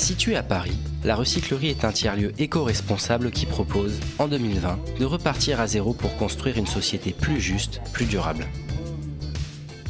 Située 0.00 0.34
à 0.34 0.42
Paris, 0.42 0.78
la 1.04 1.14
recyclerie 1.14 1.68
est 1.68 1.84
un 1.84 1.92
tiers-lieu 1.92 2.32
éco-responsable 2.38 3.30
qui 3.30 3.44
propose, 3.44 4.00
en 4.18 4.28
2020, 4.28 4.78
de 4.98 5.04
repartir 5.04 5.60
à 5.60 5.66
zéro 5.66 5.92
pour 5.92 6.16
construire 6.16 6.56
une 6.56 6.66
société 6.66 7.12
plus 7.12 7.38
juste, 7.38 7.82
plus 7.92 8.06
durable. 8.06 8.46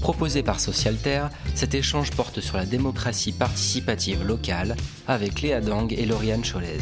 Proposé 0.01 0.43
par 0.43 0.59
Socialterre, 0.59 1.31
cet 1.55 1.75
échange 1.75 2.11
porte 2.11 2.41
sur 2.41 2.57
la 2.57 2.67
démocratie 2.67 3.31
participative 3.31 4.27
locale 4.27 4.75
avec 5.07 5.43
Léa 5.43 5.61
Dang 5.61 5.93
et 5.93 6.07
Lauriane 6.07 6.43
Cholez. 6.43 6.81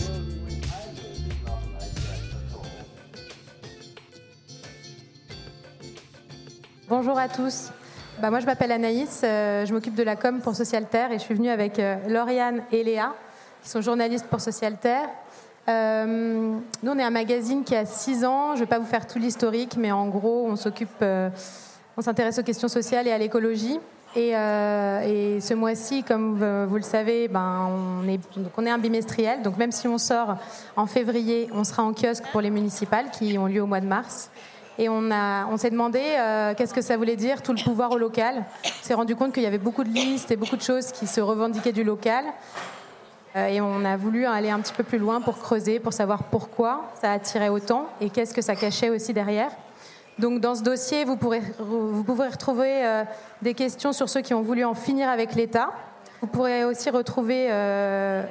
Bonjour 6.89 7.19
à 7.19 7.29
tous. 7.29 7.73
Bah, 8.21 8.31
moi, 8.31 8.41
je 8.41 8.47
m'appelle 8.47 8.73
Anaïs, 8.73 9.21
euh, 9.23 9.65
je 9.65 9.73
m'occupe 9.73 9.95
de 9.95 10.03
la 10.03 10.17
com 10.17 10.41
pour 10.41 10.57
Socialterre 10.57 11.13
et 11.13 11.19
je 11.19 11.23
suis 11.23 11.35
venue 11.35 11.51
avec 11.51 11.79
euh, 11.79 11.97
Lauriane 12.09 12.63
et 12.73 12.83
Léa, 12.83 13.15
qui 13.69 13.73
sont 13.73 13.83
journalistes 13.83 14.25
pour 14.31 14.41
Socialterre. 14.41 15.11
Euh, 15.69 16.07
nous, 16.83 16.91
on 16.91 16.99
est 16.99 17.03
un 17.03 17.11
magazine 17.11 17.65
qui 17.65 17.77
a 17.77 17.85
6 17.85 18.25
ans. 18.25 18.53
Je 18.55 18.55
ne 18.55 18.59
vais 18.61 18.67
pas 18.67 18.79
vous 18.79 18.87
faire 18.87 19.07
tout 19.07 19.19
l'historique, 19.19 19.77
mais 19.77 19.93
en 19.93 20.09
gros, 20.09 20.47
on 20.49 20.57
s'occupe, 20.57 20.89
euh, 21.03 21.29
on 21.99 22.01
s'intéresse 22.01 22.39
aux 22.39 22.43
questions 22.43 22.69
sociales 22.69 23.07
et 23.07 23.13
à 23.13 23.19
l'écologie. 23.19 23.79
Et, 24.17 24.35
euh, 24.35 25.39
ce 25.39 25.53
mois-ci, 25.53 26.03
comme 26.03 26.39
vous, 26.67 26.77
le 26.77 26.83
savez, 26.83 27.29
ben, 27.29 27.69
on, 28.01 28.09
est, 28.09 28.71
un 28.71 28.79
bimestriel. 28.79 29.43
Donc 29.43 29.59
même 29.59 29.71
si 29.71 29.87
on 29.87 29.99
sort 29.99 30.39
en 30.75 30.87
février, 30.87 31.51
on 31.53 31.63
sera 31.63 31.83
en 31.83 31.93
kiosque 31.93 32.25
pour 32.33 32.41
les 32.41 32.49
municipales 32.49 33.11
qui 33.11 33.37
ont 33.37 33.49
lieu 33.49 33.61
au 33.61 33.67
mois 33.67 33.81
de 33.81 33.87
mars. 33.87 34.31
Et 34.79 34.89
on, 34.89 35.11
a, 35.11 35.45
on 35.49 35.59
s'est 35.59 35.71
demandé 35.71 36.01
qu'est-ce 36.57 36.73
que 36.73 36.81
ça 36.81 36.97
voulait 36.97 37.17
dire, 37.17 37.43
tout 37.43 37.53
le 37.53 37.63
pouvoir 37.63 37.91
au 37.91 37.99
local. 37.99 38.47
On 38.65 38.69
s'est 38.83 38.95
rendu 38.95 39.15
compte 39.15 39.35
qu'il 39.35 39.43
y 39.43 39.47
avait 39.47 39.59
beaucoup 39.59 39.85
de 39.85 39.91
listes 39.91 40.31
et 40.31 40.37
beaucoup 40.37 40.57
de 40.57 40.63
choses 40.63 40.91
qui 40.91 41.07
se 41.07 41.21
revendiquaient 41.21 41.73
du 41.73 41.85
local. 41.85 42.25
Euh, 43.39 43.47
et 43.47 43.61
on 43.61 43.85
a 43.85 43.97
voulu 43.97 44.27
aller 44.27 44.51
un 44.51 44.61
petit 44.61 44.73
peu 44.73 44.83
plus 44.83 44.99
loin 44.99 45.21
pour 45.21 45.39
creuser, 45.39 45.79
pour 45.79 45.93
savoir 45.93 46.25
pourquoi 46.25 46.91
ça 47.01 47.13
attirait 47.13 47.49
autant 47.49 47.87
et 48.01 48.11
qu'est-ce 48.11 48.35
que 48.35 48.43
ça 48.43 48.57
cachait 48.57 48.91
aussi 48.91 49.13
derrière. 49.13 49.51
Donc 50.19 50.41
dans 50.41 50.55
ce 50.55 50.63
dossier, 50.63 51.05
vous, 51.05 51.17
pourrez, 51.17 51.43
retrouver 51.59 52.85
euh, 52.85 53.05
des 53.43 53.55
questions 53.55 53.93
sur 53.93 54.09
ceux 54.09 54.21
qui 54.21 54.35
ont 54.35 54.43
voulu 54.43 54.65
en 54.65 54.75
finir 54.75 55.09
avec 55.09 55.35
l'État. 55.35 55.71
Vous 56.21 56.27
pourrez 56.27 56.65
aussi 56.65 56.91
retrouver 56.91 57.49
euh, 57.51 58.25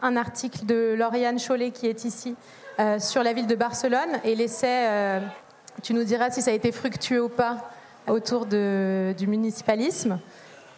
un 0.00 0.16
article 0.16 0.64
de 0.64 0.94
Lauriane 0.96 1.38
Chollet 1.38 1.70
qui 1.70 1.86
est 1.86 2.04
ici 2.04 2.34
sur 2.98 3.22
la 3.22 3.34
ville 3.34 3.46
de 3.46 3.54
Barcelone 3.54 4.08
et 4.24 4.34
l'essai 4.34 5.20
tu 5.82 5.92
nous 5.92 6.02
diras 6.02 6.30
si 6.30 6.40
ça 6.40 6.50
a 6.50 6.54
été 6.54 6.72
fructueux 6.72 7.22
ou 7.22 7.28
pas 7.28 7.58
autour 8.08 8.46
du 8.46 9.26
municipalisme, 9.26 10.18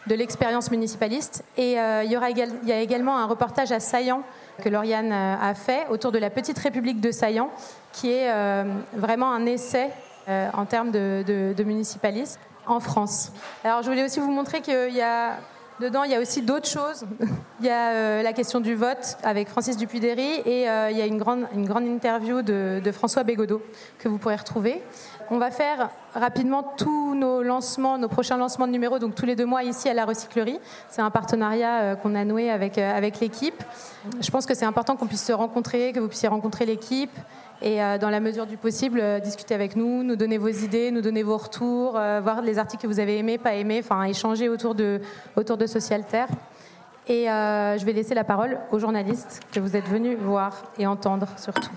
de 0.07 0.15
l'expérience 0.15 0.71
municipaliste. 0.71 1.43
Et 1.57 1.79
euh, 1.79 2.03
il, 2.03 2.11
y 2.11 2.17
aura 2.17 2.27
a 2.27 2.79
également 2.79 3.17
un 3.17 3.25
reportage 3.25 3.71
à 3.71 3.79
Saillant 3.79 4.23
que 4.61 4.69
Lauriane 4.69 5.11
euh, 5.11 5.35
a 5.41 5.53
fait 5.53 5.87
autour 5.89 6.11
de 6.11 6.19
la 6.19 6.29
petite 6.29 6.59
République 6.59 7.01
de 7.01 7.11
Saillant, 7.11 7.49
qui 7.91 8.11
est 8.11 8.31
euh, 8.31 8.63
vraiment 8.93 9.31
un 9.31 9.45
essai 9.45 9.89
en 10.53 10.63
termes 10.63 10.91
de, 10.91 11.21
de, 11.27 11.63
municipalisme 11.65 12.39
en 12.65 12.79
France. 12.79 13.33
Alors 13.61 13.81
je 13.81 13.89
voulais 13.89 14.05
aussi 14.05 14.21
vous 14.21 14.31
montrer 14.31 14.61
qu'il 14.61 14.93
y 14.93 15.01
a 15.01 15.33
Dedans, 15.79 16.03
il 16.03 16.11
y 16.11 16.15
a 16.15 16.19
aussi 16.19 16.41
d'autres 16.43 16.69
choses. 16.69 17.05
Il 17.59 17.65
y 17.65 17.69
a 17.69 17.91
euh, 17.91 18.23
la 18.23 18.33
question 18.33 18.59
du 18.59 18.75
vote 18.75 19.17
avec 19.23 19.47
Francis 19.47 19.77
Dupuy-Derry 19.77 20.41
et 20.45 20.69
euh, 20.69 20.91
il 20.91 20.97
y 20.97 21.01
a 21.01 21.05
une 21.05 21.17
grande, 21.17 21.45
une 21.53 21.65
grande 21.65 21.85
interview 21.85 22.41
de, 22.41 22.81
François 22.91 23.23
Bégodeau 23.23 23.61
que 23.99 24.09
vous 24.09 24.17
pourrez 24.17 24.35
retrouver. 24.35 24.81
On 25.29 25.37
va 25.37 25.49
faire 25.49 25.89
rapidement 26.13 26.63
tous 26.75 27.15
nos 27.15 27.41
lancements, 27.41 27.97
nos 27.97 28.09
prochains 28.09 28.35
lancements 28.35 28.67
de 28.67 28.73
numéros, 28.73 28.99
donc 28.99 29.15
tous 29.15 29.25
les 29.25 29.37
deux 29.37 29.45
mois 29.45 29.63
ici 29.63 29.87
à 29.87 29.93
la 29.93 30.03
recyclerie. 30.03 30.59
C'est 30.89 31.01
un 31.01 31.09
partenariat 31.09 31.81
euh, 31.81 31.95
qu'on 31.95 32.15
a 32.15 32.25
noué 32.25 32.49
avec, 32.49 32.77
avec 32.77 33.21
l'équipe. 33.21 33.63
Je 34.19 34.29
pense 34.29 34.45
que 34.45 34.53
c'est 34.53 34.65
important 34.65 34.97
qu'on 34.97 35.07
puisse 35.07 35.25
se 35.25 35.31
rencontrer, 35.31 35.93
que 35.93 36.01
vous 36.01 36.09
puissiez 36.09 36.27
rencontrer 36.27 36.65
l'équipe 36.65 37.17
et 37.63 37.81
euh, 37.81 37.97
dans 37.97 38.09
la 38.09 38.19
mesure 38.19 38.45
du 38.45 38.57
possible, 38.57 38.99
euh, 39.01 39.21
discuter 39.21 39.55
avec 39.55 39.77
nous, 39.77 40.03
nous 40.03 40.17
donner 40.17 40.37
vos 40.37 40.49
idées, 40.49 40.91
nous 40.91 40.99
donner 40.99 41.23
vos 41.23 41.37
retours, 41.37 41.97
euh, 41.97 42.19
voir 42.21 42.41
les 42.41 42.59
articles 42.59 42.83
que 42.83 42.87
vous 42.87 42.99
avez 42.99 43.17
aimés, 43.17 43.37
pas 43.37 43.53
aimés, 43.53 43.79
enfin 43.81 44.03
échanger 44.03 44.49
autour 44.49 44.75
de, 44.75 44.99
autour 45.37 45.55
de 45.55 45.65
Socialterre. 45.65 46.27
Et 47.07 47.31
euh, 47.31 47.77
je 47.77 47.85
vais 47.85 47.93
laisser 47.93 48.13
la 48.15 48.25
parole 48.25 48.59
aux 48.71 48.79
journalistes 48.79 49.39
que 49.53 49.61
vous 49.61 49.77
êtes 49.77 49.87
venus 49.87 50.17
voir 50.17 50.61
et 50.77 50.85
entendre 50.85 51.27
surtout. 51.37 51.71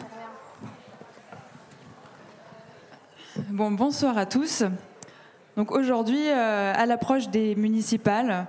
Bon, 3.51 3.71
bonsoir 3.71 4.19
à 4.19 4.27
tous. 4.27 4.65
Donc 5.57 5.71
aujourd'hui, 5.71 6.29
à 6.29 6.85
l'approche 6.85 7.29
des 7.29 7.55
municipales, 7.55 8.47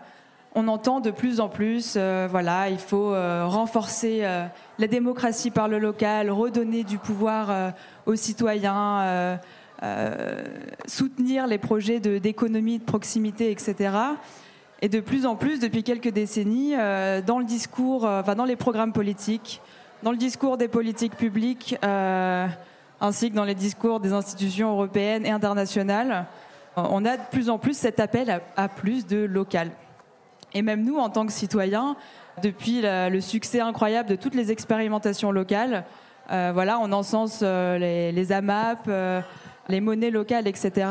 on 0.60 0.68
entend 0.70 1.02
de 1.02 1.12
plus 1.12 1.40
en 1.40 1.50
plus, 1.50 1.94
euh, 1.96 2.28
voilà, 2.30 2.70
il 2.70 2.80
faut 2.80 3.14
euh, 3.14 3.46
renforcer 3.46 4.22
euh, 4.24 4.48
la 4.80 4.88
démocratie 4.88 5.52
par 5.52 5.68
le 5.68 5.78
local, 5.78 6.32
redonner 6.32 6.84
du 6.84 6.98
pouvoir 6.98 7.74
aux 8.08 8.16
citoyens, 8.16 9.38
soutenir 10.88 11.46
les 11.46 11.60
projets 11.60 12.00
d'économie 12.00 12.80
de, 12.80 12.84
proximité, 12.84 13.52
etc. 13.52 13.92
Et 14.82 14.90
de 14.90 15.00
plus 15.00 15.28
en 15.28 15.36
plus, 15.36 15.60
depuis 15.60 15.84
quelques 15.84 16.10
décennies, 16.10 16.74
dans 17.26 17.38
le 17.38 17.46
discours, 17.46 18.10
dans 18.36 18.46
les 18.46 18.56
programmes 18.56 18.94
politiques, 18.94 19.62
dans 20.02 20.12
le 20.12 20.18
discours 20.18 20.58
des 20.58 20.68
politiques 20.68 21.16
publiques, 21.16 21.76
ainsi 21.84 23.30
que 23.30 23.36
dans 23.36 23.46
les 23.46 23.56
discours 23.56 24.00
des 24.00 24.14
institutions 24.14 24.72
européennes 24.72 25.26
et 25.26 25.32
internationales, 25.32 26.26
on 26.76 27.06
a 27.06 27.18
de 27.18 27.24
plus 27.32 27.50
en 27.50 27.60
plus 27.60 27.78
cet 27.78 28.00
appel 28.00 28.42
à 28.56 28.70
plus 28.70 29.06
de 29.06 29.18
local. 29.18 29.70
Et 30.54 30.62
même 30.62 30.84
nous, 30.84 30.98
en 30.98 31.10
tant 31.10 31.26
que 31.26 31.34
citoyens, 31.34 31.96
depuis 32.42 32.82
le 32.84 33.20
succès 33.20 33.60
incroyable 33.60 34.10
de 34.10 34.16
toutes 34.16 34.36
les 34.36 34.52
expérimentations 34.52 35.32
locales, 35.32 35.86
euh, 36.30 36.52
voilà, 36.54 36.80
on 36.80 36.92
encense 36.92 37.40
euh, 37.42 37.78
les, 38.12 38.32
AMAP, 38.32 38.88
euh, 38.88 39.22
les 39.70 39.80
monnaies 39.80 40.12
locales, 40.12 40.48
etc. 40.48 40.88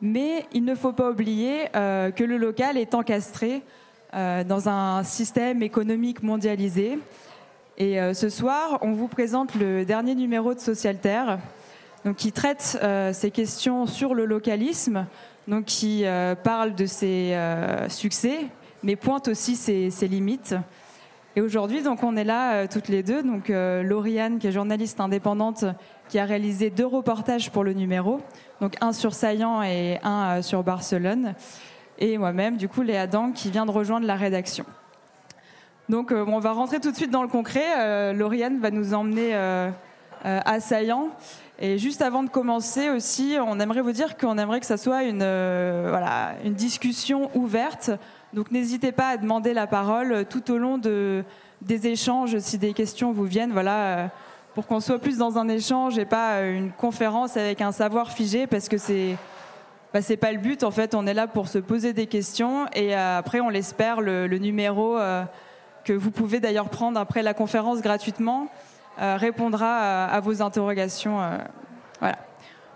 Mais 0.00 0.46
il 0.52 0.64
ne 0.64 0.74
faut 0.74 0.92
pas 0.92 1.10
oublier 1.10 1.64
que 1.72 2.22
le 2.22 2.36
local 2.36 2.76
est 2.76 2.94
encastré 2.94 3.64
dans 4.12 4.68
un 4.68 5.02
système 5.02 5.60
économique 5.60 6.22
mondialisé. 6.22 7.00
Et 7.78 7.98
ce 8.14 8.28
soir, 8.28 8.78
on 8.82 8.92
vous 8.92 9.08
présente 9.08 9.56
le 9.56 9.84
dernier 9.84 10.14
numéro 10.14 10.54
de 10.54 10.60
Socialterre, 10.60 11.40
donc 12.04 12.14
qui 12.14 12.30
traite 12.30 12.78
ces 13.12 13.30
questions 13.32 13.86
sur 13.86 14.14
le 14.14 14.24
localisme, 14.24 15.04
donc 15.48 15.64
qui 15.64 16.04
parle 16.44 16.76
de 16.76 16.86
ses 16.86 17.36
succès, 17.88 18.46
mais 18.82 18.96
pointe 18.96 19.28
aussi 19.28 19.56
ses, 19.56 20.08
limites. 20.08 20.54
Et 21.36 21.40
aujourd'hui, 21.40 21.82
donc, 21.82 22.02
on 22.02 22.16
est 22.16 22.24
là 22.24 22.54
euh, 22.54 22.66
toutes 22.70 22.88
les 22.88 23.02
deux. 23.02 23.22
Donc, 23.22 23.50
euh, 23.50 23.82
Lauriane, 23.82 24.38
qui 24.38 24.46
est 24.46 24.52
journaliste 24.52 25.00
indépendante, 25.00 25.64
qui 26.08 26.18
a 26.18 26.24
réalisé 26.24 26.70
deux 26.70 26.86
reportages 26.86 27.50
pour 27.50 27.64
le 27.64 27.74
numéro, 27.74 28.20
donc 28.60 28.76
un 28.80 28.92
sur 28.92 29.14
Saillant 29.14 29.62
et 29.62 29.98
un 30.02 30.38
euh, 30.38 30.42
sur 30.42 30.62
Barcelone. 30.62 31.34
Et 31.98 32.18
moi-même, 32.18 32.56
du 32.56 32.68
coup, 32.68 32.82
Léa 32.82 33.06
Dang, 33.06 33.32
qui 33.32 33.50
vient 33.50 33.66
de 33.66 33.70
rejoindre 33.70 34.06
la 34.06 34.16
rédaction. 34.16 34.64
Donc, 35.88 36.12
on 36.12 36.38
va 36.38 36.52
rentrer 36.52 36.80
tout 36.80 36.90
de 36.90 36.96
suite 36.96 37.10
dans 37.10 37.22
le 37.22 37.28
concret. 37.28 38.12
Lauriane 38.12 38.60
va 38.60 38.70
nous 38.70 38.92
emmener 38.92 39.34
à 40.22 40.60
Saillant. 40.60 41.08
Et 41.58 41.78
juste 41.78 42.02
avant 42.02 42.22
de 42.22 42.28
commencer 42.28 42.90
aussi, 42.90 43.36
on 43.44 43.58
aimerait 43.58 43.80
vous 43.80 43.92
dire 43.92 44.16
qu'on 44.18 44.36
aimerait 44.36 44.60
que 44.60 44.66
ça 44.66 44.76
soit 44.76 45.04
une, 45.04 45.24
voilà, 45.24 46.34
une 46.44 46.52
discussion 46.52 47.30
ouverte 47.34 47.90
donc 48.32 48.50
n'hésitez 48.50 48.92
pas 48.92 49.08
à 49.08 49.16
demander 49.16 49.54
la 49.54 49.66
parole 49.66 50.24
tout 50.26 50.50
au 50.50 50.58
long 50.58 50.78
de, 50.78 51.24
des 51.62 51.86
échanges 51.86 52.38
si 52.38 52.58
des 52.58 52.72
questions 52.72 53.12
vous 53.12 53.24
viennent. 53.24 53.52
Voilà, 53.52 53.98
euh, 53.98 54.06
pour 54.54 54.66
qu'on 54.66 54.80
soit 54.80 54.98
plus 54.98 55.18
dans 55.18 55.38
un 55.38 55.48
échange 55.48 55.98
et 55.98 56.04
pas 56.04 56.42
une 56.42 56.72
conférence 56.72 57.36
avec 57.36 57.60
un 57.60 57.72
savoir 57.72 58.12
figé, 58.12 58.46
parce 58.46 58.68
que 58.68 58.78
c'est 58.78 59.16
bah, 59.92 60.02
c'est 60.02 60.16
pas 60.16 60.32
le 60.32 60.38
but. 60.38 60.64
En 60.64 60.70
fait, 60.70 60.94
on 60.94 61.06
est 61.06 61.14
là 61.14 61.26
pour 61.26 61.48
se 61.48 61.58
poser 61.58 61.92
des 61.92 62.06
questions 62.06 62.66
et 62.74 62.94
euh, 62.94 63.18
après, 63.18 63.40
on 63.40 63.48
l'espère, 63.48 64.00
le, 64.00 64.26
numéro 64.38 64.98
euh, 64.98 65.24
que 65.84 65.92
vous 65.92 66.10
pouvez 66.10 66.40
d'ailleurs 66.40 66.68
prendre 66.68 67.00
après 67.00 67.22
la 67.22 67.34
conférence 67.34 67.80
gratuitement 67.80 68.48
euh, 69.00 69.16
répondra 69.16 70.04
à, 70.06 70.20
vos 70.20 70.42
interrogations. 70.42 71.20
Euh, 71.20 71.38
voilà. 72.00 72.18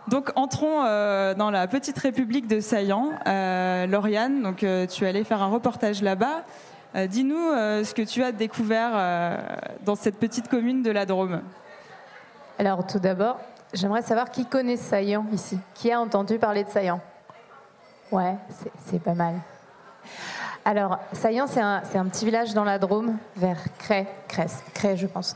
Donc 0.08 0.30
entrons 0.34 0.84
euh, 0.84 1.34
dans 1.34 1.50
la 1.50 1.66
petite 1.66 1.98
république 1.98 2.46
de 2.46 2.60
Saillant. 2.60 3.10
Euh, 3.26 3.86
Lauriane, 3.86 4.42
donc, 4.42 4.62
euh, 4.62 4.86
tu 4.86 5.04
es 5.04 5.08
allée 5.08 5.24
faire 5.24 5.42
un 5.42 5.48
reportage 5.48 6.02
là-bas. 6.02 6.42
Dis-nous 7.08 7.38
ce 7.38 7.94
que 7.94 8.02
tu 8.02 8.22
as 8.22 8.32
découvert 8.32 8.92
dans 9.82 9.94
cette 9.94 10.18
petite 10.18 10.48
commune 10.48 10.82
de 10.82 10.90
la 10.90 11.06
Drôme. 11.06 11.40
Alors 12.58 12.86
tout 12.86 12.98
d'abord, 12.98 13.40
j'aimerais 13.72 14.02
savoir 14.02 14.30
qui 14.30 14.44
connaît 14.44 14.76
Saillant 14.76 15.24
ici. 15.32 15.58
Qui 15.72 15.90
a 15.90 15.98
entendu 15.98 16.38
parler 16.38 16.64
de 16.64 16.68
Saillant? 16.68 17.00
Ouais, 18.10 18.34
c'est 18.84 19.02
pas 19.02 19.14
mal. 19.14 19.36
Alors, 20.64 20.98
Saillant, 21.12 21.46
c'est 21.46 21.60
un, 21.60 22.06
petit 22.06 22.24
village 22.24 22.54
dans 22.54 22.64
la 22.64 22.78
Drôme, 22.78 23.16
vers 23.36 23.58
Cray, 23.78 24.06
Crest, 24.28 24.62
Cray, 24.74 24.96
je 24.96 25.06
pense. 25.06 25.34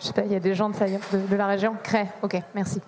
Je 0.00 0.06
sais 0.06 0.12
pas, 0.12 0.22
il 0.22 0.32
y 0.32 0.36
a 0.36 0.40
des 0.40 0.54
gens 0.54 0.70
de, 0.70 1.36
la 1.36 1.46
région 1.46 1.76
Cray, 1.82 2.06
ok, 2.22 2.40
merci. 2.54 2.80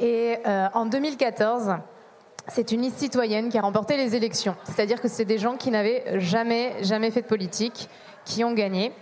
Et 0.00 0.36
euh, 0.46 0.68
en 0.74 0.86
2014, 0.86 1.74
c'est 2.46 2.72
une 2.72 2.82
liste 2.82 2.98
citoyenne 2.98 3.48
qui 3.48 3.58
a 3.58 3.62
remporté 3.62 3.96
les 3.96 4.14
élections. 4.14 4.54
C'est-à-dire 4.64 5.00
que 5.00 5.08
c'est 5.08 5.24
des 5.24 5.38
gens 5.38 5.56
qui 5.56 5.70
n'avaient 5.70 6.20
jamais, 6.20 6.74
jamais 6.82 7.10
fait 7.10 7.22
de 7.22 7.26
politique, 7.26 7.88
qui 8.24 8.44
ont 8.44 8.52
gagné. 8.52 8.92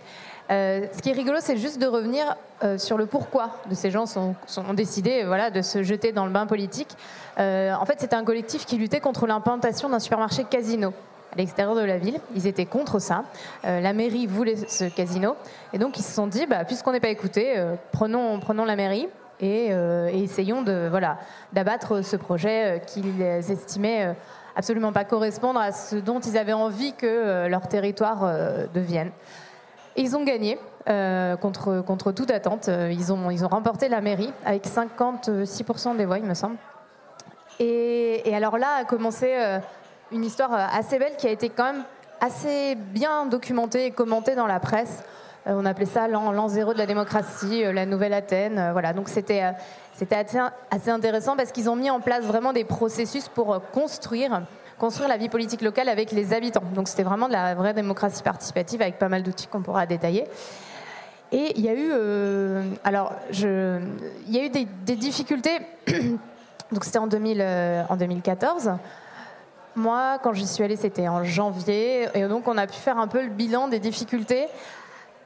Euh, 0.49 0.87
ce 0.93 1.01
qui 1.01 1.09
est 1.09 1.13
rigolo, 1.13 1.37
c'est 1.41 1.57
juste 1.57 1.79
de 1.79 1.87
revenir 1.87 2.35
euh, 2.63 2.77
sur 2.77 2.97
le 2.97 3.05
pourquoi 3.05 3.57
de 3.69 3.75
ces 3.75 3.91
gens 3.91 4.05
sont, 4.05 4.33
ont 4.57 4.73
décidé 4.73 5.23
voilà, 5.25 5.51
de 5.51 5.61
se 5.61 5.83
jeter 5.83 6.13
dans 6.13 6.25
le 6.25 6.31
bain 6.31 6.45
politique. 6.45 6.89
En 7.37 7.85
fait, 7.85 7.99
c'était 7.99 8.15
un 8.15 8.23
collectif 8.23 8.65
qui 8.65 8.77
luttait 8.77 8.99
contre 8.99 9.27
l'implantation 9.27 9.89
d'un 9.89 9.99
supermarché 9.99 10.43
casino 10.45 10.93
à 11.31 11.35
l'extérieur 11.35 11.75
de 11.75 11.81
la 11.81 11.97
ville. 11.97 12.19
Ils 12.35 12.47
étaient 12.47 12.65
contre 12.65 12.97
ça. 12.97 13.25
la 13.63 13.93
mairie 13.93 14.25
voulait 14.25 14.55
ce 14.55 14.85
casino. 14.85 15.35
Et 15.71 15.77
donc, 15.77 15.99
ils 15.99 16.03
se 16.03 16.13
sont 16.13 16.25
dit, 16.25 16.47
bah, 16.47 16.65
puisqu'on 16.65 16.93
n'est 16.93 16.99
pas 16.99 17.09
écouté, 17.09 17.63
prenons, 17.91 18.39
prenons 18.39 18.65
la 18.65 18.75
mairie. 18.75 19.07
Et, 19.39 19.67
et 19.67 20.23
essayons 20.23 20.63
de 20.63 20.87
voilà 20.89 21.19
d'abattre 21.53 22.01
ce 22.03 22.15
projet 22.15 22.81
qu'ils 22.87 23.21
estimaient 23.21 24.15
absolument 24.55 24.91
pas 24.91 25.03
correspondre 25.03 25.59
à 25.59 25.71
ce 25.71 25.95
dont 25.95 26.19
ils 26.19 26.37
avaient 26.37 26.53
envie 26.53 26.93
que 26.93 27.47
leur 27.47 27.67
territoire 27.67 28.25
devienne 28.73 29.11
ils 29.97 30.15
ont 30.15 30.23
gagné 30.23 30.57
euh, 30.89 31.35
contre, 31.35 31.81
contre 31.81 32.11
toute 32.11 32.31
attente. 32.31 32.69
Euh, 32.69 32.91
ils 32.91 33.11
ont, 33.11 33.29
ils 33.29 33.43
ont 33.43 33.49
remporté 33.49 33.89
la 33.89 33.99
mairie 33.99 34.31
avec 34.45 34.65
56% 34.65 35.97
des 35.97 36.05
voix, 36.05 36.19
il 36.19 36.25
me 36.25 36.35
semble. 36.35 36.55
Et, 37.59 38.21
alors 38.33 38.57
là 38.57 38.67
a 38.81 38.85
commencé 38.85 39.33
euh, 39.35 39.59
une 40.11 40.23
histoire 40.23 40.53
assez 40.53 40.99
belle 40.99 41.17
qui 41.17 41.27
a 41.27 41.31
été 41.31 41.49
quand 41.49 41.73
même 41.73 41.83
assez 42.21 42.75
bien 42.75 43.25
documentée 43.25 43.87
et 43.87 43.91
commentée 43.91 44.35
dans 44.35 44.47
la 44.47 44.59
presse. 44.59 45.03
On 45.47 45.65
appelait 45.65 45.85
ça 45.85 46.07
l'an 46.07 46.47
zéro 46.47 46.73
de 46.73 46.77
la 46.77 46.85
démocratie, 46.85 47.63
la 47.63 47.85
nouvelle 47.85 48.13
Athènes. 48.13 48.69
voilà, 48.71 48.93
donc 48.93 49.09
c'était 49.09 49.41
assez, 49.41 50.39
assez 50.71 50.89
intéressant 50.89 51.35
parce 51.35 51.51
qu'ils 51.51 51.69
ont 51.69 51.75
mis 51.75 51.89
en 51.89 51.99
place 51.99 52.23
vraiment 52.25 52.53
des 52.53 52.63
processus 52.63 53.27
pour 53.29 53.61
construire 53.71 54.41
construire 54.77 55.09
la 55.09 55.17
vie 55.17 55.29
politique 55.29 55.61
locale 55.61 55.89
avec 55.89 56.11
les 56.11 56.33
habitants. 56.33 56.63
Donc 56.73 56.87
c'était 56.87 57.03
vraiment 57.03 57.27
de 57.27 57.33
la 57.33 57.55
vraie 57.55 57.73
démocratie 57.73 58.23
participative 58.23 58.81
avec 58.81 58.99
pas 58.99 59.09
mal 59.09 59.23
d'outils 59.23 59.47
qu'on 59.47 59.61
pourra 59.61 59.85
détailler. 59.85 60.25
Et 61.31 61.53
il 61.57 61.65
y 61.65 61.69
a 61.69 61.73
eu, 61.73 61.89
euh, 61.91 62.63
alors, 62.83 63.13
il 63.31 63.81
y 64.29 64.39
a 64.39 64.45
eu 64.45 64.49
des, 64.49 64.95
difficultés. 64.95 65.57
donc 66.71 66.83
c'était 66.83 66.99
en, 66.99 67.09
euh, 67.11 67.83
en 67.89 67.97
2014. 67.97 68.73
Moi, 69.75 70.19
quand 70.23 70.33
j'y 70.33 70.47
suis 70.47 70.63
allée, 70.63 70.77
c'était 70.77 71.07
en 71.07 71.23
janvier, 71.23 72.07
et 72.15 72.27
donc 72.27 72.47
on 72.47 72.57
a 72.57 72.65
pu 72.65 72.77
faire 72.77 72.97
un 72.97 73.07
peu 73.07 73.21
le 73.21 73.29
bilan 73.29 73.67
des 73.67 73.79
difficultés. 73.79 74.47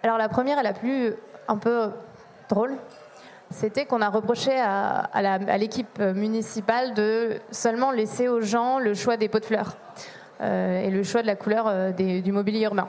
Alors 0.04 0.18
la 0.18 0.30
première, 0.30 0.58
elle 0.58 0.66
a 0.66 0.74
plus 0.74 1.14
un 1.48 1.58
peu 1.58 1.92
drôle, 2.50 2.76
c'était 3.52 3.86
qu'on 3.86 4.02
a 4.02 4.10
reproché 4.10 4.52
à, 4.60 5.58
l'équipe 5.58 6.00
municipale 6.00 6.94
de 6.96 7.38
seulement 7.52 7.92
laisser 7.92 8.28
aux 8.28 8.42
gens 8.42 8.80
le 8.80 8.96
choix 8.96 9.18
des 9.18 9.30
pots 9.30 9.40
de 9.40 9.46
fleurs 9.46 9.78
euh, 10.42 10.82
et 10.82 10.90
le 10.90 11.04
choix 11.04 11.22
de 11.22 11.28
la 11.28 11.36
couleur 11.36 11.66
euh, 11.68 11.92
du 11.92 12.32
mobilier 12.32 12.64
urbain. 12.64 12.88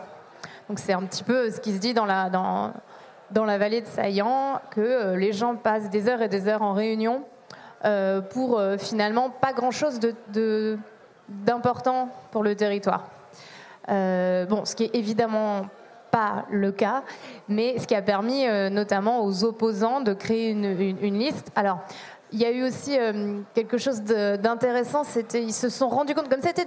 Donc 0.69 0.79
c'est 0.79 0.95
un 0.95 1.03
petit 1.03 1.23
peu 1.23 1.51
ce 1.51 1.61
qui 1.61 1.75
se 1.75 1.79
dit 1.79 1.93
dans 1.93 2.07
la, 2.07 2.31
la 2.31 3.59
vallée 3.59 3.83
de 3.83 3.87
Saillant, 3.87 4.61
que 4.71 4.81
euh, 4.81 5.17
les 5.17 5.33
gens 5.33 5.57
passent 5.57 5.91
des 5.91 6.09
heures 6.09 6.23
et 6.23 6.29
des 6.29 6.49
heures 6.49 6.63
en 6.63 6.73
réunion 6.73 7.25
pour 8.31 8.63
finalement 8.79 9.29
pas 9.29 9.53
grand-chose 9.53 9.99
d'important 11.29 12.11
pour 12.31 12.45
le 12.45 12.55
territoire. 12.55 13.09
bon, 13.89 14.65
ce 14.65 14.77
qui 14.77 14.85
est 14.85 14.95
évidemment 14.95 15.67
pas 16.13 16.45
le 16.51 16.71
cas, 16.71 17.03
mais 17.49 17.79
ce 17.79 17.87
qui 17.87 17.95
a 17.95 18.03
permis 18.03 18.47
euh, 18.47 18.69
notamment 18.69 19.25
aux 19.25 19.45
opposants 19.45 20.03
de 20.03 20.13
créer 20.13 20.51
une, 20.51 21.19
liste. 21.19 21.51
Alors, 21.57 21.81
il 22.33 22.39
y 22.39 22.45
a 22.45 22.53
eu 22.53 22.63
aussi 22.63 22.99
euh, 22.99 23.41
quelque 23.55 23.79
chose 23.79 24.03
d'intéressant, 24.03 25.05
c'était 25.05 25.43
ils 25.43 25.55
se 25.55 25.71
sont 25.71 25.89
rendus 25.89 26.15
compte, 26.15 26.29
comme 26.29 26.43
c'était 26.43 26.67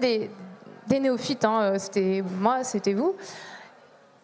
des, 0.89 0.99
néophytes, 0.99 1.45
hein, 1.45 1.61
euh, 1.61 1.75
c'était 1.77 2.23
moi, 2.41 2.63
c'était 2.63 2.93
vous, 2.93 3.15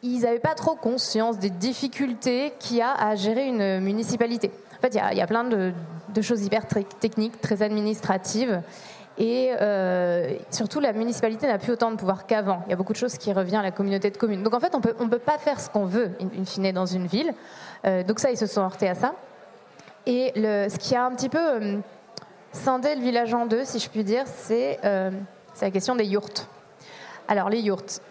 ils 0.01 0.21
n'avaient 0.21 0.39
pas 0.39 0.55
trop 0.55 0.75
conscience 0.75 1.37
des 1.37 1.51
difficultés 1.51 2.53
qu'il 2.57 2.77
y 2.77 2.81
a 2.81 2.91
à 2.91 3.15
gérer 3.15 3.45
une 3.45 3.79
municipalité. 3.79 4.49
En 4.79 4.81
fait, 4.81 4.95
il 4.95 5.17
y 5.17 5.21
a, 5.21 5.27
plein 5.27 5.43
de, 5.43 5.71
choses 6.23 6.43
hyper 6.43 6.65
techniques, 6.65 7.39
très 7.39 7.61
administratives. 7.61 8.63
Et 9.21 9.53
euh, 9.61 10.33
surtout, 10.49 10.79
la 10.79 10.93
municipalité 10.93 11.45
n'a 11.45 11.59
plus 11.59 11.73
autant 11.73 11.91
de 11.91 11.95
pouvoir 11.95 12.25
qu'avant. 12.25 12.63
Il 12.65 12.71
y 12.71 12.73
a 12.73 12.75
beaucoup 12.75 12.91
de 12.91 12.97
choses 12.97 13.19
qui 13.19 13.31
reviennent 13.31 13.59
à 13.59 13.63
la 13.63 13.69
communauté 13.69 14.09
de 14.09 14.17
communes. 14.17 14.41
Donc 14.41 14.55
en 14.55 14.59
fait, 14.59 14.73
on 14.73 14.79
ne 14.79 15.09
peut 15.09 15.19
pas 15.19 15.37
faire 15.37 15.59
ce 15.59 15.69
qu'on 15.69 15.85
veut, 15.85 16.09
in 16.19 16.43
fine, 16.43 16.71
dans 16.71 16.87
une 16.87 17.05
ville. 17.05 17.31
Euh, 17.85 18.01
donc 18.01 18.19
ça, 18.19 18.31
ils 18.31 18.37
se 18.37 18.47
sont 18.47 18.61
heurtés 18.61 18.89
à 18.89 18.95
ça. 18.95 19.13
Et 20.07 20.31
ce 20.35 20.75
qui 20.79 20.95
a 20.95 21.05
un 21.05 21.11
petit 21.11 21.29
peu 21.29 21.37
euh, 21.37 21.77
scindé 22.51 22.95
le 22.95 23.01
village 23.01 23.31
en 23.35 23.45
deux, 23.45 23.63
si 23.63 23.77
je 23.77 23.87
puis 23.89 24.03
dire, 24.03 24.23
c'est 24.25 24.79
la 24.81 25.71
question 25.71 25.95
des 25.95 26.05
yourtes. 26.05 26.49
Alors 27.27 27.49
les 27.49 27.59
yourtes. 27.59 28.01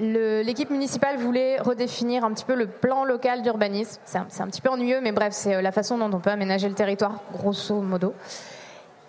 L'équipe 0.00 0.70
municipale 0.70 1.18
voulait 1.18 1.60
redéfinir 1.60 2.24
un 2.24 2.32
petit 2.32 2.44
peu 2.44 2.56
le 2.56 2.66
plan 2.66 3.04
local 3.04 3.42
d'urbanisme. 3.42 4.00
C'est 4.04 4.18
un, 4.18 4.48
petit 4.48 4.60
peu 4.60 4.70
ennuyeux, 4.70 5.00
mais 5.00 5.12
bref, 5.12 5.34
c'est 5.34 5.62
la 5.62 5.70
façon 5.70 5.98
dont 5.98 6.12
on 6.12 6.18
peut 6.18 6.30
aménager 6.30 6.68
le 6.68 6.74
territoire, 6.74 7.20
grosso 7.32 7.80
modo. 7.80 8.12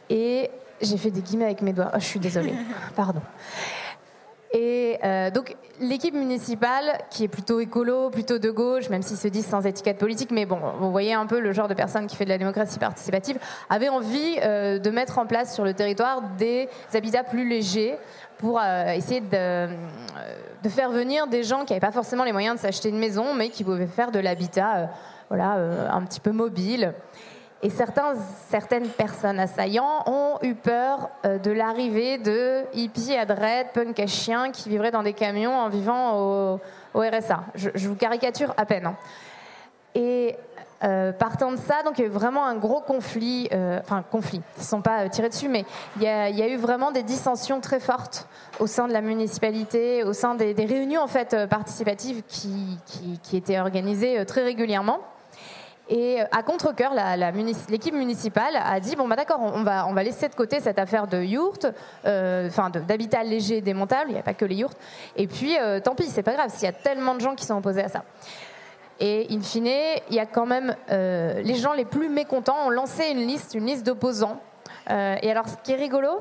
Et 0.09 0.49
j'ai 0.81 0.97
fait 0.97 1.11
des 1.11 1.21
guillemets 1.21 1.45
avec 1.45 1.61
mes 1.61 1.73
doigts. 1.73 1.91
Oh, 1.93 1.99
je 1.99 2.05
suis 2.05 2.19
désolée. 2.19 2.53
Pardon. 2.95 3.21
Et 4.51 4.97
euh, 5.03 5.29
donc 5.29 5.55
l'équipe 5.79 6.15
municipale, 6.15 6.97
qui 7.11 7.23
est 7.23 7.27
plutôt 7.27 7.59
écolo, 7.59 8.09
plutôt 8.09 8.39
de 8.39 8.49
gauche, 8.49 8.89
même 8.89 9.03
s'ils 9.03 9.17
se 9.17 9.27
disent 9.27 9.45
sans 9.45 9.63
étiquette 9.65 9.99
politique, 9.99 10.31
mais 10.31 10.47
bon, 10.47 10.59
vous 10.79 10.91
voyez 10.91 11.13
un 11.13 11.27
peu 11.27 11.39
le 11.39 11.53
genre 11.53 11.67
de 11.67 11.75
personne 11.75 12.07
qui 12.07 12.15
fait 12.15 12.25
de 12.25 12.29
la 12.29 12.39
démocratie 12.39 12.79
participative, 12.79 13.37
avait 13.69 13.89
envie 13.89 14.37
euh, 14.41 14.79
de 14.79 14.89
mettre 14.89 15.19
en 15.19 15.27
place 15.27 15.53
sur 15.53 15.63
le 15.63 15.75
territoire 15.75 16.23
des 16.39 16.67
habitats 16.95 17.23
plus 17.23 17.47
légers 17.47 17.95
pour 18.39 18.59
euh, 18.59 18.91
essayer 18.93 19.21
de, 19.21 19.67
de, 20.63 20.69
faire 20.69 20.89
venir 20.89 21.27
des 21.27 21.43
gens 21.43 21.63
qui 21.63 21.73
n'avaient 21.73 21.85
pas 21.85 21.91
forcément 21.91 22.23
les 22.23 22.31
moyens 22.31 22.55
de 22.55 22.61
s'acheter 22.61 22.89
une 22.89 22.99
maison, 22.99 23.35
mais 23.35 23.49
qui 23.49 23.63
pouvaient 23.63 23.85
faire 23.85 24.11
de 24.11 24.19
l'habitat 24.19 24.89
voilà, 25.27 25.57
un 25.91 26.01
petit 26.05 26.19
peu 26.19 26.31
mobile. 26.31 26.95
Et 27.61 27.69
certains, 27.69 28.13
certaines 28.49 28.87
personnes 28.87 29.39
assaillants 29.39 30.03
ont 30.05 30.37
eu 30.43 30.55
peur 30.55 31.09
euh, 31.25 31.39
de 31.39 31.51
l'arrivée 31.51 32.17
de 32.17 32.63
hippies 32.73 33.15
à 33.15 33.25
dread, 33.25 33.67
punk 33.73 33.99
à 33.99 34.07
chiens 34.07 34.51
qui 34.51 34.69
vivraient 34.69 34.91
dans 34.91 35.03
des 35.03 35.13
camions 35.13 35.53
en 35.53 35.67
vivant 35.67 36.17
au, 36.17 36.59
RSA. 36.95 37.43
Je, 37.55 37.87
vous 37.87 37.95
caricature 37.95 38.53
à 38.55 38.65
peine. 38.65 38.85
Hein. 38.85 38.95
Et 39.93 40.37
euh, 40.83 41.11
partant 41.11 41.51
de 41.51 41.57
ça, 41.57 41.83
donc 41.83 41.97
il 41.97 42.01
y 42.01 42.03
a 42.05 42.07
eu 42.07 42.11
vraiment 42.11 42.45
un 42.45 42.55
gros 42.55 42.79
conflit, 42.79 43.49
euh, 43.51 43.79
enfin 43.81 44.05
conflit, 44.09 44.41
ils 44.55 44.61
ne 44.61 44.65
sont 44.65 44.81
pas 44.81 45.09
tirés 45.09 45.27
dessus, 45.27 45.49
mais 45.49 45.65
il 45.97 46.03
y, 46.03 46.07
a, 46.07 46.47
eu 46.47 46.55
vraiment 46.55 46.91
des 46.91 47.03
dissensions 47.03 47.59
très 47.59 47.81
fortes 47.81 48.27
au 48.59 48.67
sein 48.67 48.87
de 48.87 48.93
la 48.93 49.01
municipalité, 49.01 50.03
au 50.05 50.13
sein 50.13 50.35
des, 50.35 50.53
réunions 50.53 51.01
en 51.01 51.07
fait 51.07 51.35
participatives 51.49 52.23
qui 52.27 53.37
étaient 53.37 53.59
organisées 53.59 54.25
très 54.25 54.43
régulièrement. 54.43 54.99
Et 55.89 56.21
euh, 56.21 56.25
à 56.31 56.43
contre-coeur, 56.43 56.93
l'équipe 57.69 57.95
municipale 57.95 58.55
a 58.55 58.79
dit 58.79 58.95
bon 58.95 59.07
bah 59.07 59.15
d'accord, 59.15 59.39
on, 59.41 59.63
va 59.63 59.87
on 59.87 59.93
va 59.93 60.03
laisser 60.03 60.29
de 60.29 60.35
côté 60.35 60.59
cette 60.59 60.77
affaire 60.77 61.07
de 61.07 61.21
yourte, 61.21 61.65
euh, 62.05 62.47
enfin 62.47 62.69
d'habitat 62.69 63.23
léger 63.23 63.61
démontable. 63.61 64.11
Il 64.11 64.13
n'y 64.13 64.19
a 64.19 64.23
pas 64.23 64.35
que 64.35 64.45
les 64.45 64.55
yourtes. 64.55 64.77
Et 65.15 65.25
puis 65.25 65.57
euh, 65.57 65.79
tant 65.79 65.95
pis, 65.95 66.05
c'est 66.05 66.23
pas 66.23 66.35
grave 66.35 66.51
s'il 66.51 66.65
y 66.65 66.67
a 66.67 66.73
tellement 66.73 67.15
de 67.15 67.21
gens 67.21 67.33
qui 67.33 67.45
sont 67.45 67.57
opposés 67.57 67.83
à 67.83 67.89
ça. 67.89 68.03
Et 68.99 69.27
in 69.31 69.41
fine, 69.41 69.65
il 69.65 70.15
y 70.15 70.19
a 70.19 70.25
quand 70.25 70.45
même 70.45 70.75
les 70.89 71.55
gens 71.55 71.73
les 71.73 71.85
plus 71.85 72.09
mécontents 72.09 72.67
ont 72.67 72.69
lancé 72.69 73.05
une 73.09 73.25
liste, 73.25 73.55
une 73.55 73.65
liste 73.65 73.85
d'opposants. 73.85 74.41
et 74.89 75.31
alors, 75.31 75.47
ce 75.47 75.55
qui 75.63 75.71
est 75.71 75.77
rigolo, 75.77 76.19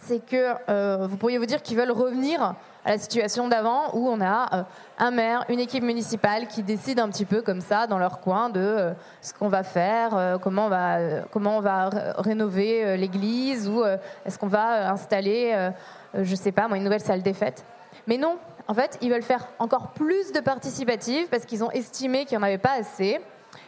c'est 0.00 0.24
que 0.24 1.06
vous 1.06 1.16
pourriez 1.16 1.38
vous 1.38 1.46
dire 1.46 1.62
qu'ils 1.62 1.76
veulent 1.76 1.90
revenir 1.90 2.54
à 2.84 2.90
la 2.92 2.98
situation 2.98 3.48
d'avant 3.48 3.94
où 3.94 4.08
on 4.08 4.20
a 4.20 4.54
euh, 4.54 4.62
un 4.98 5.10
maire, 5.10 5.44
une 5.48 5.60
équipe 5.60 5.82
municipale 5.82 6.46
qui 6.46 6.62
décide 6.62 7.00
un 7.00 7.08
petit 7.08 7.24
peu 7.24 7.42
comme 7.42 7.60
ça 7.60 7.86
dans 7.86 7.98
leur 7.98 8.20
coin 8.20 8.48
de 8.48 8.60
euh, 8.60 8.92
ce 9.20 9.34
qu'on 9.34 9.48
va 9.48 9.62
faire, 9.62 10.16
euh, 10.16 10.38
comment 10.38 10.66
on 10.66 10.68
va, 10.68 11.22
comment 11.30 11.58
on 11.58 11.60
va 11.60 11.90
rénover 12.18 12.96
l'église 12.96 13.68
ou 13.68 13.84
est-ce 14.24 14.38
qu'on 14.38 14.46
va 14.46 14.90
installer, 14.90 15.70
je 16.14 16.34
sais 16.34 16.52
pas, 16.52 16.68
moi, 16.68 16.76
une 16.76 16.84
nouvelle 16.84 17.00
salle 17.00 17.22
des 17.22 17.34
fêtes. 17.34 17.64
Mais 18.06 18.16
non, 18.16 18.38
en 18.68 18.74
fait, 18.74 18.98
ils 19.00 19.10
veulent 19.10 19.22
faire 19.22 19.48
encore 19.58 19.88
plus 19.88 20.32
de 20.32 20.40
participative 20.40 21.28
parce 21.28 21.44
qu'ils 21.44 21.62
ont 21.64 21.70
estimé 21.70 22.24
qu'il 22.24 22.38
n'y 22.38 22.44
en 22.44 22.46
avait 22.46 22.58
pas 22.58 22.78
assez. 22.78 23.20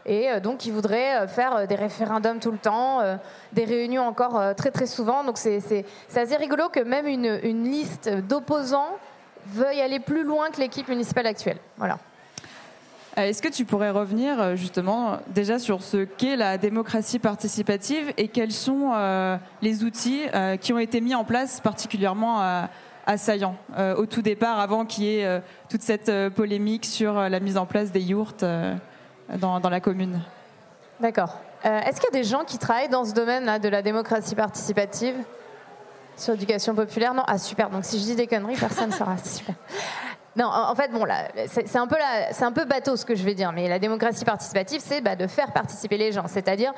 Et 0.07 0.41
donc, 0.41 0.67
ils 0.67 0.73
voudraient 0.73 1.29
faire 1.29 1.67
des 1.67 1.75
référendums 1.75 2.41
tout 2.41 2.51
le 2.51 2.59
temps, 2.59 3.01
des 3.53 3.65
réunions 3.65 4.03
encore 4.03 4.55
très 4.57 4.71
très 4.71 4.87
souvent. 4.87 5.25
Donc, 5.25 5.39
c'est 5.39 5.85
assez 6.15 6.37
rigolo 6.37 6.69
que 6.69 6.81
même 6.81 7.07
une, 7.07 7.65
liste 7.65 8.09
d'opposants 8.09 8.99
veuille 9.47 9.81
aller 9.81 10.01
plus 10.01 10.25
loin 10.25 10.51
que 10.51 10.61
l'équipe 10.61 10.89
municipale 10.89 11.27
actuelle. 11.27 11.59
Voilà. 11.77 11.99
Est-ce 13.17 13.43
que 13.43 13.49
tu 13.49 13.65
pourrais 13.65 13.91
revenir 13.91 14.57
justement 14.57 15.19
déjà 15.29 15.59
sur 15.59 15.83
ce 15.83 15.99
qu'est 16.05 16.37
la 16.37 16.59
démocratie 16.59 17.19
participative 17.19 18.13
et 18.17 18.29
quels 18.29 18.53
sont 18.53 18.93
les 19.61 19.85
outils 19.85 20.23
qui 20.61 20.73
ont 20.73 20.79
été 20.79 21.01
mis 21.01 21.15
en 21.15 21.25
place 21.25 21.61
particulièrement 21.61 22.41
à, 22.41 22.71
assaillant 23.07 23.57
euh, 23.77 23.95
au 23.97 24.07
tout 24.07 24.23
départ, 24.23 24.59
avant 24.59 24.85
qu'il 24.85 25.05
y 25.05 25.19
ait 25.19 25.27
euh, 25.27 25.41
toute 25.69 25.83
cette 25.83 26.09
euh, 26.09 26.31
polémique 26.31 26.87
sur 26.87 27.15
la 27.15 27.41
mise 27.41 27.57
en 27.57 27.67
place 27.67 27.93
des 27.93 28.01
yourtes 28.01 28.45
dans, 29.39 29.61
la 29.69 29.81
commune. 29.81 30.21
D'accord. 31.01 31.39
Est-ce 31.65 32.01
qu'il 32.01 32.13
y 32.13 32.19
a 32.19 32.23
des 32.23 32.29
gens 32.29 32.45
qui 32.45 32.59
travaillent 32.59 32.89
dans 32.89 33.05
ce 33.05 33.13
domaine-là 33.13 33.59
de 33.59 33.69
la 33.69 33.83
démocratie 33.83 34.35
participative 34.35 35.15
sur 36.17 36.33
l'éducation 36.33 36.75
populaire? 36.75 37.15
Non 37.15 37.23
Ah 37.27 37.39
super, 37.39 37.71
donc 37.71 37.85
si 37.85 37.99
je 37.99 38.05
dis 38.05 38.17
des 38.17 38.27
conneries, 38.27 38.57
personne 38.57 38.91
ne 38.91 38.95
saura. 38.95 39.17
Non, 40.35 40.47
en 40.47 40.75
fait, 40.75 40.91
bon, 40.91 41.05
c'est 41.47 41.77
un 41.77 41.87
peu 41.87 41.97
c'est 42.31 42.45
un 42.45 42.53
peu 42.53 42.65
bateau 42.65 42.97
ce 42.97 43.05
que 43.05 43.15
je 43.15 43.23
vais 43.23 43.35
dire, 43.35 43.53
mais 43.53 43.69
la 43.69 43.79
démocratie 43.79 44.25
participative, 44.25 44.81
c'est 44.83 45.03
bah, 45.03 45.15
de 45.15 45.27
faire 45.27 45.53
participer 45.53 45.99
les 45.99 46.11
gens, 46.11 46.27
c'est-à-dire 46.27 46.73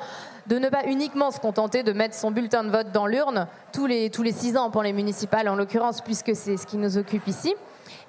de 0.47 0.59
ne 0.59 0.67
pas 0.67 0.85
uniquement 0.87 1.31
se 1.31 1.39
contenter 1.39 1.81
de 1.81 1.93
mettre 1.93 2.15
son 2.15 2.31
bulletin 2.31 2.65
de 2.65 2.69
vote 2.69 2.91
dans 2.91 3.07
l'urne 3.07 3.47
tous 3.71 3.85
les 3.85 4.09
tous 4.09 4.23
les 4.23 4.33
six 4.33 4.57
ans 4.57 4.71
pour 4.71 4.83
les 4.83 4.91
municipales 4.91 5.47
en 5.47 5.55
l'occurrence, 5.55 6.01
puisque 6.01 6.35
c'est 6.35 6.57
ce 6.57 6.67
qui 6.67 6.75
nous 6.75 6.97
occupe 6.97 7.25
ici, 7.29 7.55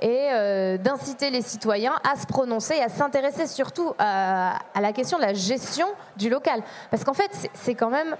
et 0.00 0.28
euh, 0.32 0.78
d'inciter 0.78 1.30
les 1.30 1.42
citoyens 1.42 1.94
à 2.08 2.16
se 2.16 2.26
prononcer, 2.26 2.80
à 2.80 2.88
s'intéresser 2.88 3.46
surtout 3.46 3.94
à, 3.98 4.58
la 4.80 4.92
question 4.92 5.18
de 5.18 5.22
la 5.22 5.34
gestion 5.34 5.86
du 6.16 6.28
local, 6.28 6.62
parce 6.90 7.04
qu'en 7.04 7.14
fait, 7.14 7.30
c'est 7.54 7.74
quand 7.74 7.90
même 7.90 8.16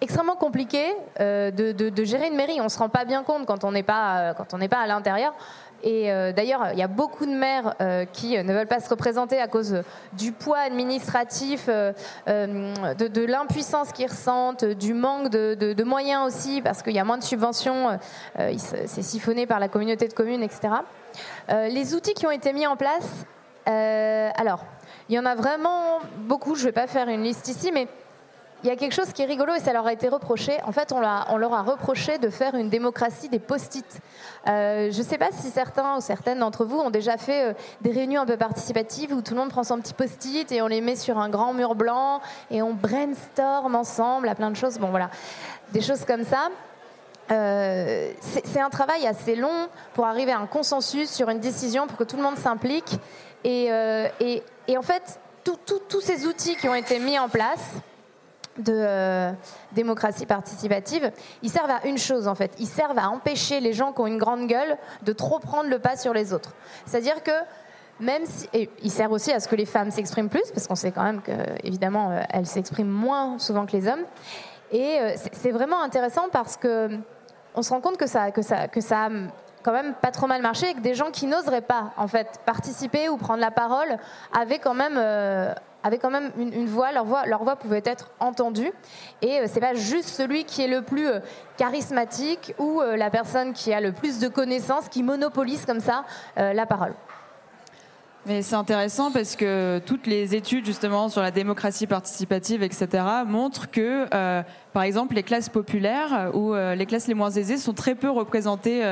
extrêmement 0.00 0.36
compliqué 0.36 0.94
euh, 1.20 1.50
de, 1.50 2.04
gérer 2.04 2.28
une 2.28 2.36
mairie. 2.36 2.60
On 2.60 2.68
se 2.68 2.78
rend 2.78 2.88
pas 2.88 3.04
bien 3.04 3.22
compte 3.22 3.46
quand 3.46 3.64
on 3.64 3.72
n'est 3.72 3.82
pas, 3.82 4.30
euh, 4.30 4.34
quand 4.34 4.68
pas 4.68 4.78
à 4.78 4.86
l'intérieur. 4.86 5.34
Et 5.82 6.12
euh, 6.12 6.32
d'ailleurs, 6.32 6.68
il 6.72 6.78
y 6.78 6.82
a 6.82 6.88
beaucoup 6.88 7.26
de 7.26 7.32
maires 7.32 7.74
euh, 7.80 8.04
qui 8.04 8.36
euh, 8.36 8.42
ne 8.42 8.52
veulent 8.52 8.66
pas 8.66 8.80
se 8.80 8.88
représenter 8.88 9.40
à 9.40 9.48
cause 9.48 9.82
du 10.12 10.32
poids 10.32 10.58
administratif, 10.58 11.68
de, 11.68 13.24
l'impuissance 13.26 13.92
qu'ils 13.92 14.08
ressentent, 14.08 14.64
du 14.64 14.94
manque 14.94 15.30
de, 15.30 15.84
moyens 15.84 16.26
aussi, 16.26 16.60
parce 16.60 16.82
qu'il 16.82 16.92
y 16.92 16.98
a 16.98 17.04
moins 17.04 17.18
de 17.18 17.22
subventions, 17.22 17.98
c'est 18.36 19.02
siphonné 19.02 19.46
par 19.46 19.58
la 19.58 19.68
communauté 19.68 20.08
de 20.08 20.12
communes, 20.12 20.42
etc. 20.42 20.68
les 21.48 21.94
outils 21.94 22.14
qui 22.14 22.26
ont 22.26 22.30
été 22.30 22.52
mis 22.52 22.66
en 22.66 22.76
place, 22.76 23.26
alors, 23.66 24.64
il 25.08 25.14
y 25.14 25.18
en 25.18 25.26
a 25.26 25.34
vraiment 25.34 25.98
beaucoup, 26.18 26.54
je 26.54 26.60
ne 26.60 26.66
vais 26.66 26.72
pas 26.72 26.86
faire 26.86 27.08
une 27.08 27.22
liste 27.22 27.48
ici, 27.48 27.70
mais 27.72 27.88
il 28.62 28.68
y 28.68 28.72
a 28.72 28.76
quelque 28.76 28.92
chose 28.92 29.12
qui 29.12 29.22
est 29.22 29.26
rigolo 29.26 29.54
et 29.54 29.60
ça 29.60 29.72
leur 29.72 29.86
a 29.86 29.92
été 29.92 30.08
reproché. 30.08 30.58
En 30.64 30.72
fait, 30.72 30.92
on, 30.92 31.00
leur 31.00 31.54
a 31.54 31.62
reproché 31.62 32.18
de 32.18 32.28
faire 32.28 32.54
une 32.54 32.68
démocratie 32.68 33.28
des 33.28 33.38
post-it. 33.38 34.00
Euh, 34.48 34.90
je 34.90 34.98
ne 34.98 35.02
sais 35.02 35.18
pas 35.18 35.30
si 35.32 35.48
certains 35.48 35.96
ou 35.96 36.00
certaines 36.00 36.40
d'entre 36.40 36.64
vous 36.64 36.78
ont 36.78 36.90
déjà 36.90 37.16
fait 37.16 37.50
euh, 37.50 37.52
des 37.80 37.90
réunions 37.90 38.22
un 38.22 38.26
peu 38.26 38.36
participatives 38.36 39.12
où 39.12 39.22
tout 39.22 39.34
le 39.34 39.40
monde 39.40 39.50
prend 39.50 39.64
son 39.64 39.78
petit 39.78 39.94
post-it 39.94 40.50
et 40.52 40.62
on 40.62 40.66
les 40.66 40.80
met 40.80 40.96
sur 40.96 41.18
un 41.18 41.28
grand 41.28 41.52
mur 41.54 41.74
blanc 41.74 42.20
et 42.50 42.60
on 42.62 42.74
brainstorm 42.74 43.74
ensemble 43.74 44.28
à 44.28 44.34
plein 44.34 44.50
de 44.50 44.56
choses. 44.56 44.78
Bon, 44.78 44.90
voilà, 44.90 45.10
des 45.72 45.80
choses 45.80 46.04
comme 46.04 46.24
ça. 46.24 46.50
Euh, 47.30 48.12
c'est 48.20 48.60
un 48.60 48.70
travail 48.70 49.06
assez 49.06 49.36
long 49.36 49.68
pour 49.94 50.06
arriver 50.06 50.32
à 50.32 50.38
un 50.38 50.46
consensus 50.46 51.10
sur 51.10 51.28
une 51.28 51.40
décision 51.40 51.86
pour 51.86 51.96
que 51.96 52.04
tout 52.04 52.16
le 52.16 52.22
monde 52.22 52.36
s'implique. 52.36 52.98
Et, 53.44 53.70
et, 54.20 54.76
en 54.76 54.82
fait, 54.82 55.18
tous 55.44 56.00
ces 56.00 56.26
outils 56.26 56.56
qui 56.56 56.68
ont 56.68 56.74
été 56.74 56.98
mis 56.98 57.18
en 57.18 57.28
place, 57.28 57.80
de 58.60 58.74
euh, 58.76 59.32
démocratie 59.72 60.26
participative, 60.26 61.10
ils 61.42 61.50
servent 61.50 61.70
à 61.70 61.86
une 61.86 61.98
chose 61.98 62.28
en 62.28 62.34
fait. 62.34 62.52
Ils 62.58 62.66
servent 62.66 62.98
à 62.98 63.08
empêcher 63.08 63.60
les 63.60 63.72
gens 63.72 63.92
qui 63.92 64.00
ont 64.00 64.06
une 64.06 64.18
grande 64.18 64.46
gueule 64.46 64.76
de 65.02 65.12
trop 65.12 65.38
prendre 65.38 65.68
le 65.68 65.78
pas 65.78 65.96
sur 65.96 66.12
les 66.12 66.32
autres. 66.32 66.54
C'est-à-dire 66.86 67.22
que 67.22 67.32
même 67.98 68.24
si, 68.24 68.48
ils 68.82 68.90
servent 68.90 69.12
aussi 69.12 69.30
à 69.32 69.40
ce 69.40 69.48
que 69.48 69.56
les 69.56 69.66
femmes 69.66 69.90
s'expriment 69.90 70.28
plus, 70.28 70.50
parce 70.54 70.66
qu'on 70.66 70.74
sait 70.74 70.90
quand 70.90 71.02
même 71.02 71.20
que 71.20 71.32
évidemment 71.64 72.10
euh, 72.10 72.22
elles 72.30 72.46
s'expriment 72.46 72.90
moins 72.90 73.38
souvent 73.38 73.66
que 73.66 73.72
les 73.72 73.88
hommes. 73.88 74.04
Et 74.72 74.98
euh, 75.00 75.14
c'est 75.32 75.50
vraiment 75.50 75.82
intéressant 75.82 76.28
parce 76.30 76.56
que 76.56 76.90
on 77.54 77.62
se 77.62 77.70
rend 77.70 77.80
compte 77.80 77.96
que 77.96 78.06
ça, 78.06 78.30
que 78.30 78.42
ça, 78.42 78.68
que 78.68 78.80
ça 78.80 79.06
a 79.06 79.10
quand 79.62 79.72
même 79.72 79.94
pas 79.94 80.10
trop 80.10 80.26
mal 80.26 80.40
marché 80.42 80.70
et 80.70 80.74
que 80.74 80.80
des 80.80 80.94
gens 80.94 81.10
qui 81.10 81.26
n'oseraient 81.26 81.60
pas 81.60 81.92
en 81.96 82.08
fait 82.08 82.40
participer 82.46 83.08
ou 83.08 83.16
prendre 83.16 83.40
la 83.40 83.50
parole 83.50 83.98
avaient 84.32 84.58
quand 84.58 84.74
même 84.74 84.96
avaient 85.82 85.98
quand 85.98 86.10
même 86.10 86.30
une, 86.36 86.66
voix, 86.66 86.92
leur 86.92 87.04
voix, 87.04 87.26
leur 87.26 87.42
voix 87.42 87.56
pouvait 87.56 87.82
être 87.84 88.10
entendue. 88.20 88.72
Et 89.22 89.40
euh, 89.40 89.46
c'est 89.46 89.60
pas 89.60 89.74
juste 89.74 90.08
celui 90.08 90.44
qui 90.44 90.62
est 90.62 90.68
le 90.68 90.82
plus 90.82 91.08
euh, 91.08 91.20
charismatique 91.56 92.54
ou 92.58 92.80
euh, 92.80 92.96
la 92.96 93.10
personne 93.10 93.52
qui 93.52 93.72
a 93.72 93.80
le 93.80 93.92
plus 93.92 94.18
de 94.18 94.28
connaissances 94.28 94.88
qui 94.88 95.02
monopolise 95.02 95.64
comme 95.66 95.80
ça 95.80 96.04
la 96.36 96.66
parole. 96.66 96.94
Mais 98.26 98.42
c'est 98.42 98.54
intéressant 98.54 99.10
parce 99.10 99.34
que 99.34 99.80
toutes 99.86 100.06
les 100.06 100.34
études 100.34 100.66
justement 100.66 101.08
sur 101.08 101.22
la 101.22 101.30
démocratie 101.30 101.86
participative, 101.86 102.62
etc., 102.62 102.88
montrent 103.26 103.70
que, 103.70 104.06
par 104.74 104.82
exemple, 104.82 105.14
les 105.14 105.22
classes 105.22 105.48
populaires 105.48 106.30
ou 106.34 106.54
les 106.54 106.84
classes 106.84 107.08
les 107.08 107.14
moins 107.14 107.30
aisées 107.30 107.56
sont 107.56 107.72
très 107.72 107.94
peu 107.94 108.10
représentées 108.10 108.82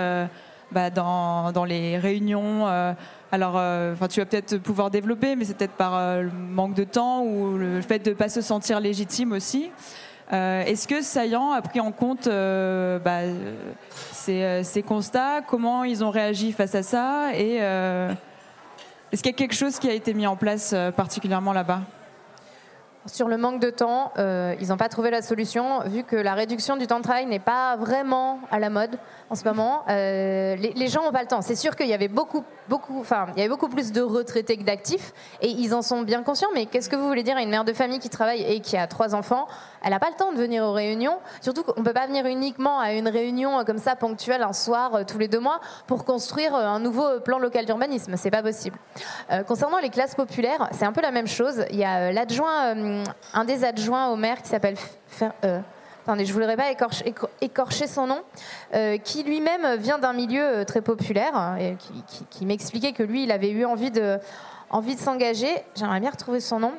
bah, 0.72 0.88
dans, 0.88 1.52
dans, 1.52 1.64
les 1.64 1.98
réunions 1.98 2.66
alors, 3.30 3.54
euh, 3.56 3.94
tu 4.08 4.20
vas 4.20 4.26
peut-être 4.26 4.56
pouvoir 4.58 4.90
développer, 4.90 5.36
mais 5.36 5.44
c'est 5.44 5.54
peut-être 5.54 5.72
par 5.72 5.94
euh, 5.94 6.22
le 6.22 6.30
manque 6.30 6.74
de 6.74 6.84
temps 6.84 7.22
ou 7.22 7.58
le 7.58 7.82
fait 7.82 7.98
de 7.98 8.10
ne 8.10 8.14
pas 8.14 8.30
se 8.30 8.40
sentir 8.40 8.80
légitime 8.80 9.32
aussi. 9.32 9.70
Euh, 10.32 10.62
est-ce 10.62 10.88
que 10.88 11.02
Saillant 11.02 11.52
a 11.52 11.60
pris 11.60 11.80
en 11.80 11.92
compte 11.92 12.26
bah, 12.26 13.20
ces, 14.12 14.84
constats? 14.86 15.42
Comment 15.46 15.84
ils 15.84 16.02
ont 16.04 16.10
réagi 16.10 16.52
face 16.52 16.74
à 16.74 16.82
ça? 16.82 17.34
Et 17.34 17.60
est-ce 19.10 19.22
qu'il 19.22 19.32
y 19.32 19.34
a 19.34 19.38
quelque 19.38 19.54
chose 19.54 19.78
qui 19.78 19.88
a 19.88 19.94
été 19.94 20.12
mis 20.14 20.26
en 20.26 20.36
place 20.36 20.74
particulièrement 20.96 21.52
là-bas? 21.52 21.80
Sur 23.06 23.28
le 23.28 23.36
manque 23.36 23.60
de 23.60 23.70
temps, 23.70 24.12
ils 24.16 24.68
n'ont 24.68 24.76
pas 24.76 24.88
trouvé 24.88 25.10
la 25.10 25.22
solution, 25.22 25.80
vu 25.86 26.04
que 26.04 26.16
la 26.16 26.34
réduction 26.34 26.76
du 26.76 26.86
temps 26.86 26.98
de 26.98 27.04
travail 27.04 27.26
n'est 27.26 27.38
pas 27.38 27.76
vraiment 27.76 28.40
à 28.50 28.58
la 28.58 28.70
mode 28.70 28.98
en 29.30 29.34
ce 29.34 29.44
moment. 29.44 29.84
les, 29.88 30.56
les, 30.56 30.88
gens 30.88 31.02
n'ont 31.02 31.12
pas 31.12 31.22
le 31.22 31.28
temps. 31.28 31.42
C'est 31.42 31.56
sûr 31.56 31.76
qu'il 31.76 31.86
y 31.86 31.94
avait 31.94 32.08
beaucoup 32.08 32.44
beaucoup, 32.68 33.00
enfin, 33.00 33.26
il 33.34 33.38
y 33.38 33.42
avait 33.42 33.48
beaucoup 33.48 33.68
plus 33.68 33.92
de 33.92 34.00
retraités 34.00 34.56
que 34.56 34.62
d'actifs, 34.62 35.12
et 35.40 35.48
ils 35.48 35.74
en 35.74 35.82
sont 35.82 36.02
bien 36.02 36.22
conscients. 36.22 36.48
Mais 36.54 36.66
qu'est-ce 36.66 36.88
que 36.88 36.96
vous 36.96 37.06
voulez 37.06 37.22
dire 37.22 37.36
à 37.36 37.42
une 37.42 37.50
mère 37.50 37.64
de 37.64 37.72
famille 37.72 37.98
qui 37.98 38.10
travaille 38.10 38.42
et 38.42 38.60
qui 38.60 38.76
a 38.76 38.86
trois 38.86 39.14
enfants? 39.14 39.46
Elle 39.82 39.90
n'a 39.90 40.00
pas 40.00 40.10
le 40.10 40.16
temps 40.16 40.32
de 40.32 40.36
venir 40.36 40.62
aux 40.62 40.72
réunions. 40.72 41.18
Surtout 41.40 41.62
qu'on 41.62 41.80
ne 41.80 41.84
peut 41.84 41.92
pas 41.92 42.06
venir 42.06 42.26
uniquement 42.26 42.80
à 42.80 42.92
une 42.92 43.08
réunion 43.08 43.64
comme 43.64 43.78
ça 43.78 43.96
ponctuelle 43.96 44.42
un 44.42 44.52
soir 44.52 44.94
euh, 44.94 45.04
tous 45.06 45.18
les 45.18 45.28
deux 45.28 45.40
mois 45.40 45.60
pour 45.86 46.04
construire 46.04 46.54
euh, 46.54 46.66
un 46.66 46.80
nouveau 46.80 47.20
plan 47.20 47.38
local 47.38 47.64
d'urbanisme. 47.64 48.14
C'est 48.16 48.30
pas 48.30 48.42
possible. 48.42 48.76
Euh, 49.30 49.42
concernant 49.42 49.78
les 49.78 49.90
classes 49.90 50.14
populaires, 50.14 50.68
c'est 50.72 50.84
un 50.84 50.92
peu 50.92 51.00
la 51.00 51.10
même 51.10 51.28
chose. 51.28 51.64
Il 51.70 51.76
y 51.76 51.84
a 51.84 52.12
l'adjoint, 52.12 52.97
un 53.34 53.44
des 53.44 53.64
adjoints 53.64 54.08
au 54.08 54.16
maire 54.16 54.42
qui 54.42 54.48
s'appelle 54.48 54.76
attendez, 56.08 56.24
je 56.24 56.32
ne 56.32 56.38
voudrais 56.38 56.56
pas 56.56 56.70
écorcher, 57.42 57.86
son 57.86 58.06
nom, 58.06 58.22
euh, 58.74 58.96
qui 58.96 59.22
lui-même 59.24 59.76
vient 59.76 59.98
d'un 59.98 60.14
milieu 60.14 60.42
euh, 60.42 60.64
très 60.64 60.80
populaire 60.80 61.36
hein, 61.36 61.56
et 61.56 61.76
qui, 62.30 62.46
m'expliquait 62.46 62.92
que 62.92 63.02
lui, 63.02 63.24
il 63.24 63.30
avait 63.30 63.50
eu 63.50 63.66
envie 63.66 63.90
de, 63.90 64.18
envie 64.70 64.94
de 64.94 65.00
s'engager. 65.00 65.50
J'aimerais 65.74 66.00
bien 66.00 66.10
retrouver 66.10 66.40
son 66.40 66.60
nom. 66.60 66.72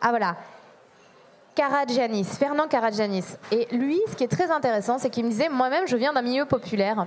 Ah 0.00 0.10
voilà, 0.10 0.36
Karadjanis, 1.56 2.26
Fernand 2.38 2.68
Karadjanis. 2.68 3.24
Et 3.50 3.66
lui, 3.74 3.98
ce 4.10 4.14
qui 4.14 4.24
est 4.24 4.28
très 4.28 4.50
intéressant, 4.50 4.98
c'est 4.98 5.08
qu'il 5.08 5.24
me 5.24 5.30
disait, 5.30 5.48
moi-même, 5.48 5.88
je 5.88 5.96
viens 5.96 6.12
d'un 6.12 6.20
milieu 6.20 6.44
populaire. 6.44 7.06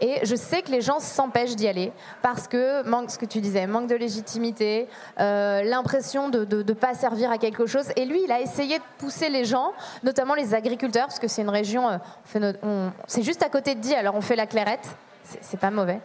Et 0.00 0.20
je 0.22 0.36
sais 0.36 0.62
que 0.62 0.70
les 0.70 0.80
gens 0.80 1.00
s'empêchent 1.00 1.56
d'y 1.56 1.66
aller 1.66 1.92
parce 2.22 2.46
que, 2.46 2.88
manque, 2.88 3.10
ce 3.10 3.18
que 3.18 3.26
tu 3.26 3.40
disais, 3.40 3.66
manque 3.66 3.88
de 3.88 3.96
légitimité, 3.96 4.86
euh, 5.18 5.62
l'impression 5.64 6.28
de 6.28 6.62
ne 6.62 6.72
pas 6.72 6.94
servir 6.94 7.32
à 7.32 7.38
quelque 7.38 7.66
chose. 7.66 7.86
Et 7.96 8.04
lui, 8.04 8.22
il 8.22 8.30
a 8.30 8.40
essayé 8.40 8.78
de 8.78 8.84
pousser 8.98 9.28
les 9.28 9.44
gens, 9.44 9.72
notamment 10.04 10.34
les 10.34 10.54
agriculteurs, 10.54 11.08
parce 11.08 11.18
que 11.18 11.26
c'est 11.26 11.42
une 11.42 11.48
région, 11.48 11.88
euh, 12.36 12.90
c'est 13.08 13.22
juste 13.22 13.42
à 13.42 13.48
côté 13.48 13.74
de 13.74 13.80
Die, 13.80 13.94
alors 13.94 14.14
on 14.14 14.20
fait 14.20 14.36
la 14.36 14.46
clairette, 14.46 14.88
c'est 15.24 15.58
pas 15.58 15.72
mauvais. 15.72 16.00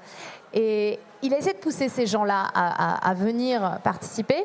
Et 0.51 0.99
il 1.21 1.31
a 1.31 1.37
essayé 1.37 1.53
de 1.53 1.59
pousser 1.59 1.89
ces 1.89 2.07
gens-là 2.07 2.47
à, 2.55 3.07
à 3.07 3.13
venir 3.13 3.77
participer. 3.83 4.43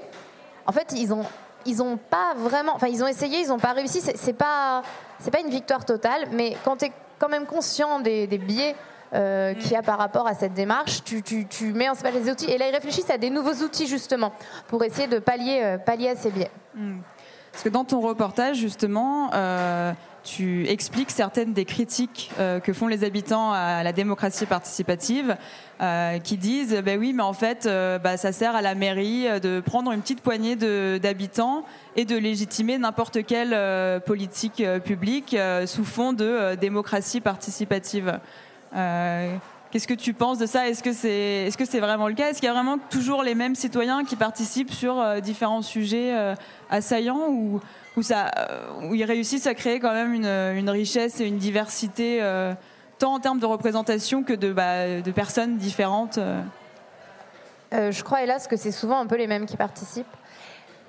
En 0.67 0.73
fait, 0.73 0.93
ils 0.95 1.15
ont 1.15 1.25
ils 1.69 1.83
ont 1.83 1.97
pas 1.97 2.35
vraiment, 2.37 2.75
enfin 2.75 2.89
ils 2.89 3.03
ont 3.05 3.07
essayé, 3.07 3.41
ils 3.41 3.49
n'ont 3.49 3.59
pas 3.59 3.73
réussi. 3.73 4.01
C'est 4.01 4.33
pas, 4.33 4.83
c'est 5.19 5.31
pas 5.31 5.41
une 5.41 5.51
victoire 5.51 5.85
totale, 5.85 6.29
mais 6.33 6.57
quand 6.65 6.79
tu 6.79 6.87
es 6.87 6.93
quand 7.19 7.29
même 7.29 7.47
conscient 7.47 8.01
des, 8.01 8.27
biais 8.27 8.75
euh, 9.15 9.55
qu'il 9.55 9.73
y 9.73 9.77
a 9.77 9.83
par 9.83 9.99
rapport 9.99 10.27
à 10.27 10.35
cette 10.35 10.55
démarche, 10.55 11.03
tu, 11.05 11.23
tu, 11.23 11.73
mets 11.73 11.89
en 11.89 11.95
place 11.95 12.15
les 12.15 12.31
outils. 12.31 12.51
Et 12.51 12.59
là, 12.59 12.69
ils 12.69 12.75
réfléchissent 12.75 13.11
à 13.11 13.19
des 13.19 13.31
nouveaux 13.31 13.65
outils 13.65 13.87
justement 13.87 14.33
pour 14.69 14.83
essayer 14.85 15.09
de 15.09 15.19
pallier, 15.19 15.61
euh, 15.63 15.79
pallier 15.79 16.11
à 16.11 16.17
ces 16.17 16.31
biais. 16.31 16.51
Hmm. 16.75 16.99
Parce 17.53 17.65
que 17.65 17.69
dans 17.69 17.85
ton 17.85 18.01
reportage, 18.01 18.57
justement, 18.57 19.31
euh, 19.35 19.93
tu 20.25 20.67
expliques 20.69 21.11
certaines 21.11 21.53
des 21.53 21.65
critiques 21.65 22.31
euh, 22.39 22.61
que 22.61 22.73
font 22.73 22.87
les 22.87 23.05
habitants 23.05 23.53
à 23.53 23.83
la 23.83 23.93
démocratie 23.93 24.47
participative, 24.47 25.37
euh, 25.81 26.19
qui 26.19 26.37
disent 26.37 26.83
ben 26.85 26.99
oui, 26.99 27.13
mais 27.13 27.23
en 27.23 27.33
fait, 27.33 27.67
euh, 27.67 27.99
bah, 27.99 28.17
ça 28.17 28.33
sert 28.33 28.55
à 28.55 28.63
la 28.63 28.75
mairie 28.75 29.27
de 29.41 29.61
prendre 29.61 29.93
une 29.93 30.01
petite 30.01 30.21
poignée 30.21 30.57
d'habitants 30.99 31.65
et 31.97 32.05
de 32.05 32.17
légitimer 32.17 32.79
n'importe 32.79 33.25
quelle 33.25 34.01
politique 34.03 34.63
publique 34.85 35.37
sous 35.67 35.85
fond 35.85 36.13
de 36.13 36.55
démocratie 36.57 37.21
participative. 37.21 38.19
Qu'est-ce 39.71 39.87
que 39.87 39.95
tu 39.95 40.15
penses 40.15 40.39
de 40.39 40.47
ça? 40.47 40.67
Est-ce 40.67 40.83
que 40.83 40.93
c'est 40.93 41.47
est 41.47 41.61
-ce 41.61 41.65
c'est 41.67 41.81
vraiment 41.81 42.09
le 42.09 42.15
cas? 42.15 42.31
Est-ce 42.31 42.39
qu'il 42.41 42.47
y 42.47 42.51
a 42.51 42.55
vraiment 42.55 42.79
toujours 42.91 43.23
les 43.23 43.35
mêmes 43.35 43.55
citoyens 43.55 44.05
qui 44.05 44.17
participent 44.17 44.73
sur 44.73 44.99
euh, 44.99 45.21
différents 45.21 45.61
sujets 45.61 46.15
euh, 46.15 46.35
assaillants 46.71 47.29
ou, 47.29 47.61
où 47.97 48.95
ils 48.95 49.05
réussissent 49.05 49.47
à 49.47 49.55
créer 49.55 49.79
quand 49.79 49.93
même 49.93 50.15
une, 50.15 50.71
richesse 50.71 51.21
et 51.21 51.27
une 51.27 51.39
diversité, 51.39 52.21
tant 52.99 53.15
en 53.15 53.21
termes 53.21 53.41
de 53.41 53.47
représentation 53.47 54.23
que 54.23 54.33
de, 54.33 54.53
bah, 54.53 55.01
de 55.01 55.11
personnes 55.11 55.57
différentes 55.57 56.19
Je 57.73 58.03
crois, 58.03 58.23
hélas, 58.23 58.47
que 58.47 58.57
c'est 58.57 58.73
souvent 58.73 59.01
un 59.01 59.07
peu 59.07 59.17
les 59.17 59.27
mêmes 59.27 59.47
qui 59.47 59.57
participent. 59.57 60.17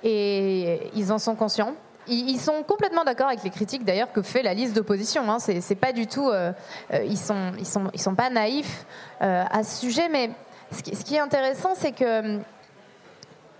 Et 0.04 0.80
ils 0.94 1.10
en 1.12 1.18
sont 1.18 1.34
conscients 1.34 1.74
ils 2.06 2.40
sont 2.40 2.62
complètement 2.62 3.04
d'accord 3.04 3.28
avec 3.28 3.42
les 3.42 3.50
critiques 3.50 3.84
d'ailleurs 3.84 4.12
que 4.12 4.22
fait 4.22 4.42
la 4.42 4.54
liste 4.54 4.74
d'opposition. 4.74 5.30
Hein. 5.30 5.38
C'est 5.38 5.74
pas 5.74 5.92
du 5.92 6.06
tout, 6.06 6.28
euh, 6.28 6.52
euh, 6.92 7.04
ils 7.04 7.18
sont, 7.18 7.52
ils 7.58 7.66
sont, 7.66 7.90
ils 7.92 8.00
sont 8.00 8.14
pas 8.14 8.30
naïfs 8.30 8.86
euh, 9.22 9.44
à 9.50 9.62
ce 9.62 9.80
sujet. 9.80 10.08
Mais 10.08 10.30
ce 10.72 11.04
qui, 11.04 11.14
est 11.14 11.20
intéressant, 11.20 11.74
c'est 11.74 11.92
que, 11.92 12.38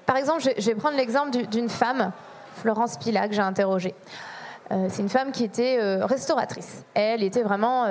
par 0.07 0.17
exemple, 0.17 0.43
je, 0.43 0.67
vais 0.67 0.75
prendre 0.75 0.97
l'exemple 0.97 1.47
d'une 1.47 1.69
femme, 1.69 2.13
Florence 2.57 2.97
Pila, 2.99 3.29
que 3.29 3.35
j'ai 3.35 3.43
interrogée. 3.43 3.95
C'est 4.89 5.03
une 5.03 5.09
femme 5.09 5.33
qui 5.33 5.43
était 5.43 5.81
restauratrice. 6.05 6.85
Elle 6.95 7.25
était 7.25 7.43
vraiment 7.43 7.87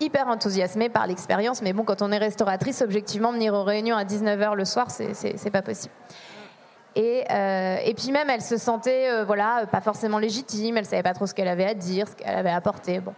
hyper 0.00 0.28
enthousiasmée 0.28 0.88
par 0.88 1.06
l'expérience. 1.06 1.60
Mais 1.60 1.74
bon, 1.74 1.84
quand 1.84 2.00
on 2.00 2.10
est 2.10 2.16
restauratrice, 2.16 2.80
objectivement, 2.80 3.32
venir 3.32 3.52
aux 3.52 3.64
réunions 3.64 3.96
à 3.96 4.04
19h 4.04 4.54
le 4.54 4.64
soir, 4.64 4.86
c'est 4.90 5.50
pas 5.50 5.60
possible. 5.60 5.92
Euh, 6.96 7.76
et, 7.84 7.94
puis 7.94 8.10
même, 8.10 8.30
elle 8.30 8.42
se 8.42 8.56
sentait, 8.56 9.10
euh, 9.10 9.24
voilà, 9.24 9.66
pas 9.70 9.80
forcément 9.80 10.18
légitime. 10.18 10.76
Elle 10.76 10.86
savait 10.86 11.02
pas 11.02 11.14
trop 11.14 11.26
ce 11.26 11.34
qu'elle 11.34 11.48
avait 11.48 11.66
à 11.66 11.74
dire, 11.74 12.08
ce 12.08 12.14
qu'elle 12.14 12.34
avait 12.34 12.50
à 12.50 12.56
apporter. 12.56 13.00
Bon. 13.00 13.12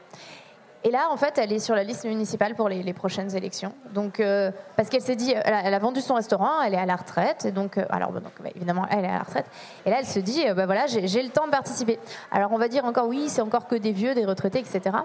Et 0.85 0.91
là, 0.91 1.09
en 1.11 1.17
fait, 1.17 1.39
elle 1.39 1.53
est 1.53 1.59
sur 1.59 1.75
la 1.75 1.83
liste 1.83 2.05
municipale 2.05 2.55
pour 2.55 2.69
les, 2.69 2.93
prochaines 2.93 3.37
élections. 3.37 3.73
Donc, 3.93 4.21
euh, 4.21 4.53
parce 4.77 4.89
qu'elle 4.89 5.03
s'est 5.03 5.17
dit, 5.17 5.35
elle 5.45 5.75
a, 5.75 5.79
vendu 5.79 6.01
son 6.01 6.15
restaurant, 6.15 6.63
elle 6.63 6.75
est 6.75 6.79
à 6.79 6.87
la 6.87 6.95
retraite, 6.95 7.45
et 7.45 7.51
donc, 7.51 7.79
alors, 7.91 8.13
donc, 8.13 8.33
bah, 8.41 8.51
évidemment, 8.55 8.87
elle 8.91 9.05
est 9.05 9.09
à 9.09 9.19
la 9.19 9.23
retraite. 9.23 9.47
Et 9.85 9.91
là, 9.91 9.97
elle 9.99 10.07
se 10.07 10.21
dit, 10.21 10.45
bah 10.55 10.67
voilà, 10.67 10.87
j'ai 10.87 11.23
le 11.23 11.31
temps 11.31 11.47
de 11.47 11.51
participer. 11.51 11.99
Alors, 12.31 12.53
on 12.53 12.59
va 12.59 12.69
dire 12.69 12.85
encore, 12.85 13.09
oui, 13.09 13.29
c'est 13.29 13.43
encore 13.43 13.67
que 13.67 13.75
des 13.75 13.93
vieux, 13.93 14.15
des 14.15 14.25
retraités, 14.25 14.61
etc. 14.61 14.99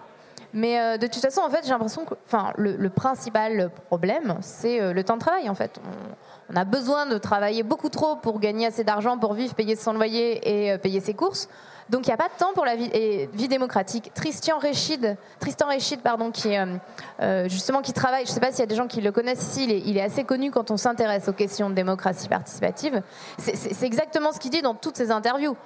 Mais 0.54 1.00
de 1.00 1.08
toute 1.08 1.22
façon, 1.22 1.42
en 1.42 1.50
fait, 1.50 1.62
j'ai 1.64 1.72
l'impression 1.72 2.06
que, 2.06 2.14
enfin, 2.28 2.54
le, 2.56 2.90
principal 2.90 3.72
problème, 3.88 4.38
c'est 4.42 4.94
le 4.94 5.04
temps 5.04 5.16
de 5.16 5.22
travail. 5.22 5.50
En 5.50 5.56
fait, 5.56 5.82
on 6.54 6.58
a 6.58 6.66
besoin 6.66 7.06
de 7.08 7.18
travailler 7.18 7.64
beaucoup 7.64 7.90
trop 7.90 8.16
pour 8.16 8.40
gagner 8.40 8.68
assez 8.68 8.84
d'argent 8.84 9.18
pour 9.18 9.34
vivre, 9.34 9.56
payer 9.56 9.76
son 9.76 9.94
loyer 9.94 10.66
et 10.66 10.72
euh, 10.72 10.78
payer 10.78 11.00
ses 11.00 11.14
courses. 11.14 11.50
Donc 11.90 12.08
il 12.08 12.10
n'y 12.10 12.14
a 12.14 12.18
pas 12.18 12.30
de 12.30 12.38
temps 12.38 12.54
pour 12.54 12.66
la 12.66 12.76
vie, 12.76 13.48
démocratique. 13.48 14.12
Tristan 14.14 14.58
Réchid, 14.60 15.16
pardon, 16.02 16.32
qui 16.32 16.58
euh, 16.58 16.66
euh, 17.22 17.50
justement 17.50 17.82
qui 17.82 17.92
travaille, 17.92 18.26
je 18.26 18.30
ne 18.30 18.34
sais 18.36 18.40
pas 18.40 18.52
s'il 18.52 18.60
y 18.60 18.64
a 18.64 18.68
des 18.68 18.76
gens 18.76 18.88
qui 18.88 19.02
le 19.02 19.12
connaissent 19.12 19.42
ici, 19.42 19.82
il 19.86 19.98
est, 19.98 20.02
assez 20.02 20.24
connu 20.24 20.52
quand 20.52 20.72
on 20.72 20.78
s'intéresse 20.78 21.28
aux 21.28 21.34
questions 21.34 21.70
de 21.70 21.76
démocratie 21.76 22.30
participative. 22.30 23.02
C'est 23.38 23.84
exactement 23.84 24.32
ce 24.32 24.40
qu'il 24.40 24.52
dit 24.52 24.62
dans 24.62 24.76
toutes 24.76 24.96
ses 24.96 25.12
interviews 25.12 25.58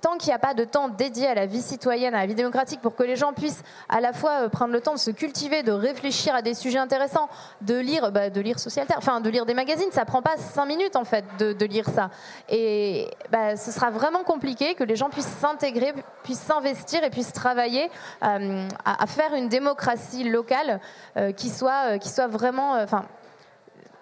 tant 0.00 0.16
qu'il 0.16 0.28
n'y 0.28 0.34
a 0.34 0.38
pas 0.38 0.54
de 0.54 0.64
temps 0.64 0.88
dédié 0.88 1.26
à 1.26 1.34
la 1.34 1.46
vie 1.46 1.62
citoyenne, 1.62 2.14
à 2.14 2.20
la 2.20 2.26
vie 2.26 2.34
démocratique, 2.34 2.80
pour 2.80 2.94
que 2.94 3.02
les 3.02 3.16
gens 3.16 3.32
puissent 3.32 3.62
à 3.88 4.00
la 4.00 4.12
fois 4.12 4.42
euh, 4.42 4.48
prendre 4.48 4.72
le 4.72 4.80
temps 4.80 4.94
de 4.94 4.98
se 4.98 5.10
cultiver, 5.10 5.62
de 5.62 5.72
réfléchir 5.72 6.34
à 6.34 6.42
des 6.42 6.54
sujets 6.54 6.78
intéressants, 6.78 7.28
de 7.60 7.78
lire, 7.78 8.10
bah, 8.12 8.30
de 8.30 8.40
lire 8.40 8.56
enfin 8.96 9.20
de 9.20 9.30
lire 9.30 9.46
des 9.46 9.54
magazines, 9.54 9.90
ça 9.92 10.04
prend 10.04 10.22
pas 10.22 10.36
cinq 10.36 10.66
minutes 10.66 10.96
en 10.96 11.04
fait 11.04 11.24
de, 11.38 11.64
lire 11.64 11.88
ça. 11.88 12.10
Et 12.48 13.08
bah, 13.30 13.56
ce 13.56 13.70
sera 13.70 13.90
vraiment 13.90 14.24
compliqué 14.24 14.74
que 14.74 14.84
les 14.84 14.96
gens 14.96 15.10
puissent 15.10 15.26
s'intégrer, 15.26 15.94
puissent 16.22 16.40
s'investir 16.40 17.04
et 17.04 17.10
puissent 17.10 17.32
travailler 17.32 17.90
euh, 18.24 18.68
à, 18.84 19.06
faire 19.06 19.34
une 19.34 19.48
démocratie 19.48 20.24
locale 20.24 20.80
euh, 21.16 21.32
qui 21.32 21.48
soit, 21.50 21.98
qui 21.98 22.08
soit 22.08 22.26
vraiment, 22.26 22.72
enfin, 22.72 23.04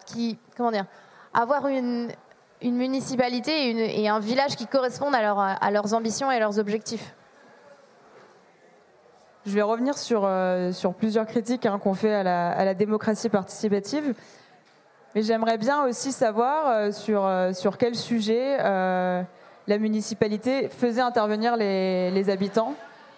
qui, 0.07 0.39
comment 0.57 0.71
dire, 0.71 0.87
avoir 1.35 1.69
une 1.69 2.11
une 2.63 2.77
municipalité 2.77 4.01
et, 4.01 4.09
un 4.09 4.21
village 4.21 4.57
qui 4.57 4.67
correspondent 4.67 5.15
à, 5.15 5.71
leurs 5.71 5.95
ambitions 5.95 6.31
et 6.31 6.39
leurs 6.39 6.59
objectifs. 6.59 7.15
Je 9.47 9.53
vais 9.53 9.63
revenir 9.63 9.97
sur, 9.97 10.23
euh, 10.25 10.73
plusieurs 10.99 11.27
critiques 11.27 11.67
hein, 11.67 11.79
qu'on 11.79 11.95
fait 11.95 12.13
à 12.13 12.65
la, 12.65 12.75
démocratie 12.75 13.29
participative. 13.29 14.15
Mais 15.15 15.23
j'aimerais 15.23 15.57
bien 15.57 15.85
aussi 15.85 16.13
savoir 16.13 16.69
euh, 16.69 16.93
sur, 16.93 17.25
euh, 17.25 17.53
sur 17.53 17.79
quel 17.79 17.95
sujet 17.95 18.59
la 18.59 19.79
municipalité 19.79 20.69
faisait 20.69 21.01
intervenir 21.01 21.57
les, 21.57 22.31
habitants. 22.31 22.75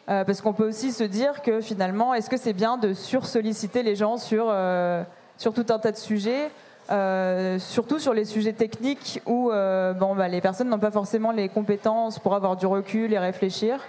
parce 0.07 0.41
qu'on 0.41 0.53
peut 0.53 0.69
aussi 0.69 0.93
se 0.93 1.05
dire 1.05 1.43
que 1.43 1.61
finalement, 1.61 2.13
est-ce 2.13 2.29
que 2.29 2.37
c'est 2.37 2.53
bien 2.53 2.77
de 2.77 2.93
sursolliciter 2.93 3.83
les 3.83 3.95
gens 3.95 4.17
sur 4.17 4.47
tout 4.47 5.67
un 5.69 5.79
tas 5.79 5.93
de 5.93 5.97
sujets 5.97 6.51
euh, 6.91 7.59
surtout 7.59 7.99
sur 7.99 8.15
les 8.15 8.25
sujets 8.25 8.53
techniques 8.53 9.23
où 9.27 9.51
euh, 9.51 9.93
bon, 9.93 10.17
bah, 10.17 10.29
les 10.29 10.41
personnes 10.41 10.69
n'ont 10.69 10.79
pas 10.79 10.91
forcément 10.91 11.31
les 11.31 11.49
compétences 11.49 12.19
pour 12.19 12.35
avoir 12.35 12.57
du 12.57 12.67
recul 12.67 13.13
et 13.13 13.19
réfléchir. 13.19 13.81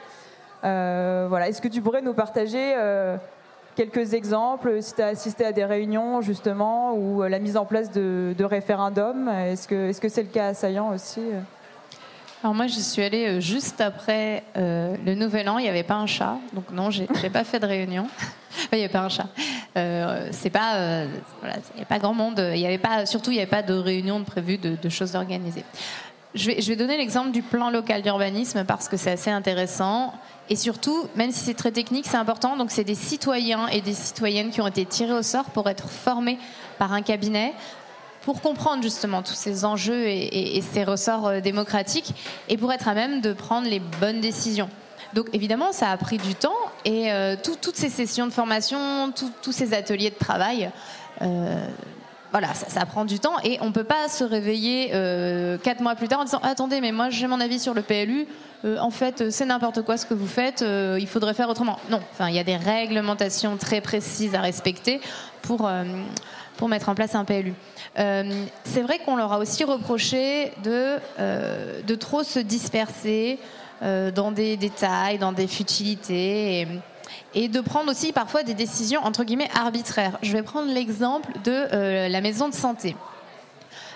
Euh, 0.63 1.25
voilà. 1.27 1.49
Est-ce 1.49 1.61
que 1.61 1.67
tu 1.67 1.81
pourrais 1.81 2.01
nous 2.01 2.13
partager 2.13 2.75
quelques 3.75 4.13
exemples, 4.13 4.81
si 4.81 4.93
tu 4.93 5.01
as 5.01 5.07
assisté 5.07 5.45
à 5.45 5.51
des 5.51 5.65
réunions 5.65 6.21
justement, 6.21 6.93
ou 6.93 7.23
la 7.23 7.39
mise 7.39 7.57
en 7.57 7.65
place 7.65 7.91
de, 7.91 8.43
référendums? 8.43 9.29
Est-ce 9.29 9.67
que 9.67 9.91
c'est 9.91 10.07
-ce 10.07 10.21
le 10.21 10.27
cas 10.27 10.47
à 10.47 10.53
Saillant 10.53 10.93
aussi 10.93 11.21
alors 12.43 12.55
moi, 12.55 12.67
je 12.67 12.79
suis 12.79 13.03
allée 13.03 13.39
juste 13.39 13.81
après 13.81 14.43
le 14.55 15.13
Nouvel 15.13 15.47
An. 15.47 15.59
Il 15.59 15.63
n'y 15.63 15.69
avait 15.69 15.83
pas 15.83 15.95
un 15.95 16.07
chat, 16.07 16.37
donc 16.53 16.71
non, 16.71 16.89
j'ai 16.89 17.07
pas 17.31 17.43
fait 17.43 17.59
de 17.59 17.67
réunion. 17.67 18.07
il 18.71 18.77
n'y 18.77 18.83
avait 18.83 18.91
pas 18.91 19.01
un 19.01 19.09
chat. 19.09 19.27
Euh, 19.77 20.29
c'est 20.31 20.49
pas, 20.49 20.75
euh, 20.75 21.07
voilà, 21.39 21.55
il 21.73 21.77
n'y 21.77 21.83
a 21.83 21.85
pas 21.85 21.99
grand 21.99 22.13
monde. 22.13 22.43
Il 22.53 22.59
y 22.59 22.65
avait 22.65 22.77
pas, 22.77 23.05
surtout, 23.05 23.31
il 23.31 23.35
n'y 23.35 23.41
avait 23.41 23.49
pas 23.49 23.63
de 23.63 23.73
réunion 23.73 24.23
prévue, 24.23 24.57
de, 24.57 24.75
de 24.75 24.89
choses 24.89 25.15
organisées. 25.15 25.63
Je 26.33 26.47
vais, 26.47 26.61
je 26.61 26.67
vais 26.69 26.77
donner 26.77 26.97
l'exemple 26.97 27.31
du 27.31 27.41
plan 27.41 27.69
local 27.69 28.01
d'urbanisme 28.01 28.63
parce 28.65 28.87
que 28.87 28.97
c'est 28.97 29.11
assez 29.11 29.31
intéressant. 29.31 30.13
Et 30.49 30.55
surtout, 30.55 31.07
même 31.15 31.31
si 31.31 31.39
c'est 31.39 31.53
très 31.53 31.71
technique, 31.71 32.05
c'est 32.05 32.17
important. 32.17 32.57
Donc, 32.57 32.71
c'est 32.71 32.83
des 32.83 32.95
citoyens 32.95 33.67
et 33.67 33.81
des 33.81 33.93
citoyennes 33.93 34.49
qui 34.49 34.61
ont 34.61 34.67
été 34.67 34.85
tirés 34.85 35.13
au 35.13 35.23
sort 35.23 35.45
pour 35.45 35.69
être 35.69 35.89
formés 35.89 36.37
par 36.77 36.93
un 36.93 37.01
cabinet 37.01 37.53
pour 38.21 38.41
comprendre 38.41 38.83
justement 38.83 39.21
tous 39.21 39.33
ces 39.33 39.65
enjeux 39.65 40.07
et, 40.07 40.61
ces 40.61 40.83
ressorts 40.83 41.27
euh, 41.27 41.39
démocratiques 41.39 42.13
et 42.49 42.57
pour 42.57 42.71
être 42.71 42.87
à 42.87 42.93
même 42.93 43.21
de 43.21 43.33
prendre 43.33 43.67
les 43.67 43.79
bonnes 43.79 44.21
décisions. 44.21 44.69
Donc 45.13 45.27
évidemment, 45.33 45.71
ça 45.71 45.89
a 45.89 45.97
pris 45.97 46.17
du 46.17 46.35
temps 46.35 46.55
et 46.85 47.11
euh, 47.11 47.35
toutes 47.41 47.75
ces 47.75 47.89
sessions 47.89 48.27
de 48.27 48.31
formation, 48.31 49.11
tous 49.41 49.51
ces 49.51 49.73
ateliers 49.73 50.09
de 50.09 50.15
travail, 50.15 50.71
euh, 51.21 51.65
voilà, 52.31 52.53
ça, 52.53 52.85
prend 52.85 53.03
du 53.03 53.19
temps 53.19 53.35
et 53.43 53.57
on 53.59 53.65
ne 53.65 53.71
peut 53.73 53.83
pas 53.83 54.07
se 54.07 54.23
réveiller 54.23 54.91
quatre 55.63 55.81
mois 55.81 55.95
plus 55.95 56.07
tard 56.07 56.21
en 56.21 56.23
disant 56.23 56.39
attendez, 56.43 56.79
mais 56.79 56.93
moi 56.93 57.09
j'ai 57.09 57.27
mon 57.27 57.41
avis 57.41 57.59
sur 57.59 57.73
le 57.73 57.81
PLU. 57.81 58.25
en 58.63 58.89
fait, 58.89 59.29
c'est 59.31 59.43
n'importe 59.43 59.81
quoi 59.81 59.97
ce 59.97 60.05
que 60.05 60.13
vous 60.13 60.27
faites. 60.27 60.63
il 60.63 61.07
faudrait 61.07 61.33
faire 61.33 61.49
autrement. 61.49 61.77
Non, 61.89 61.99
enfin, 62.13 62.29
il 62.29 62.35
y 62.35 62.39
a 62.39 62.45
des 62.45 62.55
réglementations 62.55 63.57
très 63.57 63.81
précises 63.81 64.33
à 64.33 64.39
respecter 64.39 65.01
pour 65.41 65.69
pour 66.61 66.69
mettre 66.69 66.89
en 66.89 66.95
place 66.95 67.15
un 67.15 67.25
PLU. 67.25 67.55
C'est 67.95 68.81
vrai 68.81 68.99
qu'on 68.99 69.15
leur 69.15 69.33
a 69.33 69.39
aussi 69.39 69.63
reproché 69.63 70.53
de 70.63 70.97
de 71.19 71.95
trop 71.95 72.23
se 72.23 72.39
disperser. 72.39 73.39
Euh, 73.83 74.11
dans 74.11 74.31
des 74.31 74.57
détails, 74.57 75.17
dans 75.17 75.31
des 75.31 75.47
futilités. 75.47 76.67
Et, 77.33 77.47
de 77.47 77.61
prendre 77.61 77.89
aussi 77.89 78.11
parfois 78.11 78.43
des 78.43 78.53
décisions 78.53 79.01
entre 79.03 79.23
guillemets 79.23 79.49
arbitraires. 79.55 80.19
Je 80.21 80.33
vais 80.33 80.43
prendre 80.43 80.71
l'exemple 80.71 81.31
de 81.43 81.51
euh, 81.51 82.07
la 82.07 82.21
maison 82.21 82.47
de 82.47 82.53
santé. 82.53 82.95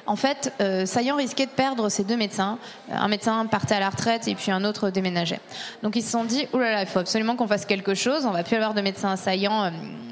En 0.08 0.15
fait, 0.15 0.54
euh, 0.62 0.86
Saillant 0.86 1.15
risquait 1.15 1.48
de 1.48 1.52
perdre 1.52 1.89
ses 1.89 2.04
deux 2.04 2.18
médecins. 2.18 2.60
Un 2.91 3.08
médecin 3.08 3.46
partait 3.48 3.76
à 3.76 3.80
la 3.80 3.89
retraite 3.89 4.28
et 4.28 4.36
puis 4.36 4.52
un 4.52 4.63
autre 4.63 4.91
déménageait. 4.91 5.39
Donc 5.82 5.96
ils 5.96 6.04
se 6.04 6.12
sont 6.12 6.26
dit, 6.26 6.48
oulala, 6.54 6.82
il 6.82 6.88
faut 6.88 7.00
absolument 7.00 7.36
qu'on 7.36 7.48
fasse 7.48 7.65
quelque 7.65 7.96
chose. 7.96 8.26
On 8.26 8.32
va 8.32 8.44
plus 8.44 8.56
avoir 8.56 8.74
de 8.74 8.82
médecins 8.82 9.12
assaillants 9.12 9.63
euh, 9.63 9.70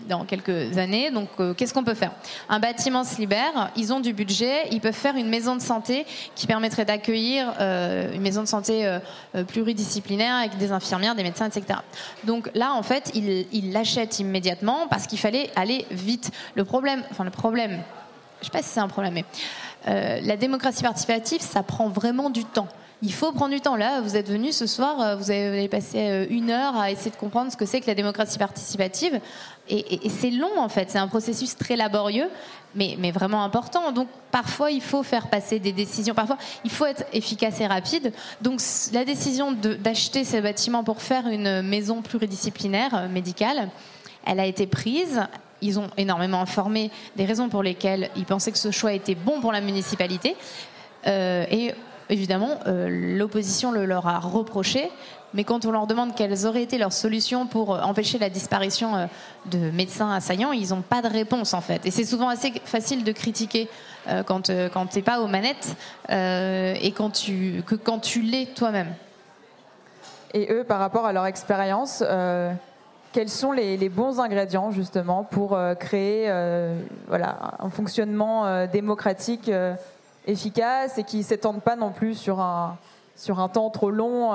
dans 0.09 0.25
quelques 0.25 0.77
années. 0.79 1.11
Donc 1.11 1.29
euh, 1.39 1.53
qu'est-ce 1.53 1.75
qu'on 1.75 1.83
peut 1.83 1.93
faire? 1.93 2.11
Un 2.49 2.59
bâtiment 2.59 3.03
se 3.03 3.17
libère, 3.19 3.71
ils 3.75 3.93
ont 3.93 3.99
du 3.99 4.13
budget, 4.13 4.67
ils 4.71 4.81
peuvent 4.81 4.93
faire 4.93 5.15
une 5.15 5.29
maison 5.29 5.55
de 5.55 5.61
santé 5.61 6.07
qui 6.33 6.47
permettrait 6.47 6.85
d'accueillir 6.85 7.53
une 7.59 8.21
maison 8.21 8.41
de 8.41 8.47
santé 8.47 8.99
pluridisciplinaire 9.47 10.35
avec 10.35 10.57
des 10.57 10.71
infirmières, 10.71 11.15
des 11.15 11.23
médecins, 11.23 11.47
etc. 11.47 11.79
Donc 12.23 12.49
là, 12.53 12.73
en 12.73 12.83
fait, 12.83 13.11
ils 13.13 13.71
l'achètent 13.71 14.19
immédiatement 14.19 14.87
parce 14.89 15.07
qu'il 15.07 15.19
fallait 15.19 15.49
aller 15.55 15.85
vite. 15.91 16.31
Le 16.55 16.65
problème, 16.65 17.03
enfin 17.11 17.23
le 17.23 17.31
problème, 17.31 17.81
je 18.43 18.47
sais 18.47 18.51
pas 18.51 18.61
si 18.61 18.69
c'est 18.69 18.79
un 18.81 18.87
problème, 18.89 19.13
mais 19.13 19.25
euh, 19.87 20.19
la 20.21 20.37
démocratie 20.37 20.83
participative, 20.83 21.41
ça 21.41 21.63
prend 21.63 21.89
vraiment 21.89 22.29
du 22.29 22.45
temps. 22.45 22.67
Il 23.01 23.11
faut 23.11 23.33
prendre 23.33 23.53
du 23.53 23.59
temps. 23.59 23.75
Là, 23.75 23.99
vous 23.99 24.15
êtes 24.15 24.29
venu 24.29 24.53
ce 24.53 24.65
soir, 24.65 25.01
euh, 25.01 25.15
vous 25.17 25.29
avez 25.29 25.67
passé 25.67 25.97
euh, 25.97 26.25
une 26.29 26.49
heure 26.49 26.77
à 26.77 26.89
essayer 26.89 27.11
de 27.11 27.17
comprendre 27.17 27.51
ce 27.51 27.57
que 27.57 27.65
c'est 27.65 27.81
que 27.81 27.87
la 27.87 27.95
démocratie 27.95 28.37
participative. 28.37 29.19
Et, 29.67 30.09
c'est 30.09 30.29
long, 30.29 30.57
en 30.57 30.69
fait. 30.69 30.89
C'est 30.89 30.99
un 30.99 31.07
processus 31.07 31.57
très 31.57 31.75
laborieux, 31.75 32.29
mais, 32.75 32.95
mais, 32.99 33.11
vraiment 33.11 33.43
important. 33.43 33.91
Donc, 33.91 34.07
parfois, 34.31 34.71
il 34.71 34.81
faut 34.81 35.03
faire 35.03 35.29
passer 35.29 35.59
des 35.59 35.73
décisions. 35.73 36.13
Parfois, 36.13 36.37
il 36.63 36.71
faut 36.71 36.85
être 36.85 37.03
efficace 37.11 37.59
et 37.59 37.67
rapide. 37.67 38.13
Donc, 38.41 38.61
la 38.93 39.03
décision 39.03 39.51
d'acheter 39.51 40.23
ces 40.23 40.39
bâtiments 40.39 40.83
pour 40.83 41.01
faire 41.01 41.27
une 41.27 41.61
maison 41.61 42.01
pluridisciplinaire 42.01 43.09
médicale, 43.09 43.69
elle 44.25 44.39
a 44.39 44.45
été 44.45 44.65
prise 44.65 45.21
ils 45.63 45.79
ont 45.79 45.89
énormément 45.97 46.41
informé 46.41 46.91
des 47.15 47.25
raisons 47.25 47.49
pour 47.49 47.63
lesquelles 47.63 48.09
ils 48.15 48.25
pensaient 48.25 48.51
que 48.51 48.57
ce 48.57 48.71
choix 48.71 48.93
était 48.93 49.15
bon 49.15 49.41
pour 49.41 49.51
la 49.51 49.61
municipalité. 49.61 50.35
et 51.05 51.73
évidemment, 52.09 52.59
l'opposition 52.65 53.71
le 53.71 53.85
leur 53.85 54.07
a 54.07 54.19
reproché. 54.19 54.91
Mais 55.33 55.43
quand 55.43 55.65
on 55.65 55.71
leur 55.71 55.87
demande 55.87 56.13
quelles 56.15 56.45
auraient 56.45 56.61
été 56.61 56.77
leurs 56.77 56.93
solutions 56.93 57.47
pour 57.47 57.71
empêcher 57.71 58.19
la 58.19 58.29
disparition 58.29 59.09
de 59.47 59.71
médecins 59.71 60.11
assaillants, 60.11 60.51
ils 60.51 60.69
n'ont 60.69 60.83
pas 60.83 61.01
de 61.01 61.07
réponse 61.07 61.55
en 61.55 61.61
fait. 61.61 61.85
Et 61.85 61.91
c'est 61.91 62.05
souvent 62.05 62.29
assez 62.29 62.53
facile 62.65 63.03
de 63.03 63.11
critiquer 63.11 63.67
quand, 64.27 64.43
tu 64.43 64.51
n'es 64.51 65.01
pas 65.01 65.21
aux 65.21 65.27
manettes 65.27 65.75
et 66.09 66.93
quand 66.95 67.09
tu, 67.09 67.63
que 67.65 67.75
quand 67.75 67.99
tu 67.99 68.21
l'es 68.21 68.45
toi-même. 68.45 68.93
Et 70.33 70.51
eux, 70.51 70.63
par 70.63 70.79
rapport 70.79 71.05
à 71.05 71.13
leur 71.13 71.25
expérience, 71.27 72.03
euh, 72.05 72.51
quels 73.13 73.29
sont 73.29 73.51
les, 73.51 73.89
bons 73.89 74.19
ingrédients 74.19 74.71
justement 74.71 75.23
pour 75.23 75.53
euh, 75.53 75.75
créer 75.75 76.25
euh, 76.27 76.75
voilà, 77.07 77.53
un 77.59 77.69
fonctionnement 77.69 78.67
démocratique 78.67 79.49
efficace 80.25 80.97
et 80.97 81.03
qui 81.03 81.19
ne 81.19 81.23
s'étende 81.23 81.61
pas 81.61 81.75
non 81.75 81.91
plus 81.91 82.15
sur 82.15 82.41
un, 82.41 82.77
sur 83.15 83.39
un 83.39 83.47
temps 83.47 83.69
trop 83.69 83.91
long 83.91 84.33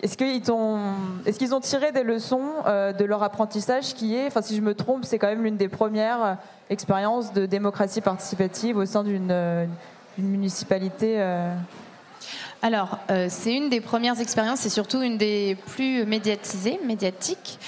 est-ce 0.00 0.16
qu'ils 0.16 0.52
ont, 0.52 0.78
est 1.26 1.52
ont 1.52 1.60
tiré 1.60 1.90
des 1.90 2.04
leçons 2.04 2.62
de 2.66 3.04
leur 3.04 3.22
apprentissage 3.24 3.94
qui 3.94 4.14
est, 4.14 4.30
si 4.42 4.54
je 4.54 4.62
me 4.62 4.74
trompe, 4.74 5.04
c'est 5.04 5.18
quand 5.18 5.26
même 5.26 5.42
l'une 5.42 5.56
des 5.56 5.68
premières 5.68 6.38
expériences 6.70 7.32
de 7.32 7.46
démocratie 7.46 8.00
participative 8.00 8.76
au 8.76 8.86
sein 8.86 9.02
d'une 9.02 9.68
municipalité 10.16 11.20
alors, 12.60 12.98
euh, 13.10 13.26
c'est 13.30 13.54
une 13.54 13.68
des 13.68 13.80
premières 13.80 14.20
expériences, 14.20 14.60
c'est 14.60 14.68
surtout 14.68 15.00
une 15.02 15.16
des 15.16 15.56
plus 15.66 16.04
médiatisées, 16.04 16.80
médiatiques. 16.84 17.58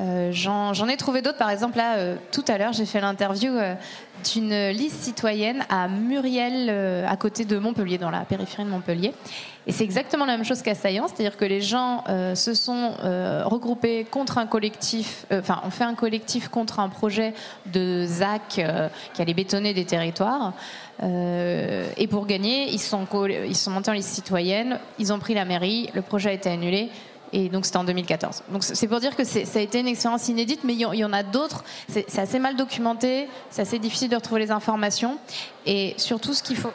Euh, 0.00 0.30
j'en 0.32 0.88
ai 0.88 0.96
trouvé 0.96 1.22
d'autres, 1.22 1.38
par 1.38 1.50
exemple 1.50 1.76
là, 1.76 1.98
euh, 1.98 2.16
tout 2.32 2.44
à 2.48 2.58
l'heure, 2.58 2.72
j'ai 2.72 2.84
fait 2.84 3.00
l'interview 3.00 3.52
d'une 4.32 4.70
liste 4.70 5.02
citoyenne 5.02 5.64
à 5.68 5.86
Muriel, 5.86 6.68
à 7.06 7.16
côté 7.16 7.44
de 7.44 7.58
Montpellier, 7.58 7.98
dans 7.98 8.10
la 8.10 8.20
périphérie 8.20 8.64
de 8.64 8.70
Montpellier. 8.70 9.12
Et 9.66 9.72
c'est 9.72 9.84
exactement 9.84 10.26
la 10.26 10.36
même 10.36 10.44
chose 10.44 10.62
qu'à 10.62 10.74
Saillant, 10.74 11.06
c'est-à-dire 11.08 11.36
que 11.36 11.44
les 11.44 11.60
gens 11.60 12.04
se 12.34 12.54
sont 12.54 12.92
regroupés 13.44 14.04
contre 14.04 14.38
un 14.38 14.46
collectif, 14.46 15.26
enfin, 15.32 15.60
on 15.64 15.70
fait 15.70 15.84
un 15.84 15.94
collectif 15.94 16.48
contre 16.48 16.80
un 16.80 16.88
projet 16.88 17.32
de 17.66 18.04
ZAC 18.06 18.62
qui 19.14 19.22
allait 19.22 19.34
bétonner 19.34 19.72
des 19.72 19.86
territoires. 19.86 20.52
et 21.02 22.06
pour 22.10 22.26
gagner, 22.26 22.68
ils 22.72 22.80
sont, 22.80 23.06
ils 23.46 23.56
sont 23.56 23.70
montés 23.70 23.90
en 23.90 23.94
liste 23.94 24.10
citoyenne, 24.10 24.78
ils 24.98 25.12
ont 25.12 25.18
pris 25.18 25.32
la 25.32 25.46
mairie, 25.46 25.88
le 25.94 26.02
projet 26.02 26.30
a 26.30 26.32
été 26.32 26.50
annulé. 26.50 26.90
Et 27.36 27.48
donc 27.48 27.66
c'était 27.66 27.78
en 27.78 27.84
2014. 27.84 28.44
Donc 28.50 28.62
c'est 28.62 28.86
pour 28.86 29.00
dire 29.00 29.16
que 29.16 29.24
ça 29.24 29.58
a 29.58 29.60
été 29.60 29.80
une 29.80 29.88
expérience 29.88 30.28
inédite, 30.28 30.60
mais 30.62 30.72
il 30.74 30.80
y, 30.80 31.04
en 31.04 31.12
a 31.12 31.24
d'autres. 31.24 31.64
C'est 31.88 32.18
assez 32.18 32.38
mal 32.38 32.54
documenté, 32.54 33.28
c'est 33.50 33.62
assez 33.62 33.80
difficile 33.80 34.08
de 34.08 34.14
retrouver 34.14 34.40
les 34.40 34.52
informations. 34.52 35.18
Et 35.66 35.94
surtout, 35.96 36.32
ce 36.32 36.44
qu'il 36.44 36.56
faut, 36.56 36.70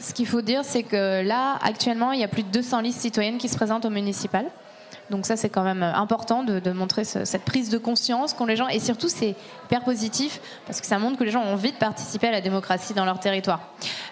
ce 0.00 0.14
qu'il 0.14 0.26
faut 0.26 0.42
dire, 0.42 0.60
c'est 0.64 0.82
que 0.82 1.22
là, 1.22 1.58
actuellement, 1.62 2.12
il 2.12 2.20
y 2.20 2.24
a 2.24 2.28
plus 2.28 2.42
de 2.42 2.50
200 2.50 2.80
listes 2.80 3.00
citoyennes 3.00 3.38
qui 3.38 3.48
se 3.48 3.56
présentent 3.56 3.84
au 3.84 3.90
municipal. 3.90 4.46
Donc 5.10 5.24
ça, 5.24 5.36
c'est 5.36 5.48
quand 5.48 5.62
même 5.62 5.82
important 5.82 6.42
de, 6.42 6.70
montrer 6.72 7.04
cette 7.04 7.44
prise 7.44 7.70
de 7.70 7.78
conscience 7.78 8.34
qu'ont 8.34 8.44
les 8.44 8.56
gens. 8.56 8.68
Et 8.68 8.78
surtout, 8.78 9.08
c'est 9.08 9.34
hyper 9.64 9.82
positif 9.82 10.40
parce 10.66 10.80
que 10.80 10.86
ça 10.86 10.98
montre 10.98 11.18
que 11.18 11.24
les 11.24 11.30
gens 11.30 11.42
ont 11.42 11.54
envie 11.54 11.72
de 11.72 11.76
participer 11.76 12.28
à 12.28 12.30
la 12.30 12.40
démocratie 12.40 12.92
dans 12.92 13.04
leur 13.04 13.18
territoire. 13.18 13.60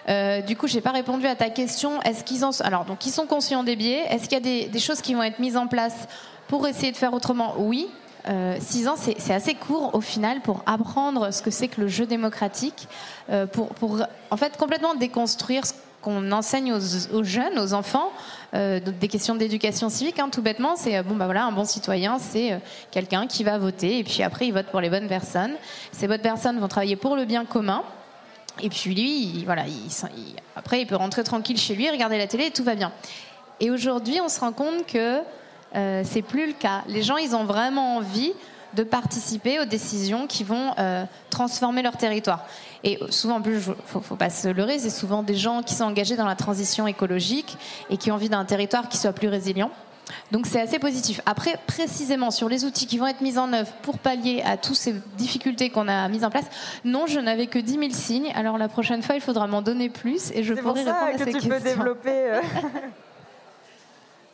Euh, 0.09 0.41
du 0.41 0.55
coup, 0.55 0.67
j'ai 0.67 0.81
pas 0.81 0.91
répondu 0.91 1.27
à 1.27 1.35
ta 1.35 1.49
question. 1.49 2.01
Est-ce 2.01 2.63
alors 2.63 2.85
donc 2.85 3.05
ils 3.05 3.11
sont 3.11 3.25
conscients 3.25 3.63
des 3.63 3.75
biais 3.75 4.05
Est-ce 4.09 4.27
qu'il 4.27 4.33
y 4.33 4.65
a 4.65 4.67
des, 4.69 4.79
choses 4.79 5.01
qui 5.01 5.13
vont 5.13 5.23
être 5.23 5.39
mises 5.39 5.57
en 5.57 5.67
place 5.67 6.07
pour 6.47 6.67
essayer 6.67 6.91
de 6.91 6.97
faire 6.97 7.13
autrement? 7.13 7.55
Oui. 7.57 7.87
Euh, 8.29 8.57
six 8.59 8.87
ans, 8.87 8.95
c'est 8.97 9.33
assez 9.33 9.55
court 9.55 9.95
au 9.95 10.01
final 10.01 10.41
pour 10.41 10.61
apprendre 10.65 11.31
ce 11.31 11.41
que 11.41 11.51
c'est 11.51 11.67
que 11.67 11.81
le 11.81 11.87
jeu 11.87 12.05
démocratique, 12.05 12.87
euh, 13.29 13.45
pour, 13.45 14.01
en 14.31 14.37
fait 14.37 14.57
complètement 14.57 14.95
déconstruire 14.95 15.65
ce 15.65 15.73
qu'on 16.01 16.31
enseigne 16.31 16.73
aux, 16.73 17.23
jeunes, 17.23 17.59
aux 17.59 17.73
enfants, 17.73 18.11
euh, 18.53 18.79
des 18.79 19.07
questions 19.07 19.35
d'éducation 19.35 19.89
civique, 19.89 20.19
hein, 20.19 20.29
tout 20.31 20.41
bêtement, 20.41 20.75
c'est 20.75 20.97
euh, 20.97 21.03
bon 21.03 21.15
bah 21.15 21.25
voilà, 21.25 21.45
un 21.45 21.51
bon 21.51 21.65
citoyen, 21.65 22.19
c'est 22.19 22.53
euh, 22.53 22.59
quelqu'un 22.91 23.27
qui 23.27 23.43
va 23.43 23.57
voter 23.57 23.99
et 23.99 24.03
puis 24.03 24.23
après 24.23 24.47
il 24.47 24.53
vote 24.53 24.67
pour 24.67 24.79
les 24.79 24.89
bonnes 24.89 25.07
personnes. 25.07 25.55
Ces 25.91 26.07
bonnes 26.07 26.21
personnes 26.21 26.59
vont 26.59 26.67
travailler 26.67 26.95
pour 26.95 27.15
le 27.15 27.25
bien 27.25 27.45
commun. 27.45 27.83
Et 28.61 28.69
puis 28.69 28.95
lui, 28.95 29.43
voilà, 29.45 29.65
après 30.55 30.81
il 30.81 30.87
peut 30.87 30.95
rentrer 30.95 31.23
tranquille 31.23 31.57
chez 31.57 31.75
lui, 31.75 31.89
regarder 31.89 32.17
la 32.17 32.27
télé 32.27 32.45
et 32.45 32.51
tout 32.51 32.63
va 32.63 32.75
bien. 32.75 32.91
Et 33.59 33.69
aujourd'hui, 33.69 34.19
on 34.21 34.29
se 34.29 34.39
rend 34.39 34.51
compte 34.51 34.85
que 34.85 35.19
c'est 36.03 36.21
plus 36.21 36.47
le 36.47 36.53
cas. 36.53 36.83
Les 36.87 37.03
gens, 37.03 37.17
ils 37.17 37.35
ont 37.35 37.45
vraiment 37.45 37.97
envie 37.97 38.33
de 38.73 38.83
participer 38.83 39.59
aux 39.59 39.65
décisions 39.65 40.27
qui 40.27 40.43
vont 40.43 40.73
transformer 41.29 41.81
leur 41.81 41.97
territoire. 41.97 42.45
Et 42.83 42.99
souvent, 43.09 43.37
en 43.37 43.41
plus, 43.41 43.55
il 43.55 43.75
faut, 43.85 44.01
faut 44.01 44.15
pas 44.15 44.29
se 44.29 44.47
leurrer, 44.47 44.79
c'est 44.79 44.89
souvent 44.89 45.23
des 45.23 45.35
gens 45.35 45.63
qui 45.63 45.73
sont 45.73 45.85
engagés 45.85 46.15
dans 46.15 46.27
la 46.27 46.35
transition 46.35 46.87
écologique 46.87 47.57
et 47.89 47.97
qui 47.97 48.11
ont 48.11 48.15
envie 48.15 48.29
d'un 48.29 48.45
territoire 48.45 48.87
qui 48.89 48.97
soit 48.97 49.13
plus 49.13 49.27
résilient. 49.27 49.71
Donc 50.31 50.45
c'est 50.45 50.61
assez 50.61 50.79
positif. 50.79 51.21
Après, 51.25 51.55
précisément 51.67 52.31
sur 52.31 52.49
les 52.49 52.65
outils 52.65 52.87
qui 52.87 52.97
vont 52.97 53.07
être 53.07 53.21
mis 53.21 53.37
en 53.37 53.51
œuvre 53.53 53.71
pour 53.81 53.97
pallier 53.97 54.41
à 54.45 54.57
toutes 54.57 54.75
ces 54.75 54.95
difficultés 55.17 55.69
qu'on 55.69 55.87
a 55.87 56.07
mises 56.07 56.23
en 56.23 56.29
place, 56.29 56.45
non, 56.85 57.07
je 57.07 57.19
n'avais 57.19 57.47
que 57.47 57.59
10 57.59 57.73
000 57.73 57.83
signes. 57.91 58.31
Alors 58.35 58.57
la 58.57 58.67
prochaine 58.67 59.01
fois, 59.01 59.15
il 59.15 59.21
faudra 59.21 59.47
m'en 59.47 59.61
donner 59.61 59.89
plus 59.89 60.31
et 60.33 60.43
je 60.43 60.53
pourrai 60.53 60.83
répondre 60.83 60.97
à 60.97 61.17
ces 61.17 61.31
questions. 61.31 61.39
C'est 61.41 61.49
pour 61.49 61.53
ça 61.53 61.59
que 61.59 61.63
tu 61.63 61.63
peux 61.63 61.69
développer. 61.69 62.39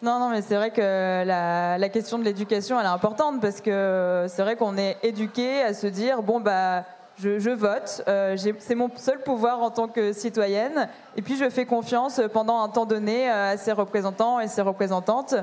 Euh. 0.03 0.05
non, 0.05 0.19
non, 0.19 0.29
mais 0.29 0.41
c'est 0.41 0.55
vrai 0.55 0.71
que 0.71 1.25
la, 1.25 1.89
question 1.89 2.19
de 2.19 2.23
l'éducation, 2.23 2.79
elle 2.79 2.85
est 2.85 2.89
importante 2.89 3.41
parce 3.41 3.61
que 3.61 4.25
c'est 4.27 4.41
vrai 4.41 4.55
qu'on 4.55 4.77
est 4.77 4.97
éduqué 5.03 5.61
à 5.61 5.73
se 5.73 5.87
dire 5.87 6.21
bon 6.21 6.39
bah 6.39 6.83
je, 7.19 7.51
vote, 7.51 8.03
euh, 8.07 8.35
c'est 8.59 8.75
mon 8.75 8.89
seul 8.95 9.19
pouvoir 9.19 9.61
en 9.61 9.69
tant 9.69 9.87
que 9.87 10.13
citoyenne, 10.13 10.89
et 11.15 11.21
puis 11.21 11.37
je 11.37 11.47
fais 11.49 11.65
confiance 11.65 12.19
pendant 12.33 12.61
un 12.63 12.69
temps 12.69 12.85
donné 12.85 13.29
euh, 13.29 13.53
à 13.53 13.57
ses 13.57 13.71
représentants 13.71 14.39
et 14.39 14.47
ses 14.47 14.61
représentantes, 14.61 15.35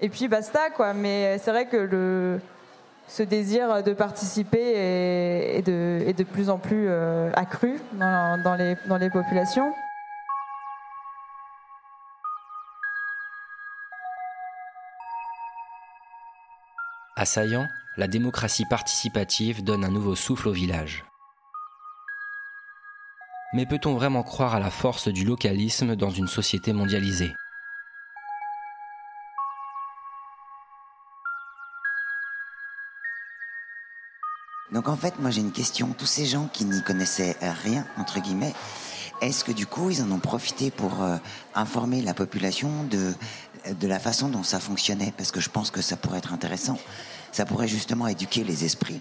et 0.00 0.08
puis 0.08 0.28
basta 0.28 0.70
quoi. 0.74 0.92
Mais 0.94 1.38
c'est 1.38 1.52
vrai 1.52 1.66
que 1.66 1.76
le, 1.76 2.40
ce 3.08 3.22
désir 3.22 3.82
de 3.82 3.92
participer 3.92 4.72
est, 5.58 5.66
de, 5.66 6.24
plus 6.24 6.50
en 6.50 6.58
plus 6.58 6.86
euh, 6.88 7.30
accru 7.34 7.80
dans, 7.92 8.56
les, 8.58 8.76
dans 8.88 8.96
les 8.96 9.10
populations. 9.10 9.72
Assaillant, 17.22 17.68
la 17.96 18.08
démocratie 18.08 18.64
participative 18.64 19.62
donne 19.62 19.84
un 19.84 19.90
nouveau 19.90 20.16
souffle 20.16 20.48
au 20.48 20.52
village. 20.52 21.04
Mais 23.54 23.64
peut-on 23.64 23.94
vraiment 23.94 24.24
croire 24.24 24.56
à 24.56 24.58
la 24.58 24.70
force 24.70 25.06
du 25.06 25.24
localisme 25.24 25.94
dans 25.94 26.10
une 26.10 26.26
société 26.26 26.72
mondialisée? 26.72 27.32
Donc 34.72 34.88
en 34.88 34.96
fait, 34.96 35.20
moi 35.20 35.30
j'ai 35.30 35.42
une 35.42 35.52
question. 35.52 35.94
Tous 35.96 36.06
ces 36.06 36.26
gens 36.26 36.48
qui 36.52 36.64
n'y 36.64 36.82
connaissaient 36.82 37.36
rien, 37.40 37.86
entre 37.98 38.18
guillemets, 38.18 38.54
est-ce 39.20 39.44
que 39.44 39.52
du 39.52 39.66
coup 39.66 39.90
ils 39.90 40.02
en 40.02 40.10
ont 40.10 40.18
profité 40.18 40.72
pour 40.72 41.04
euh, 41.04 41.18
informer 41.54 42.02
la 42.02 42.14
population 42.14 42.82
de, 42.90 43.14
de 43.68 43.86
la 43.86 43.98
façon 43.98 44.28
dont 44.28 44.42
ça 44.42 44.60
fonctionnait 44.60 45.12
Parce 45.16 45.30
que 45.30 45.40
je 45.40 45.50
pense 45.50 45.70
que 45.70 45.82
ça 45.82 45.96
pourrait 45.96 46.18
être 46.18 46.32
intéressant. 46.32 46.78
Ça 47.32 47.46
pourrait 47.46 47.68
justement 47.68 48.06
éduquer 48.06 48.44
les 48.44 48.64
esprits 48.64 49.00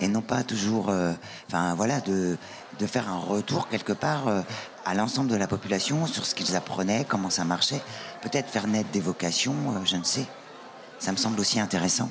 et 0.00 0.08
non 0.08 0.20
pas 0.20 0.42
toujours, 0.42 0.90
euh, 0.90 1.12
enfin 1.46 1.74
voilà, 1.74 2.00
de, 2.00 2.36
de, 2.78 2.86
faire 2.86 3.08
un 3.08 3.18
retour 3.18 3.68
quelque 3.68 3.92
part 3.92 4.28
euh, 4.28 4.42
à 4.84 4.94
l'ensemble 4.94 5.30
de 5.30 5.36
la 5.36 5.46
population 5.46 6.06
sur 6.06 6.24
ce 6.24 6.34
qu'ils 6.34 6.56
apprenaient, 6.56 7.04
comment 7.06 7.30
ça 7.30 7.44
marchait, 7.44 7.80
peut-être 8.22 8.48
faire 8.48 8.66
naître 8.66 8.90
des 8.90 9.00
vocations, 9.00 9.54
euh, 9.54 9.84
je 9.84 9.96
ne 9.96 10.04
sais. 10.04 10.26
Ça 10.98 11.12
me 11.12 11.16
semble 11.16 11.40
aussi 11.40 11.60
intéressant. 11.60 12.10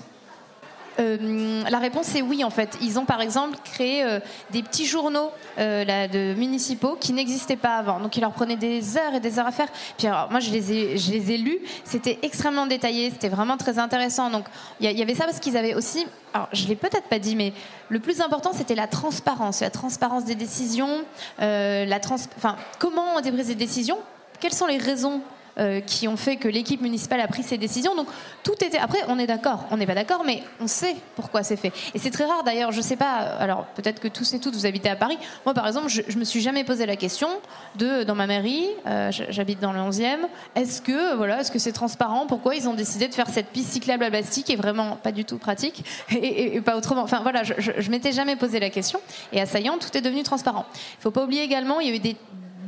Euh, 1.00 1.64
la 1.70 1.80
réponse 1.80 2.16
est 2.16 2.22
oui 2.22 2.44
en 2.44 2.50
fait. 2.50 2.78
Ils 2.82 2.98
ont 2.98 3.06
par 3.06 3.22
exemple 3.22 3.58
créé 3.64 4.04
euh, 4.04 4.20
des 4.52 4.64
petits 4.64 4.86
journaux 4.86 5.32
euh, 5.60 6.08
de 6.08 6.34
municipaux 6.34 6.98
qui 7.00 7.14
n'existaient 7.14 7.56
pas 7.56 7.78
avant. 7.78 8.00
Donc 8.00 8.18
ils 8.18 8.22
leur 8.22 8.32
prenaient 8.32 8.56
des 8.56 8.98
heures 8.98 9.14
et 9.16 9.20
des 9.20 9.40
heures 9.40 9.48
à 9.48 9.52
faire. 9.52 9.68
Puis 9.98 10.08
moi 10.08 10.40
je 10.40 10.52
les 10.52 10.74
ai, 10.74 10.98
je 10.98 11.12
les 11.12 11.32
ai 11.32 11.38
lus. 11.38 11.60
C'était 11.84 12.20
extrêmement 12.24 12.66
détaillé. 12.66 13.12
C'était 13.12 13.30
vraiment 13.30 13.58
très 13.58 13.80
intéressant. 13.80 14.30
Donc 14.30 14.46
il 14.80 14.92
y, 14.92 15.02
avait 15.02 15.16
ça 15.16 15.26
parce 15.26 15.40
qu'ils 15.40 15.58
avaient 15.58 15.76
aussi. 15.76 16.06
Alors 16.34 16.50
je 16.52 16.68
l'ai 16.68 16.76
peut-être 16.76 17.08
pas 17.08 17.20
dit, 17.20 17.36
mais 17.36 17.54
le 17.90 18.00
plus 18.00 18.22
important 18.22 18.52
c'était 18.54 18.76
la 18.76 18.88
transparence, 18.88 19.62
la 19.62 19.70
transparence 19.70 20.26
des 20.26 20.36
décisions, 20.36 21.04
la 21.40 22.00
trans. 22.00 22.16
Enfin 22.38 22.56
comment 22.80 23.16
on 23.18 23.22
des 23.22 23.56
décisions? 23.56 23.98
Quelles 24.40 24.54
sont 24.54 24.68
les 24.68 24.78
raisons 24.78 25.22
euh, 25.60 25.82
qui 25.82 26.08
ont 26.08 26.18
fait 26.18 26.38
que 26.38 26.48
l'équipe 26.48 26.82
municipale 26.82 27.22
a 27.22 27.28
pris 27.28 27.44
ces 27.44 27.58
décisions. 27.58 27.96
Donc 27.96 28.08
tout 28.44 28.54
était. 28.64 28.78
Après, 28.78 29.00
on 29.08 29.20
est 29.20 29.28
d'accord, 29.28 29.66
on 29.72 29.78
n'est 29.78 29.86
pas 29.86 29.96
d'accord, 29.96 30.24
mais 30.26 30.44
on 30.60 30.68
sait 30.68 30.96
pourquoi 31.16 31.44
c'est 31.44 31.56
fait. 31.56 31.72
Et 31.94 32.00
c'est 32.00 32.12
très 32.12 32.26
rare 32.26 32.44
d'ailleurs. 32.44 32.72
Je 32.72 32.82
sais 32.82 32.96
pas. 32.96 33.16
Alors 33.40 33.66
peut-être 33.76 34.00
que 34.00 34.08
tous 34.08 34.34
et 34.34 34.40
toutes 34.40 34.56
vous 34.56 34.66
habitez 34.66 34.90
à 34.90 34.96
Paris. 34.96 35.18
Moi, 35.46 35.54
par 35.54 35.68
exemple, 35.68 35.90
je, 35.90 36.02
je 36.08 36.18
me 36.18 36.24
suis 36.24 36.42
jamais 36.42 36.64
posé 36.64 36.86
la 36.86 36.96
question 36.96 37.30
de 37.76 38.04
dans 38.04 38.16
ma 38.16 38.28
mairie, 38.28 38.68
euh, 38.86 39.12
j'habite 39.12 39.60
dans 39.60 39.74
le 39.74 39.80
11e. 39.80 40.18
Est-ce 40.56 40.82
que 40.82 41.16
voilà, 41.16 41.42
est-ce 41.42 41.52
que 41.52 41.60
c'est 41.60 41.72
transparent? 41.72 42.26
Pourquoi 42.28 42.56
ils 42.56 42.68
ont 42.68 42.74
décidé 42.74 43.08
de 43.08 43.14
faire 43.14 43.30
cette 43.30 43.48
piste 43.48 43.72
cyclable 43.72 44.04
à 44.04 44.10
Bastille 44.10 44.44
qui 44.44 44.54
est 44.54 44.58
vraiment 44.58 44.96
pas 44.96 45.12
du 45.12 45.26
tout 45.26 45.38
pratique 45.38 45.84
et, 46.12 46.56
et, 46.56 46.62
pas 46.62 46.78
autrement? 46.78 47.02
Enfin 47.02 47.20
voilà, 47.22 47.44
je, 47.44 47.54
je 47.58 47.92
m'étais 47.92 48.12
jamais 48.12 48.36
posé 48.36 48.60
la 48.60 48.70
question. 48.70 49.00
Et 49.32 49.42
à 49.42 49.46
Saillant, 49.46 49.78
tout 49.78 49.96
est 49.98 50.02
devenu 50.02 50.24
transparent. 50.24 50.66
Il 51.00 51.02
faut 51.02 51.12
pas 51.12 51.24
oublier 51.24 51.44
également, 51.44 51.80
il 51.80 51.90
y 51.90 51.92
a 51.92 51.96
eu 51.96 52.00
des 52.00 52.16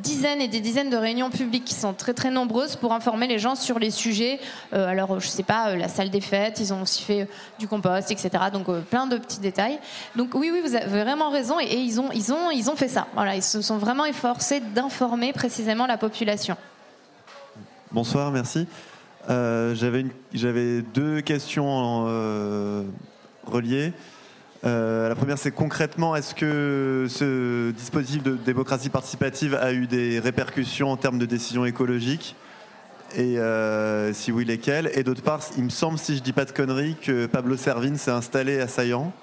dizaines 0.01 0.41
et 0.41 0.47
des 0.47 0.59
dizaines 0.59 0.89
de 0.89 0.97
réunions 0.97 1.29
publiques 1.29 1.65
qui 1.65 1.73
sont 1.73 1.93
très 1.93 2.13
très 2.13 2.31
nombreuses 2.31 2.75
pour 2.75 2.93
informer 2.93 3.27
les 3.27 3.39
gens 3.39 3.55
sur 3.55 3.79
les 3.79 3.91
sujets. 3.91 4.39
Euh, 4.73 4.87
alors, 4.87 5.19
je 5.19 5.27
sais 5.27 5.43
pas, 5.43 5.69
euh, 5.69 5.75
la 5.75 5.87
salle 5.87 6.09
des 6.09 6.21
fêtes, 6.21 6.59
ils 6.59 6.73
ont 6.73 6.81
aussi 6.81 7.03
fait 7.03 7.21
euh, 7.21 7.25
du 7.59 7.67
compost, 7.67 8.11
etc. 8.11 8.29
Donc, 8.51 8.67
plein 8.85 9.07
de 9.07 9.17
petits 9.17 9.39
détails. 9.39 9.79
Donc, 10.15 10.33
oui, 10.33 10.49
oui, 10.51 10.61
vous 10.63 10.75
avez 10.75 10.87
vraiment 10.87 11.29
raison. 11.29 11.59
Et, 11.59 11.77
ils, 11.77 11.99
ont, 11.99 12.11
ils, 12.13 12.31
ont, 12.31 12.51
ils 12.51 12.69
ont 12.69 12.75
fait 12.75 12.87
ça. 12.87 13.07
Voilà, 13.13 13.35
ils 13.35 13.43
se 13.43 13.61
sont 13.61 13.77
vraiment 13.77 14.05
efforcés 14.05 14.59
d'informer 14.59 15.33
précisément 15.33 15.85
la 15.85 15.97
population. 15.97 16.55
Bonsoir, 17.91 18.31
merci. 18.31 18.67
J'avais 19.27 20.81
deux 20.81 21.21
questions 21.21 22.03
reliées. 23.45 23.93
Euh, 24.65 25.07
la 25.07 25.15
première, 25.15 25.37
c'est 25.37 25.51
concrètement, 25.51 26.15
est-ce 26.15 26.35
que 26.35 27.05
ce 27.09 27.71
dispositif 27.71 28.23
de 28.23 28.35
démocratie 28.35 28.89
participative 28.89 29.55
a 29.55 29.71
eu 29.71 29.87
des 29.87 30.19
répercussions 30.19 30.91
en 30.91 30.97
termes 30.97 31.17
de 31.17 31.25
décisions 31.25 31.65
écologiques 31.65 32.35
Et 33.15 33.39
euh, 33.39 34.11
si 34.13 34.31
oui, 34.31 34.43
lesquelles 34.43 34.91
Et 34.95 35.03
d'autre 35.03 35.21
part, 35.21 35.41
il 35.57 35.63
me 35.63 35.69
semble, 35.69 35.97
si 35.97 36.17
je 36.17 36.21
dis 36.21 36.33
pas 36.33 36.45
de 36.45 36.51
conneries, 36.51 36.97
que 37.01 37.25
Pablo 37.25 37.55
Servine 37.55 37.95
s'est 37.95 38.11
installé 38.11 38.59
à 38.59 38.67
Saillant, 38.67 39.13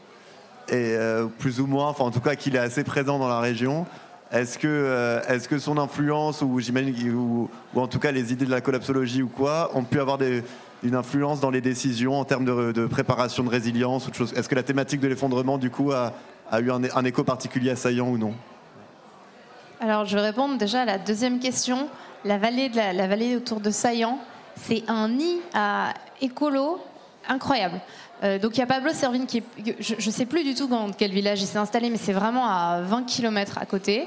et 0.68 0.96
euh, 0.96 1.27
plus 1.27 1.61
ou 1.61 1.66
moins, 1.66 1.88
enfin 1.88 2.05
en 2.05 2.11
tout 2.11 2.20
cas 2.20 2.35
qu'il 2.35 2.57
est 2.57 2.61
assez 2.61 2.83
présent 2.83 3.18
dans 3.18 3.29
la 3.29 3.40
région. 3.40 3.87
Est-ce 4.33 4.59
que, 4.59 4.66
euh, 4.66 5.20
est 5.29 5.46
que 5.46 5.59
son 5.59 5.79
influence, 5.79 6.42
ou 6.42 6.59
ou, 6.59 7.51
ou, 7.75 7.81
en 7.81 7.87
tout 7.87 8.01
cas 8.01 8.11
les 8.11 8.33
idées 8.33 8.46
de 8.46 8.51
la 8.51 8.61
collapsologie 8.61 9.22
ou 9.22 9.29
quoi, 9.29 9.70
ont 9.75 9.85
pu 9.85 10.01
avoir 10.01 10.18
des, 10.18 10.42
une 10.83 10.95
influence 10.95 11.41
dans 11.41 11.51
les 11.51 11.61
décisions 11.61 12.19
en 12.19 12.25
termes 12.25 12.45
de, 12.45 12.87
préparation 12.87 13.43
de 13.45 13.49
résilience 13.49 14.07
ou 14.07 14.11
de 14.11 14.15
choses? 14.15 14.33
Est-ce 14.35 14.49
que 14.49 14.55
la 14.55 14.62
thématique 14.62 15.01
de 15.01 15.09
l'effondrement, 15.09 15.59
du 15.59 15.71
coup, 15.71 15.93
a, 15.93 16.12
eu 16.61 16.71
un, 16.71 16.83
un, 16.95 17.05
écho 17.05 17.25
particulier 17.25 17.71
à 17.71 17.77
Saillant 17.77 18.09
ou 18.09 18.19
non? 18.19 18.35
Alors, 19.81 20.05
je 20.05 20.17
vais 20.17 20.23
répondre 20.23 20.57
déjà 20.57 20.83
à 20.83 20.85
la 20.85 20.99
deuxième 20.99 21.39
question. 21.39 21.89
La 22.25 22.39
vallée, 22.39 22.69
de 22.69 22.77
la, 22.77 23.07
vallée 23.07 23.37
autour 23.37 23.61
de 23.61 23.71
Saillant, 23.71 24.19
c'est 24.57 24.83
un 24.89 25.09
nid 25.09 25.41
à 25.55 25.93
écolo 26.21 26.81
incroyable. 27.29 27.81
Euh, 28.25 28.39
donc 28.39 28.57
il 28.57 28.61
y 28.61 28.62
a 28.62 28.67
Pablo 28.67 28.93
Servine 28.93 29.27
qui 29.27 29.43
je 29.79 29.95
ne 29.95 30.11
sais 30.11 30.25
plus 30.25 30.43
du 30.43 30.55
tout 30.55 30.67
dans 30.67 30.91
quel 30.91 31.11
village 31.11 31.43
il 31.43 31.47
s'est 31.47 31.59
installé, 31.59 31.91
mais 31.91 31.99
c'est 31.99 32.15
vraiment 32.15 32.47
à 32.47 32.81
20 32.81 33.05
km 33.05 33.59
à 33.59 33.67
côté. 33.67 34.07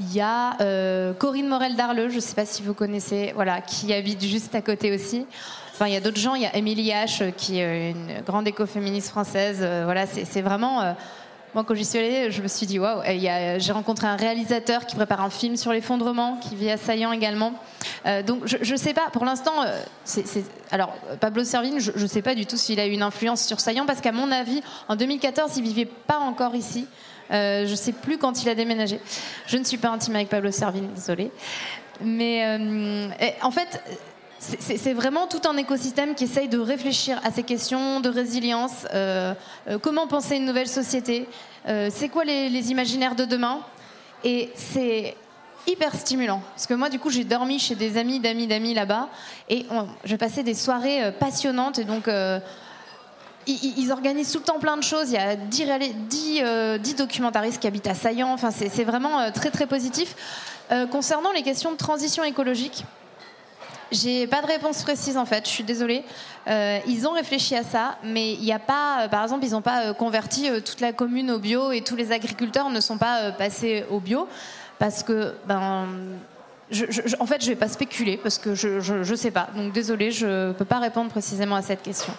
Il 0.00 0.12
y 0.12 0.20
a 0.20 0.60
euh, 0.60 1.12
Corinne 1.12 1.48
Morel 1.48 1.76
d'Arleux, 1.76 2.08
je 2.08 2.16
ne 2.16 2.20
sais 2.20 2.34
pas 2.34 2.46
si 2.46 2.62
vous 2.62 2.74
connaissez, 2.74 3.32
voilà, 3.34 3.60
qui 3.60 3.92
habite 3.92 4.22
juste 4.22 4.54
à 4.54 4.60
côté 4.60 4.92
aussi. 4.92 5.26
Enfin, 5.74 5.88
il 5.88 5.92
y 5.92 5.96
a 5.96 6.00
d'autres 6.00 6.20
gens. 6.20 6.36
Il 6.36 6.42
y 6.42 6.46
a 6.46 6.56
Émilie 6.56 6.90
H, 6.90 7.32
qui 7.32 7.58
est 7.58 7.90
une 7.90 8.22
grande 8.24 8.46
écoféministe 8.46 9.08
française. 9.08 9.58
Euh, 9.60 9.82
voilà, 9.84 10.06
c'est 10.06 10.40
vraiment. 10.40 10.82
Euh, 10.82 10.92
moi, 11.52 11.64
quand 11.64 11.74
j'y 11.74 11.84
suis 11.84 11.98
allée, 11.98 12.30
je 12.30 12.42
me 12.42 12.46
suis 12.46 12.64
dit 12.66 12.78
waouh. 12.78 13.02
J'ai 13.58 13.72
rencontré 13.72 14.06
un 14.06 14.14
réalisateur 14.14 14.86
qui 14.86 14.94
prépare 14.94 15.20
un 15.20 15.30
film 15.30 15.56
sur 15.56 15.72
l'effondrement, 15.72 16.36
qui 16.36 16.54
vit 16.54 16.70
à 16.70 16.76
Saillant 16.76 17.10
également. 17.10 17.54
Euh, 18.06 18.22
donc, 18.22 18.42
je 18.46 18.70
ne 18.72 18.76
sais 18.76 18.94
pas. 18.94 19.10
Pour 19.12 19.24
l'instant, 19.24 19.52
alors 20.70 20.94
Pablo 21.18 21.42
Servine, 21.42 21.80
je 21.80 21.90
ne 21.96 22.06
sais 22.06 22.22
pas 22.22 22.36
du 22.36 22.46
tout 22.46 22.56
s'il 22.56 22.78
a 22.78 22.86
eu 22.86 22.92
une 22.92 23.02
influence 23.02 23.44
sur 23.44 23.58
Saillant, 23.58 23.84
parce 23.84 24.00
qu'à 24.00 24.12
mon 24.12 24.30
avis, 24.30 24.62
en 24.88 24.94
2014, 24.94 25.56
il 25.56 25.64
vivait 25.64 25.86
pas 25.86 26.18
encore 26.18 26.54
ici. 26.54 26.86
Euh, 27.30 27.66
je 27.66 27.70
ne 27.70 27.76
sais 27.76 27.92
plus 27.92 28.18
quand 28.18 28.42
il 28.42 28.48
a 28.48 28.54
déménagé. 28.54 29.00
Je 29.46 29.56
ne 29.56 29.64
suis 29.64 29.78
pas 29.78 29.88
intime 29.88 30.16
avec 30.16 30.28
Pablo 30.28 30.50
Servine, 30.50 30.88
désolée. 30.94 31.30
Mais 32.00 32.44
euh, 32.44 33.08
en 33.42 33.50
fait, 33.50 33.82
c'est 34.38 34.92
vraiment 34.92 35.26
tout 35.26 35.40
un 35.48 35.56
écosystème 35.56 36.14
qui 36.14 36.24
essaye 36.24 36.48
de 36.48 36.58
réfléchir 36.58 37.20
à 37.24 37.30
ces 37.30 37.44
questions 37.44 38.00
de 38.00 38.08
résilience. 38.08 38.86
Euh, 38.92 39.34
comment 39.80 40.06
penser 40.06 40.36
une 40.36 40.44
nouvelle 40.44 40.68
société? 40.68 41.28
C'est 41.66 42.10
quoi 42.10 42.24
les, 42.24 42.70
imaginaires 42.70 43.14
de 43.14 43.24
demain? 43.24 43.60
Et 44.22 44.50
c'est 44.54 45.16
hyper 45.66 45.94
stimulant. 45.94 46.42
Parce 46.50 46.66
que 46.66 46.74
moi, 46.74 46.90
du 46.90 46.98
coup, 46.98 47.08
j'ai 47.08 47.24
dormi 47.24 47.58
chez 47.58 47.74
des 47.74 47.96
amis 47.96 48.20
d'amis 48.20 48.46
d'amis 48.46 48.74
là-bas. 48.74 49.08
Et 49.48 49.64
je 50.04 50.16
passais 50.16 50.42
des 50.42 50.52
soirées 50.52 51.10
passionnantes. 51.18 51.78
Et 51.78 51.84
donc, 51.84 52.06
ils, 53.46 53.92
organisent 53.92 54.32
tout 54.32 54.38
le 54.38 54.44
temps 54.44 54.58
plein 54.58 54.76
de 54.76 54.82
choses. 54.82 55.10
Il 55.10 55.14
y 55.14 55.18
a 55.18 55.36
10, 55.36 55.66
10, 56.08 56.42
10 56.80 56.94
documentaristes 56.94 57.60
qui 57.60 57.66
habitent 57.66 57.86
à 57.86 57.94
Saillant. 57.94 58.32
Enfin, 58.32 58.50
c'est 58.50 58.84
vraiment 58.84 59.30
très, 59.32 59.50
très 59.50 59.66
positif. 59.66 60.14
concernant 60.90 61.32
les 61.32 61.42
questions 61.42 61.72
de 61.72 61.76
transition 61.76 62.24
écologique, 62.24 62.84
j'ai 63.94 64.26
pas 64.26 64.42
de 64.42 64.46
réponse 64.46 64.82
précise 64.82 65.16
en 65.16 65.24
fait, 65.24 65.44
je 65.46 65.50
suis 65.50 65.64
désolée. 65.64 66.04
Euh, 66.46 66.78
ils 66.86 67.06
ont 67.06 67.12
réfléchi 67.12 67.54
à 67.54 67.62
ça, 67.62 67.96
mais 68.02 68.32
il 68.32 68.40
n'y 68.40 68.52
a 68.52 68.58
pas, 68.58 69.04
euh, 69.04 69.08
par 69.08 69.22
exemple, 69.22 69.44
ils 69.44 69.52
n'ont 69.52 69.62
pas 69.62 69.86
euh, 69.86 69.92
converti 69.94 70.48
euh, 70.48 70.60
toute 70.60 70.80
la 70.80 70.92
commune 70.92 71.30
au 71.30 71.38
bio 71.38 71.72
et 71.72 71.80
tous 71.80 71.96
les 71.96 72.12
agriculteurs 72.12 72.70
ne 72.70 72.80
sont 72.80 72.98
pas 72.98 73.22
euh, 73.22 73.30
passés 73.30 73.84
au 73.90 74.00
bio 74.00 74.28
parce 74.78 75.02
que, 75.02 75.34
ben, 75.46 75.86
je, 76.70 76.84
je, 76.90 77.16
en 77.20 77.26
fait, 77.26 77.42
je 77.42 77.48
vais 77.48 77.56
pas 77.56 77.68
spéculer 77.68 78.16
parce 78.16 78.38
que 78.38 78.54
je, 78.54 78.80
je, 78.80 79.14
sais 79.14 79.30
pas. 79.30 79.48
Donc 79.54 79.72
désolée, 79.72 80.10
je 80.10 80.52
peux 80.52 80.64
pas 80.64 80.78
répondre 80.78 81.10
précisément 81.10 81.56
à 81.56 81.62
cette 81.62 81.82
question. 81.82 82.12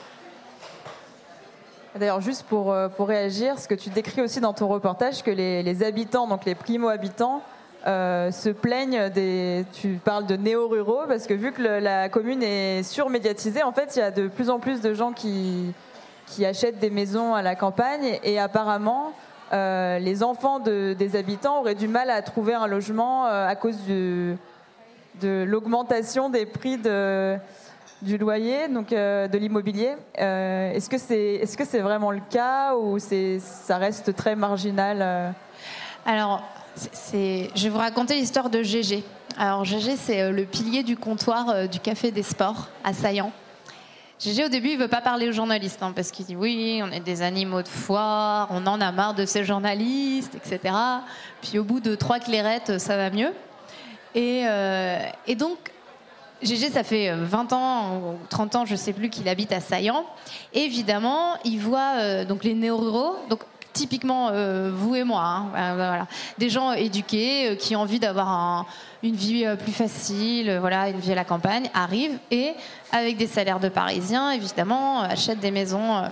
D'ailleurs, 1.98 2.22
juste 2.22 2.44
pour, 2.44 2.76
pour 2.98 3.08
réagir, 3.08 3.58
ce 3.58 3.68
que 3.68 3.76
tu 3.76 3.90
décris 3.90 4.22
aussi 4.22 4.42
dans 4.42 4.54
ton 4.54 4.68
reportage, 4.68 5.24
que 5.24 5.32
les, 5.32 5.84
habitants, 5.84 6.28
donc 6.28 6.44
les 6.44 6.56
primo-habitants, 6.56 7.42
euh, 7.88 8.32
se 8.32 8.50
plaignent 8.50 9.10
des. 9.10 9.64
Tu 9.74 10.00
parles 10.04 10.26
de 10.26 10.36
néo-ruraux 10.36 11.04
parce 11.08 11.28
que 11.28 11.36
vu 11.36 11.52
que 11.52 11.62
la 11.62 12.10
commune 12.10 12.42
est 12.42 12.82
surmédiatisée, 12.82 13.62
en 13.62 13.72
fait, 13.72 13.96
il 13.96 14.00
y 14.00 14.02
a 14.02 14.10
de 14.10 14.28
plus 14.28 14.50
en 14.50 14.58
plus 14.58 14.82
de 14.82 14.96
gens 14.96 15.12
qui, 15.12 15.74
achètent 16.44 16.80
des 16.80 16.90
maisons 16.90 17.36
à 17.36 17.44
la 17.44 17.56
campagne 17.56 18.20
et 18.24 18.40
apparemment. 18.40 19.14
Euh, 19.54 20.00
les 20.00 20.24
enfants 20.24 20.60
de, 20.60 20.96
des 20.98 21.16
habitants 21.16 21.60
auraient 21.60 21.76
du 21.76 21.88
mal 21.88 22.10
à 22.10 22.24
trouver 22.24 22.56
un 22.56 22.66
logement 22.66 23.28
euh, 23.28 23.48
à 23.48 23.56
cause 23.56 23.78
de 23.86 24.36
l'augmentation 25.22 26.30
des 26.30 26.48
prix 26.48 26.78
de, 26.78 27.38
du 28.02 28.18
loyer, 28.18 28.68
donc 28.68 28.92
euh, 28.92 29.28
de 29.28 29.38
l'immobilier. 29.38 29.94
Euh, 30.20 30.72
est-ce 30.72 30.90
que 30.90 30.98
c'est 30.98 31.36
est 31.36 31.60
-ce 31.60 31.82
vraiment 31.82 32.12
le 32.12 32.22
cas 32.30 32.76
ou 32.76 33.00
ça 33.00 33.78
reste 33.78 34.16
très 34.16 34.36
marginal 34.36 35.34
Alors, 36.06 36.44
je 36.76 37.64
vais 37.64 37.70
vous 37.70 37.78
raconter 37.78 38.16
l'histoire 38.16 38.50
de 38.50 38.62
GG. 38.62 39.04
Alors 39.38 39.66
GG, 39.66 39.98
c'est 39.98 40.22
euh, 40.22 40.32
le 40.32 40.46
pilier 40.46 40.82
du 40.82 40.96
comptoir 40.96 41.50
euh, 41.50 41.68
du 41.68 41.80
Café 41.80 42.12
des 42.12 42.24
Sports 42.24 42.70
à 42.86 42.94
Saillant. 42.94 43.34
GG, 44.20 44.46
au 44.46 44.50
début, 44.50 44.70
il 44.70 44.78
veut 44.78 44.88
pas 44.88 45.02
parler 45.02 45.28
aux 45.28 45.34
journalistes, 45.34 45.84
hein, 45.84 45.92
parce 45.94 46.10
qu'il 46.10 46.26
dit 46.26 46.38
oui, 46.38 46.82
on 46.82 46.90
est 46.90 47.02
des 47.02 47.22
animaux 47.22 47.62
de 47.62 47.68
foire, 47.68 48.48
on 48.52 48.66
en 48.66 48.80
a 48.80 48.94
marre 48.94 49.14
de 49.14 49.26
ces 49.26 49.44
journalistes, 49.44 50.36
etc. 50.36 50.74
Puis 51.42 51.60
au 51.60 51.66
bout 51.66 51.82
de 51.82 51.96
trois 51.96 52.20
clairettes, 52.20 52.80
ça 52.80 52.96
va 52.96 53.10
mieux. 53.10 53.34
Et, 54.14 54.44
euh, 54.46 55.00
et 55.28 55.36
donc, 55.36 55.58
GG, 56.44 56.72
ça 56.72 56.84
fait 56.84 57.14
20 57.16 57.54
ans 57.54 57.98
ou 57.98 58.28
30 58.30 58.56
ans, 58.56 58.66
je 58.66 58.76
sais 58.76 58.94
plus, 58.94 59.10
qu'il 59.10 59.28
habite 59.30 59.52
à 59.52 59.60
Saillant. 59.60 60.06
Évidemment, 60.54 61.38
il 61.46 61.60
voit 61.60 61.94
euh, 61.98 62.26
donc 62.26 62.44
les 62.44 62.54
néo-ruraux. 62.54 63.18
Donc, 63.30 63.42
typiquement 63.76 64.30
euh, 64.32 64.72
vous 64.74 64.96
et 64.96 65.04
moi, 65.04 65.22
hein, 65.22 65.46
euh, 65.56 65.74
voilà. 65.76 66.08
des 66.38 66.50
gens 66.50 66.72
éduqués 66.72 67.50
euh, 67.50 67.56
qui 67.56 67.76
ont 67.76 67.82
envie 67.82 68.00
d'avoir 68.00 68.30
un, 68.30 68.66
une 69.04 69.16
vie 69.16 69.46
euh, 69.46 69.56
plus 69.56 69.74
facile, 69.74 70.50
euh, 70.50 70.60
voilà, 70.60 70.90
une 70.90 71.00
vie 71.00 71.12
à 71.12 71.16
la 71.16 71.26
campagne, 71.26 71.70
arrivent 71.74 72.18
et 72.32 72.54
avec 72.92 73.18
des 73.18 73.28
salaires 73.28 73.60
de 73.60 73.70
Parisiens, 73.70 74.32
évidemment, 74.32 75.02
achètent 75.02 75.42
des 75.42 75.52
maisons 75.52 75.98
euh, 75.98 76.08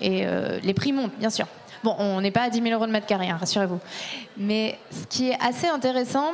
et 0.00 0.26
les 0.62 0.74
prix 0.74 0.92
montent, 0.92 1.16
bien 1.18 1.30
sûr. 1.30 1.46
Bon, 1.84 1.94
on 1.98 2.20
n'est 2.20 2.32
pas 2.32 2.42
à 2.42 2.50
10 2.50 2.60
000 2.60 2.74
euros 2.74 2.86
de 2.86 2.90
mètre 2.90 3.06
carré, 3.06 3.30
hein, 3.30 3.36
rassurez-vous. 3.38 3.78
Mais 4.36 4.76
ce 4.90 5.06
qui 5.06 5.30
est 5.30 5.38
assez 5.40 5.68
intéressant, 5.68 6.32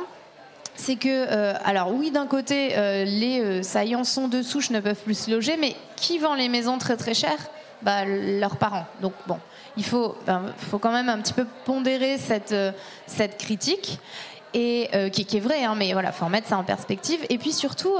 c'est 0.75 0.95
que, 0.95 1.09
euh, 1.09 1.53
alors 1.63 1.93
oui, 1.93 2.11
d'un 2.11 2.27
côté, 2.27 2.71
euh, 2.75 3.03
les 3.03 3.41
euh, 3.41 3.63
saillants 3.63 4.03
sont 4.03 4.27
de 4.27 4.41
souche 4.41 4.69
ne 4.69 4.79
peuvent 4.79 5.01
plus 5.03 5.17
se 5.17 5.31
loger, 5.31 5.57
mais 5.57 5.75
qui 5.95 6.17
vend 6.17 6.33
les 6.33 6.49
maisons 6.49 6.77
très 6.77 6.97
très 6.97 7.13
chères? 7.13 7.49
Bah, 7.81 8.05
Leurs 8.05 8.57
parents. 8.57 8.85
Donc 9.01 9.13
bon, 9.27 9.39
il 9.77 9.83
faut, 9.83 10.15
ben, 10.25 10.53
faut 10.57 10.79
quand 10.79 10.91
même 10.91 11.09
un 11.09 11.19
petit 11.19 11.33
peu 11.33 11.45
pondérer 11.65 12.17
cette, 12.17 12.55
cette 13.07 13.37
critique, 13.37 13.99
et, 14.53 14.89
qui, 15.11 15.37
est 15.37 15.39
vraie, 15.39 15.63
hein, 15.63 15.75
mais 15.77 15.93
voilà, 15.93 16.09
il 16.09 16.13
faut 16.13 16.25
remettre 16.25 16.47
ça 16.47 16.57
en 16.57 16.63
perspective. 16.63 17.19
Et 17.29 17.37
puis 17.37 17.53
surtout, 17.53 17.93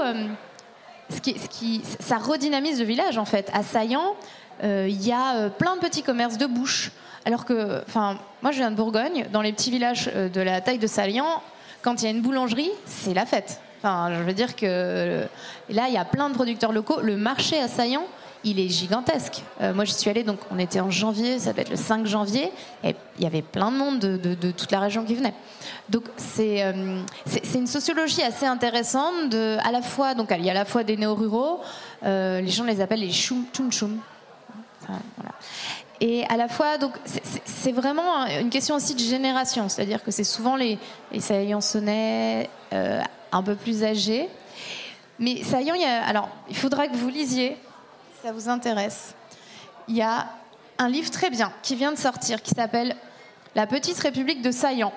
ce 1.08 1.20
qui, 1.20 1.38
ce 1.38 1.48
qui, 1.48 1.80
ça 1.98 2.18
redynamise 2.18 2.78
le 2.78 2.84
village 2.84 3.16
en 3.16 3.24
fait. 3.24 3.50
À 3.54 3.62
Saillant, 3.62 4.14
il 4.62 5.02
y 5.02 5.12
a 5.12 5.48
plein 5.48 5.76
de 5.76 5.80
petits 5.80 6.02
commerces 6.02 6.36
de 6.36 6.46
bouche. 6.46 6.92
Alors 7.24 7.46
que, 7.46 7.82
enfin, 7.88 8.18
moi 8.42 8.52
je 8.52 8.58
viens 8.58 8.70
de 8.70 8.76
Bourgogne, 8.76 9.26
dans 9.32 9.40
les 9.40 9.52
petits 9.52 9.70
villages 9.70 10.10
de 10.12 10.40
la 10.42 10.60
taille 10.60 10.78
de 10.78 10.86
Saillant, 10.86 11.42
quand 11.82 12.00
il 12.00 12.04
y 12.04 12.08
a 12.08 12.10
une 12.10 12.22
boulangerie, 12.22 12.70
c'est 12.86 13.14
la 13.14 13.26
fête. 13.26 13.60
Enfin, 13.78 14.10
je 14.16 14.22
veux 14.22 14.32
dire 14.32 14.54
que 14.54 15.26
là, 15.68 15.86
il 15.88 15.94
y 15.94 15.98
a 15.98 16.04
plein 16.04 16.28
de 16.30 16.34
producteurs 16.34 16.72
locaux. 16.72 17.00
Le 17.00 17.16
marché 17.16 17.58
à 17.58 17.66
Saillant, 17.66 18.06
il 18.44 18.60
est 18.60 18.68
gigantesque. 18.68 19.42
Euh, 19.60 19.74
moi, 19.74 19.84
j'y 19.84 19.92
suis 19.92 20.10
allée, 20.10 20.22
donc 20.22 20.38
on 20.50 20.58
était 20.58 20.80
en 20.80 20.90
janvier, 20.90 21.38
ça 21.38 21.52
doit 21.52 21.62
être 21.62 21.70
le 21.70 21.76
5 21.76 22.06
janvier, 22.06 22.50
et 22.84 22.94
il 23.18 23.24
y 23.24 23.26
avait 23.26 23.42
plein 23.42 23.70
de 23.70 23.76
monde 23.76 23.98
de, 23.98 24.50
toute 24.52 24.70
la 24.70 24.80
région 24.80 25.04
qui 25.04 25.14
venait. 25.14 25.34
Donc 25.88 26.04
euh, 26.06 26.10
c'est 27.24 27.44
c'est 27.44 27.58
une 27.58 27.66
sociologie 27.66 28.22
assez 28.22 28.46
intéressante. 28.46 29.34
À 29.34 29.70
la 29.70 29.82
fois, 29.82 30.14
donc 30.14 30.32
il 30.36 30.44
y 30.44 30.48
a 30.48 30.52
à 30.52 30.54
la 30.54 30.64
fois 30.64 30.84
des 30.84 30.96
néo-ruraux, 30.96 31.60
euh, 32.04 32.40
les 32.40 32.50
gens 32.50 32.64
les 32.64 32.80
appellent 32.80 33.00
les 33.00 33.12
choum 33.12 33.46
choum 33.70 33.98
Et 36.04 36.24
à 36.28 36.36
la 36.36 36.48
fois, 36.48 36.78
donc 36.78 36.92
c'est 37.44 37.72
vraiment 37.72 38.26
une 38.26 38.50
question 38.50 38.74
aussi 38.74 38.94
de 38.94 39.00
génération, 39.00 39.68
c'est-à-dire 39.68 40.02
que 40.02 40.10
c'est 40.10 40.24
souvent 40.24 40.56
les, 40.56 40.76
les 41.12 41.20
Saillant-Sonnais 41.20 42.50
un 42.72 43.42
peu 43.42 43.54
plus 43.54 43.84
âgés. 43.84 44.28
Mais 45.20 45.44
Saillant, 45.44 45.74
il 45.74 45.82
y 45.82 45.84
a, 45.84 46.04
alors 46.04 46.28
il 46.50 46.56
faudra 46.56 46.88
que 46.88 46.96
vous 46.96 47.08
lisiez 47.08 47.56
ça 48.22 48.30
vous 48.30 48.48
intéresse, 48.48 49.14
il 49.88 49.96
y 49.96 50.02
a 50.02 50.28
un 50.78 50.88
livre 50.88 51.10
très 51.10 51.28
bien 51.28 51.52
qui 51.62 51.74
vient 51.74 51.90
de 51.90 51.98
sortir 51.98 52.40
qui 52.40 52.50
s'appelle 52.50 52.94
La 53.56 53.66
petite 53.66 53.98
république 53.98 54.42
de 54.42 54.52
Saillant 54.52 54.92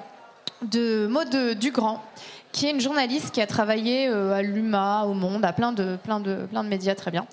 de 0.62 1.08
Maud 1.08 1.36
Dugrand 1.60 2.04
qui 2.56 2.68
est 2.68 2.72
une 2.72 2.80
journaliste 2.80 3.32
qui 3.32 3.41
a 3.41 3.48
travaillé 3.48 4.08
euh, 4.08 4.34
à 4.34 4.41
l'UMA, 4.41 5.04
au 5.04 5.13
Monde, 5.13 5.44
à 5.44 5.52
plein 5.52 5.74
de, 5.74 5.98
plein 5.98 6.22
de, 6.22 6.48
plein 6.50 6.63
de 6.63 6.70
médias 6.70 6.96
très 6.96 7.12
bien, 7.12 7.28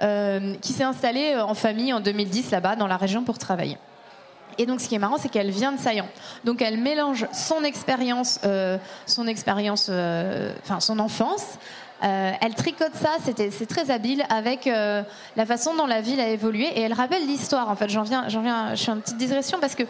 euh, 0.00 0.54
qui 0.62 0.72
s'est 0.72 0.84
installée 0.84 1.32
euh, 1.34 1.44
en 1.44 1.54
famille 1.54 1.92
en 1.92 1.98
2010 1.98 2.52
là-bas 2.52 2.76
dans 2.76 2.86
la 2.86 2.96
région 2.96 3.24
pour 3.24 3.36
travailler. 3.36 3.78
Et 4.58 4.66
donc, 4.66 4.80
ce 4.80 4.88
qui 4.88 4.94
est 4.94 5.00
marrant, 5.00 5.16
c'est 5.18 5.28
qu'elle 5.28 5.50
vient 5.50 5.72
de 5.72 5.80
Saillant. 5.80 6.06
Donc, 6.44 6.62
elle 6.62 6.76
mélange 6.76 7.26
son 7.32 7.64
expérience, 7.64 8.40
son 9.06 9.26
expérience, 9.26 9.88
enfin 9.88 10.80
son 10.80 10.98
enfance, 10.98 11.54
elle 12.02 12.54
tricote 12.56 12.94
ça, 12.94 13.16
c'est 13.24 13.66
très 13.66 13.90
habile 13.90 14.24
avec 14.28 14.66
la 14.66 15.46
façon 15.46 15.74
dont 15.76 15.86
la 15.86 16.02
ville 16.02 16.20
a 16.20 16.28
évolué 16.28 16.64
et 16.64 16.80
elle 16.80 16.92
rappelle 16.92 17.26
l'histoire. 17.26 17.70
En 17.70 17.76
fait, 17.76 17.88
j'en 17.88 18.02
viens, 18.02 18.26
viens, 18.26 18.74
je 18.74 18.82
suis 18.82 18.90
en 18.90 18.98
petite 18.98 19.16
digression 19.16 19.60
parce 19.60 19.76
que 19.76 19.84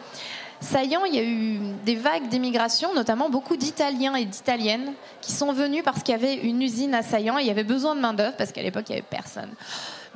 Saillant, 0.61 1.05
il 1.07 1.14
y 1.14 1.18
a 1.18 1.25
eu 1.25 1.59
des 1.87 1.94
vagues 1.94 2.29
d'émigration, 2.29 2.94
notamment 2.94 3.31
beaucoup 3.31 3.57
d'Italiens 3.57 4.14
et 4.14 4.27
d'Italiennes 4.27 4.92
qui 5.23 5.33
sont 5.33 5.53
venus 5.53 5.83
parce 5.83 6.03
qu'il 6.03 6.12
y 6.12 6.18
avait 6.18 6.35
une 6.35 6.61
usine 6.61 6.94
à 6.94 7.03
Saillant 7.03 7.38
et 7.38 7.42
il 7.42 7.46
y 7.46 7.51
avait 7.51 7.64
besoin 7.64 7.96
de 7.96 8.01
main 8.01 8.12
d'œuvre 8.12 8.37
parce 8.37 8.53
qu'à 8.53 8.62
l'époque 8.62 8.85
il 8.88 8.92
n'y 8.92 8.99
avait 8.99 9.07
personne. 9.09 9.51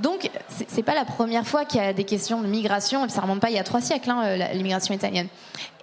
Donc, 0.01 0.29
c'est 0.49 0.83
pas 0.83 0.95
la 0.95 1.05
première 1.05 1.47
fois 1.47 1.65
qu'il 1.65 1.81
y 1.81 1.85
a 1.85 1.93
des 1.93 2.03
questions 2.03 2.41
de 2.41 2.49
migration, 2.49 3.07
et 3.07 3.09
ça 3.09 3.21
remonte 3.21 3.39
pas 3.39 3.51
il 3.51 3.55
y 3.55 3.61
a 3.61 3.63
trois 3.63 3.81
siècles, 3.81 4.11
hein, 4.11 4.23
euh, 4.25 4.37
l'immigration 4.53 4.93
italienne. 4.93 5.29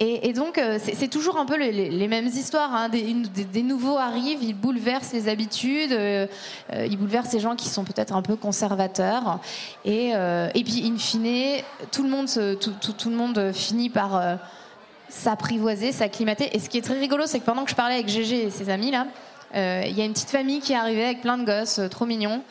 Et, 0.00 0.32
donc, 0.34 0.58
euh, 0.58 0.78
c'est 0.82 1.08
toujours 1.08 1.38
un 1.38 1.46
peu 1.46 1.56
les, 1.56 2.08
mêmes 2.08 2.26
histoires. 2.26 2.74
Hein. 2.74 2.88
Des, 2.90 3.62
nouveaux 3.62 3.96
arrivent, 3.96 4.42
ils 4.42 4.54
bouleversent 4.54 5.12
les 5.12 5.28
habitudes, 5.28 5.92
euh, 5.92 6.26
ils 6.70 6.98
bouleversent 6.98 7.32
les 7.32 7.40
gens 7.40 7.56
qui 7.56 7.68
sont 7.68 7.84
peut-être 7.84 8.14
un 8.14 8.20
peu 8.20 8.36
conservateurs. 8.36 9.38
Et, 9.84 10.12
puis, 10.64 10.86
in 10.86 10.98
fine, 10.98 11.62
tout 11.90 12.02
le 12.02 12.10
monde, 12.10 12.28
tout, 12.60 13.08
le 13.08 13.16
monde 13.16 13.52
finit 13.52 13.88
par 13.88 14.38
s'apprivoiser, 15.08 15.92
s'acclimater. 15.92 16.54
Et 16.54 16.58
ce 16.58 16.68
qui 16.68 16.78
est 16.78 16.82
très 16.82 16.98
rigolo, 16.98 17.24
c'est 17.26 17.38
que 17.38 17.44
pendant 17.44 17.64
que 17.64 17.70
je 17.70 17.76
parlais 17.76 17.94
avec 17.94 18.08
Gégé 18.08 18.44
et 18.44 18.50
ses 18.50 18.68
amis, 18.68 18.90
là, 18.90 19.06
il 19.54 19.96
y 19.96 20.02
a 20.02 20.04
une 20.04 20.12
petite 20.12 20.30
famille 20.30 20.60
qui 20.60 20.72
est 20.72 20.76
arrivée 20.76 21.04
avec 21.04 21.22
plein 21.22 21.38
de 21.38 21.44
gosses, 21.44 21.80
trop 21.90 22.04
mignons. 22.04 22.42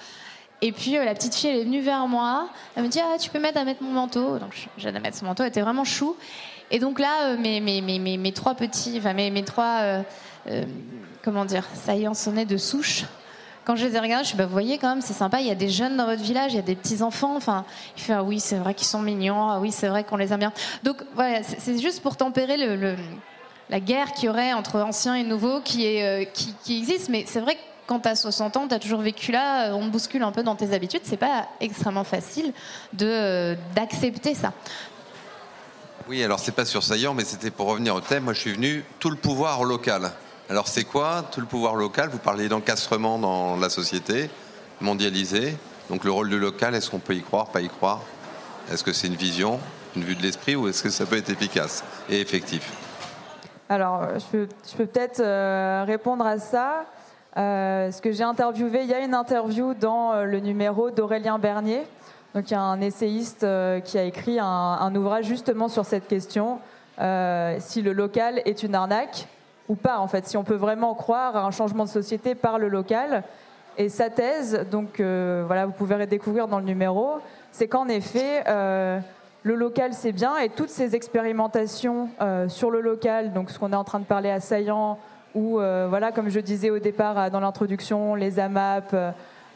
Et 0.62 0.72
puis 0.72 0.98
euh, 0.98 1.04
la 1.04 1.16
petite 1.16 1.34
fille, 1.34 1.50
elle 1.50 1.58
est 1.58 1.64
venue 1.64 1.82
vers 1.82 2.08
moi. 2.08 2.50
Elle 2.76 2.84
me 2.84 2.88
dit 2.88 3.00
ah, 3.00 3.18
Tu 3.20 3.30
peux 3.30 3.40
m'aider 3.40 3.60
à 3.60 3.66
mettre 3.66 3.82
mon 3.82 3.92
manteau 3.92 4.38
Donc 4.38 4.68
à 4.84 5.00
mettre 5.00 5.18
son 5.18 5.26
manteau. 5.26 5.44
Elle 5.44 5.50
était 5.50 5.62
vraiment 5.62 5.84
chou. 5.84 6.16
Et 6.70 6.80
donc 6.80 7.00
là, 7.00 7.32
euh, 7.32 7.38
mes, 7.38 7.60
mes, 7.60 7.82
mes, 7.82 8.00
mes, 8.00 8.32
trois 8.32 8.56
petits, 8.56 8.96
enfin 8.98 9.14
mes, 9.14 9.30
mes 9.32 9.44
trois, 9.44 10.04
euh, 10.48 10.64
comment 11.24 11.46
dire, 11.46 11.68
en 12.08 12.14
sonnait 12.14 12.46
de 12.46 12.58
souche. 12.58 13.04
Quand 13.66 13.76
je 13.76 13.86
les 13.86 13.96
ai 13.96 14.00
regardés, 14.00 14.24
je 14.24 14.30
suis 14.30 14.38
bah, 14.38 14.46
vous 14.46 14.52
voyez 14.52 14.78
quand 14.78 14.90
même, 14.90 15.02
c'est 15.02 15.14
sympa, 15.14 15.40
il 15.40 15.48
y 15.48 15.52
a 15.52 15.56
des 15.56 15.70
jeunes 15.70 15.96
dans 15.96 16.06
votre 16.06 16.24
village, 16.24 16.54
il 16.54 16.56
y 16.56 16.60
a 16.60 16.64
des 16.64 16.76
petits-enfants. 16.76 17.36
Enfin, 17.36 17.66
il 17.98 18.02
fait 18.02 18.14
ah 18.14 18.24
oui, 18.24 18.40
c'est 18.40 18.56
vrai 18.56 18.74
qu'ils 18.74 18.88
sont 18.88 19.02
mignons, 19.02 19.50
ah 19.50 19.60
oui, 19.60 19.72
c'est 19.72 19.88
vrai 19.88 20.04
qu'on 20.04 20.18
les 20.18 20.32
aime 20.32 20.40
bien. 20.40 20.54
Donc 20.84 21.04
voilà, 21.14 21.44
c'est 21.44 21.78
juste 21.80 22.02
pour 22.02 22.18
tempérer 22.18 22.58
le, 22.58 22.96
la 23.70 23.80
guerre 23.80 24.14
qu'il 24.14 24.26
y 24.26 24.30
aurait 24.30 24.54
entre 24.54 24.80
anciens 24.80 25.16
et 25.16 25.24
nouveaux 25.24 25.60
qui, 25.60 25.86
est, 25.86 26.32
qui, 26.34 26.56
qui 26.64 26.78
existe. 26.78 27.10
Mais 27.10 27.26
c'est 27.28 27.42
vrai 27.42 27.56
que 27.56 27.71
quand 27.88 28.00
tu 28.00 28.10
as 28.10 28.16
60 28.16 28.58
ans, 28.58 28.68
tu 28.68 28.76
as 28.76 28.80
toujours 28.80 29.02
vécu 29.02 29.32
là, 29.32 29.70
euh, 29.70 29.74
on 29.74 29.86
te 29.86 29.92
bouscule 29.92 30.24
un 30.24 30.32
peu 30.32 30.44
dans 30.44 30.56
tes 30.56 30.74
habitudes, 30.74 31.02
c'est 31.04 31.18
pas 31.18 31.48
extrêmement 31.60 32.04
facile 32.04 32.54
de, 32.94 33.56
d'accepter 33.76 34.36
ça. 34.36 34.54
Oui, 36.08 36.24
alors 36.24 36.40
c'est 36.40 36.52
pas 36.52 36.66
sur 36.66 36.84
Saillant, 36.84 37.14
mais 37.14 37.24
c'était 37.24 37.52
pour 37.52 37.68
revenir 37.68 37.96
au 37.96 38.02
thème. 38.02 38.24
Moi, 38.24 38.34
je 38.34 38.40
suis 38.40 38.54
venu 38.54 38.84
tout 39.00 39.10
le 39.10 39.16
pouvoir 39.16 39.64
local. 39.64 40.12
Alors 40.50 40.68
c'est 40.68 40.84
quoi 40.84 41.24
tout 41.32 41.40
le 41.40 41.46
pouvoir 41.46 41.76
local? 41.76 42.10
Vous 42.10 42.18
parlez 42.18 42.50
d'encastrement 42.50 43.18
dans 43.18 43.56
la 43.56 43.70
société 43.70 44.30
mondialisée. 44.82 45.56
Donc 45.90 46.04
le 46.04 46.12
rôle 46.12 46.30
du 46.30 46.40
local, 46.40 46.76
est-ce 46.76 46.90
qu'on 46.90 47.00
peut 47.00 47.16
y 47.16 47.22
croire, 47.22 47.48
pas 47.48 47.62
y 47.62 47.70
croire? 47.70 48.02
Est-ce 48.70 48.84
que 48.84 48.92
c'est 48.92 49.08
une 49.08 49.16
vision, 49.16 49.60
une 49.96 50.04
vue 50.04 50.16
de 50.16 50.22
l'esprit, 50.22 50.56
ou 50.56 50.68
est-ce 50.68 50.84
que 50.84 50.90
ça 50.90 51.06
peut 51.06 51.18
être 51.18 51.30
efficace 51.30 51.84
et 52.10 52.20
effectif? 52.20 52.70
Alors 53.70 54.02
je 54.20 54.26
peux, 54.26 54.50
je 54.70 54.76
peux 54.76 54.86
peut-être 54.86 55.22
euh, 55.22 55.86
répondre 55.88 56.26
à 56.26 56.38
ça. 56.40 56.86
Euh, 57.38 57.92
ce 57.92 58.02
que 58.02 58.12
j'ai 58.12 58.24
interviewé, 58.24 58.82
il 58.82 58.90
y 58.90 58.94
a 58.94 59.00
une 59.00 59.14
interview 59.14 59.74
dans 59.74 60.12
euh, 60.12 60.26
le 60.26 60.40
numéro 60.40 60.92
d'Aurélien 60.92 61.40
Bernier. 61.40 61.84
Donc 62.36 62.50
il 62.50 62.54
y 62.54 62.58
a 62.58 62.62
un 62.62 62.82
essayiste 62.82 63.44
euh, 63.44 63.80
qui 63.80 63.98
a 63.98 64.04
écrit 64.04 64.38
un, 64.40 64.96
ouvrage 64.96 65.26
justement 65.26 65.70
sur 65.70 65.86
cette 65.86 66.08
question, 66.08 66.60
si 66.98 67.82
le 67.82 67.94
local 67.94 68.42
est 68.46 68.64
une 68.64 68.76
arnaque 68.76 69.28
ou 69.70 69.76
pas 69.76 69.98
en 70.00 70.08
fait, 70.08 70.28
si 70.28 70.38
on 70.38 70.44
peut 70.44 70.56
vraiment 70.56 70.94
croire 70.94 71.36
à 71.36 71.46
un 71.46 71.52
changement 71.52 71.86
de 71.86 71.90
société 71.90 72.36
par 72.36 72.60
le 72.60 72.68
local. 72.68 73.24
Et 73.78 73.90
sa 73.90 74.10
thèse, 74.10 74.68
donc 74.70 75.00
voilà, 75.00 75.66
vous 75.66 75.72
pouvez 75.72 75.96
redécouvrir 75.96 76.48
dans 76.48 76.60
le 76.60 76.66
numéro, 76.66 77.16
c'est 77.52 77.68
qu'en 77.68 77.88
effet, 77.88 78.44
le 78.46 79.56
local 79.56 79.94
c'est 79.94 80.12
bien 80.12 80.38
et 80.38 80.50
toutes 80.50 80.70
ces 80.70 80.96
expérimentations 80.96 82.10
sur 82.48 82.70
le 82.70 82.82
local, 82.82 83.34
donc 83.34 83.50
ce 83.50 83.58
qu'on 83.58 83.74
est 83.74 83.76
en 83.76 83.84
train 83.84 84.00
de 84.00 84.06
parler 84.06 84.30
à 84.30 84.40
Saillant, 84.40 85.00
où, 85.36 85.60
euh, 85.60 85.88
voilà, 85.90 86.12
comme 86.12 86.30
je 86.30 86.40
disais 86.40 86.70
au 86.70 86.80
départ 86.80 87.18
euh, 87.18 87.30
dans 87.30 87.40
l'introduction, 87.40 88.16
les 88.16 88.40
AMAP, 88.40 88.94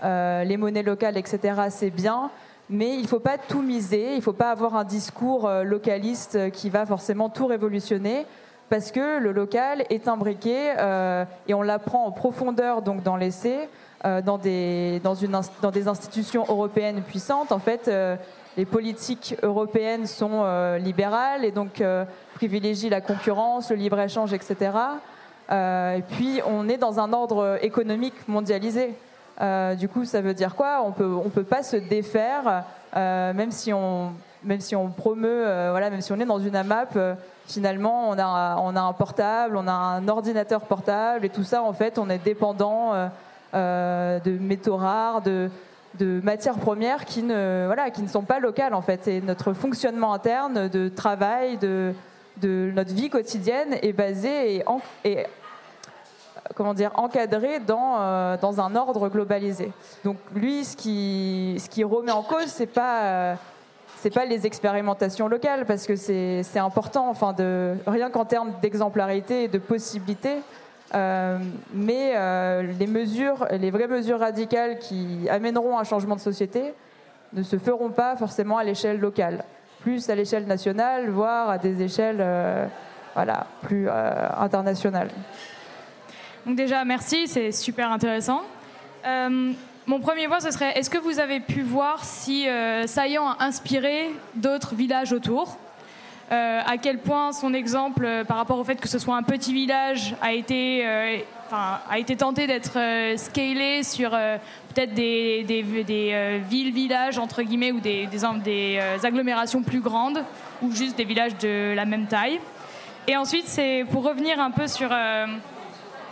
euh, 0.04 0.44
les 0.44 0.58
monnaies 0.58 0.84
locales, 0.84 1.18
etc., 1.18 1.40
c'est 1.70 1.90
bien. 1.90 2.30
Mais 2.70 2.96
il 2.96 3.04
ne 3.04 3.08
faut 3.08 3.20
pas 3.20 3.38
tout 3.38 3.62
miser, 3.62 4.14
il 4.14 4.18
ne 4.18 4.22
faut 4.22 4.34
pas 4.34 4.50
avoir 4.50 4.76
un 4.76 4.84
discours 4.84 5.48
localiste 5.64 6.50
qui 6.50 6.72
va 6.72 6.88
forcément 6.88 7.30
tout 7.30 7.46
révolutionner, 7.46 8.26
parce 8.70 8.92
que 8.92 9.20
le 9.20 9.32
local 9.32 9.84
est 9.92 10.08
imbriqué, 10.08 10.74
et 11.48 11.54
on 11.54 11.62
l'apprend 11.62 12.06
en 12.06 12.12
profondeur 12.12 12.82
donc 12.82 13.04
dans 13.04 13.18
l'essai, 13.18 13.70
dans, 14.04 14.40
des, 14.40 15.00
dans, 15.04 15.14
dans 15.62 15.70
des 15.70 15.88
institutions 15.88 16.44
européennes 16.50 17.04
puissantes. 17.04 17.52
En 17.52 17.60
fait, 17.60 17.88
les 18.58 18.66
politiques 18.66 19.36
européennes 19.44 20.08
sont 20.08 20.44
libérales 20.80 21.46
et 21.46 21.52
donc 21.52 21.84
privilégient 22.34 22.90
la 22.90 23.02
concurrence, 23.02 23.70
le 23.70 23.76
libre-échange, 23.76 24.34
etc. 24.34 24.72
Euh, 25.52 25.98
et 25.98 26.02
puis, 26.02 26.42
on 26.46 26.68
est 26.70 26.78
dans 26.78 27.00
un 27.00 27.14
ordre 27.14 27.60
économique 27.62 28.28
mondialisé. 28.28 28.96
Euh, 29.42 29.76
du 29.76 29.90
coup, 29.90 30.06
ça 30.06 30.22
veut 30.22 30.34
dire 30.34 30.56
quoi? 30.56 30.82
On 30.86 30.92
peut, 30.92 31.14
on 31.26 31.30
peut 31.30 31.44
pas 31.44 31.64
se 31.64 31.76
défaire, 31.76 32.64
euh, 32.96 33.34
même 33.34 33.52
si 33.52 33.74
on, 33.74 34.14
même 34.44 34.62
si 34.62 34.76
on 34.76 34.90
promeut, 34.90 35.44
voilà, 35.72 35.90
même 35.90 36.02
si 36.02 36.14
on 36.14 36.20
est 36.20 36.26
dans 36.26 36.40
une 36.40 36.56
AMAP. 36.56 36.98
finalement, 37.48 38.10
on 38.10 38.18
a, 38.18 38.58
on 38.62 38.76
a 38.76 38.82
un 38.82 38.94
portable, 38.94 39.58
on 39.58 39.68
a 39.68 39.72
un 39.72 40.08
ordinateur 40.08 40.62
portable, 40.62 41.26
et 41.26 41.30
tout 41.30 41.44
ça, 41.44 41.64
en 41.64 41.74
fait, 41.74 41.98
on 41.98 42.10
est 42.10 42.24
dépendant 42.24 42.94
de 43.54 44.38
métaux 44.40 44.78
rares, 44.78 45.22
de, 45.22 45.50
de 46.00 46.22
matières 46.24 46.58
premières 46.60 47.06
qui 47.06 47.24
ne, 47.24 47.64
voilà, 47.66 47.90
qui 47.90 48.04
ne 48.04 48.08
sont 48.08 48.22
pas 48.22 48.40
locales, 48.40 48.76
en 48.76 48.82
fait. 48.82 49.08
Et 49.08 49.20
notre 49.20 49.54
fonctionnement 49.54 50.14
interne 50.14 50.70
de 50.70 50.90
travail, 50.90 51.58
de 51.58 51.94
de 52.38 52.72
notre 52.74 52.94
vie 52.94 53.10
quotidienne 53.10 53.78
est 53.82 53.94
basée 53.94 54.64
et, 55.04 55.26
comment 56.54 56.74
dire, 56.74 56.92
encadré 56.96 57.60
dans, 57.60 57.98
euh, 58.00 58.38
dans 58.38 58.60
un 58.60 58.76
ordre 58.76 59.10
globalisé. 59.10 59.72
Donc 60.04 60.18
lui, 60.34 60.66
ce 60.66 60.76
qui, 60.76 61.58
ce 61.60 61.70
qui 61.70 61.84
remet 61.84 62.12
en 62.12 62.24
cause, 62.24 62.48
c'est 62.48 62.66
pas 62.66 63.04
euh, 63.04 63.36
pas 64.14 64.26
les 64.26 64.46
expérimentations 64.46 65.28
locales 65.28 65.66
parce 65.66 65.88
que 65.88 65.96
c'est 65.96 66.60
important, 66.60 67.10
enfin 67.10 67.34
de 67.34 67.76
rien 67.88 68.12
qu'en 68.12 68.26
termes 68.26 68.52
d'exemplarité 68.62 69.46
et 69.46 69.48
de 69.48 69.58
possibilités. 69.58 70.38
Euh, 70.94 71.40
mais 71.74 72.14
les 72.80 72.86
mesures, 72.86 73.48
les 73.50 73.72
vraies 73.72 73.88
mesures 73.88 74.20
radicales 74.20 74.78
qui 74.78 75.28
amèneront 75.28 75.80
un 75.80 75.84
changement 75.84 76.16
de 76.16 76.22
société 76.22 76.76
ne 77.34 77.42
se 77.42 77.58
feront 77.58 77.90
pas 77.90 78.16
forcément 78.16 78.60
à 78.60 78.64
l'échelle 78.64 79.00
locale 79.00 79.44
plus 79.86 80.10
à 80.10 80.16
l'échelle 80.16 80.48
nationale, 80.48 81.12
voire 81.12 81.48
à 81.48 81.60
des 81.60 81.80
échelles 81.84 82.18
euh, 82.20 82.66
voilà, 83.14 83.46
plus 83.62 83.88
euh, 83.88 84.30
internationales. 84.40 85.12
Donc 86.44 86.56
déjà, 86.56 86.84
merci, 86.84 87.28
c'est 87.28 87.52
super 87.52 87.92
intéressant. 87.92 88.42
Euh, 89.06 89.52
mon 89.86 90.00
premier 90.00 90.28
point, 90.28 90.40
ce 90.40 90.50
serait, 90.50 90.76
est-ce 90.76 90.90
que 90.90 90.98
vous 90.98 91.20
avez 91.20 91.40
pu 91.40 91.62
voir 91.62 92.04
si 92.04 92.48
Saillant 92.88 93.30
a 93.30 93.44
inspiré 93.44 94.10
d'autres 94.34 94.74
villages 94.74 95.14
autour? 95.14 95.60
À 96.32 96.78
quel 96.82 96.98
point 96.98 97.32
son 97.32 97.54
exemple, 97.54 98.24
par 98.28 98.38
rapport 98.38 98.58
au 98.58 98.64
fait 98.64 98.78
que 98.78 98.88
ce 98.88 98.98
soit 98.98 99.16
un 99.16 99.22
petit 99.22 99.54
village, 99.54 100.16
a 100.24 100.34
été 100.34 100.84
a 101.52 102.00
été 102.00 102.16
tenté 102.16 102.48
d'être 102.48 102.78
euh, 102.78 103.18
scalé 103.18 103.84
sur 103.84 104.12
euh, 104.14 104.38
peut-être 104.74 104.94
des, 104.94 105.46
euh, 105.90 106.40
villes, 106.50 106.74
villages 106.74 107.18
entre 107.18 107.44
guillemets 107.44 107.72
ou 107.72 107.80
des, 107.80 108.08
des, 108.08 108.26
agglomérations 109.06 109.62
plus 109.62 109.80
grandes 109.80 110.24
ou 110.62 110.72
juste 110.72 110.98
des 110.98 111.06
villages 111.06 111.38
de 111.38 111.74
la 111.76 111.86
même 111.86 112.08
taille. 112.08 112.40
Et 113.08 113.16
ensuite, 113.16 113.48
c'est 113.48 113.86
pour 113.92 114.04
revenir 114.04 114.40
un 114.40 114.50
peu 114.50 114.68
sur 114.68 114.90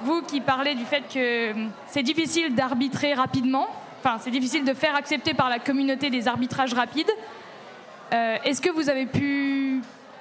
vous 0.04 0.22
qui 0.22 0.42
parlez 0.42 0.76
du 0.76 0.86
fait 0.86 1.02
que 1.12 1.54
c'est 1.88 2.04
difficile 2.04 2.54
d'arbitrer 2.54 3.16
rapidement. 3.16 3.68
Enfin, 4.00 4.18
c'est 4.20 4.30
difficile 4.30 4.64
de 4.64 4.74
faire 4.76 4.96
accepter 4.96 5.34
par 5.34 5.50
la 5.50 5.58
communauté 5.58 6.12
des 6.12 6.28
arbitrages 6.28 6.74
rapides. 6.76 7.10
Est-ce 8.12 8.62
que 8.62 8.70
vous 8.70 8.92
avez 8.92 9.08
pu 9.08 9.63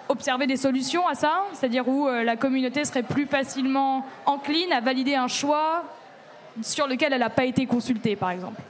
observer 0.09 0.47
des 0.47 0.57
solutions 0.57 1.07
à 1.07 1.15
ça 1.15 1.45
C'est-à-dire 1.53 1.87
où 1.89 2.09
euh, 2.09 2.25
la 2.25 2.37
communauté 2.37 2.85
serait 2.85 3.03
plus 3.03 3.27
facilement 3.27 4.05
encline 4.27 4.73
à 4.73 4.81
valider 4.81 5.15
un 5.15 5.29
choix 5.29 5.85
sur 6.61 6.87
lequel 6.87 7.13
elle 7.13 7.21
n'a 7.21 7.31
pas 7.31 7.45
été 7.45 7.67
consultée, 7.67 8.17
par 8.17 8.31
exemple 8.31 8.61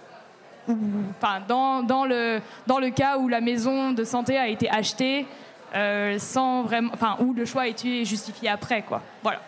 Enfin, 0.68 1.42
dans, 1.48 2.04
le, 2.04 2.40
dans 2.68 2.78
le 2.78 2.90
cas 2.90 3.18
où 3.18 3.26
la 3.26 3.40
maison 3.40 3.90
de 3.90 4.04
santé 4.04 4.38
a 4.38 4.46
été 4.46 4.70
achetée 4.70 5.26
euh, 5.74 6.18
sans 6.18 6.62
vraiment, 6.62 6.90
enfin, 6.94 7.16
où 7.18 7.32
le 7.32 7.44
choix 7.44 7.62
a 7.62 7.66
été 7.66 8.04
justifié 8.04 8.48
après, 8.48 8.82
quoi. 8.82 9.02
Voilà. 9.24 9.40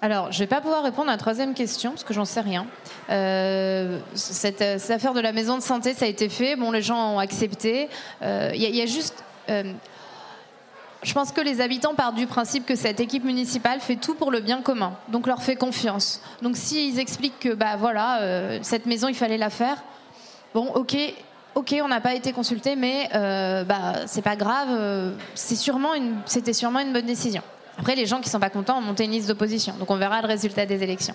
Alors, 0.00 0.30
je 0.30 0.38
vais 0.38 0.46
pas 0.46 0.60
pouvoir 0.60 0.84
répondre 0.84 1.08
à 1.08 1.12
la 1.12 1.18
troisième 1.18 1.54
question 1.54 1.90
parce 1.90 2.04
que 2.04 2.14
j'en 2.14 2.24
sais 2.24 2.40
rien. 2.40 2.66
Euh, 3.10 3.98
cette, 4.14 4.62
affaire 4.62 5.12
de 5.12 5.20
la 5.20 5.32
maison 5.32 5.56
de 5.56 5.62
santé, 5.62 5.92
ça 5.92 6.04
a 6.04 6.08
été 6.08 6.28
fait. 6.28 6.54
Bon, 6.54 6.70
les 6.70 6.82
gens 6.82 7.14
ont 7.14 7.18
accepté. 7.18 7.88
Il 8.22 8.56
y 8.56 8.80
a 8.80 8.86
juste. 8.86 9.24
Je 11.02 11.14
pense 11.14 11.32
que 11.32 11.40
les 11.40 11.60
habitants 11.60 11.94
partent 11.94 12.16
du 12.16 12.26
principe 12.26 12.66
que 12.66 12.76
cette 12.76 13.00
équipe 13.00 13.24
municipale 13.24 13.80
fait 13.80 13.96
tout 13.96 14.14
pour 14.14 14.30
le 14.30 14.40
bien 14.40 14.60
commun, 14.60 14.92
donc 15.08 15.26
leur 15.26 15.42
fait 15.42 15.56
confiance. 15.56 16.20
Donc 16.42 16.56
s'ils 16.56 16.98
expliquent 16.98 17.40
que 17.40 17.54
bah 17.54 17.76
voilà, 17.76 18.20
euh, 18.20 18.58
cette 18.62 18.86
maison 18.86 19.08
il 19.08 19.14
fallait 19.14 19.38
la 19.38 19.50
faire, 19.50 19.82
bon 20.54 20.66
ok, 20.74 20.96
ok 21.54 21.76
on 21.82 21.88
n'a 21.88 22.00
pas 22.00 22.14
été 22.14 22.32
consulté, 22.32 22.76
mais 22.76 23.08
euh, 23.14 23.64
bah 23.64 24.06
c'est 24.06 24.22
pas 24.22 24.36
grave, 24.36 24.68
euh, 24.70 25.12
c'était 25.34 26.52
sûrement 26.52 26.80
une 26.80 26.92
bonne 26.92 27.06
décision. 27.06 27.42
Après, 27.78 27.94
les 27.94 28.06
gens 28.06 28.20
qui 28.20 28.28
sont 28.28 28.40
pas 28.40 28.50
contents 28.50 28.78
ont 28.78 28.82
monté 28.82 29.04
une 29.04 29.12
liste 29.12 29.28
d'opposition. 29.28 29.74
Donc, 29.78 29.90
on 29.90 29.96
verra 29.96 30.20
le 30.20 30.26
résultat 30.26 30.66
des 30.66 30.82
élections. 30.82 31.14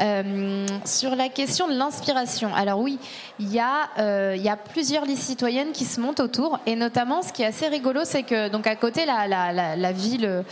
Euh, 0.00 0.66
sur 0.84 1.16
la 1.16 1.28
question 1.28 1.66
de 1.66 1.74
l'inspiration, 1.74 2.54
alors 2.54 2.80
oui, 2.80 2.98
il 3.38 3.50
y, 3.52 3.58
a, 3.58 3.88
euh, 3.98 4.34
il 4.36 4.42
y 4.42 4.48
a 4.48 4.56
plusieurs 4.56 5.06
listes 5.06 5.22
citoyennes 5.22 5.72
qui 5.72 5.84
se 5.84 6.00
montent 6.00 6.20
autour. 6.20 6.58
Et 6.66 6.76
notamment, 6.76 7.22
ce 7.22 7.32
qui 7.32 7.42
est 7.42 7.46
assez 7.46 7.68
rigolo, 7.68 8.00
c'est 8.04 8.22
que, 8.22 8.48
donc, 8.48 8.66
à 8.66 8.76
côté, 8.76 9.06
la, 9.06 9.92
ville 9.92 10.26
euh, 10.26 10.42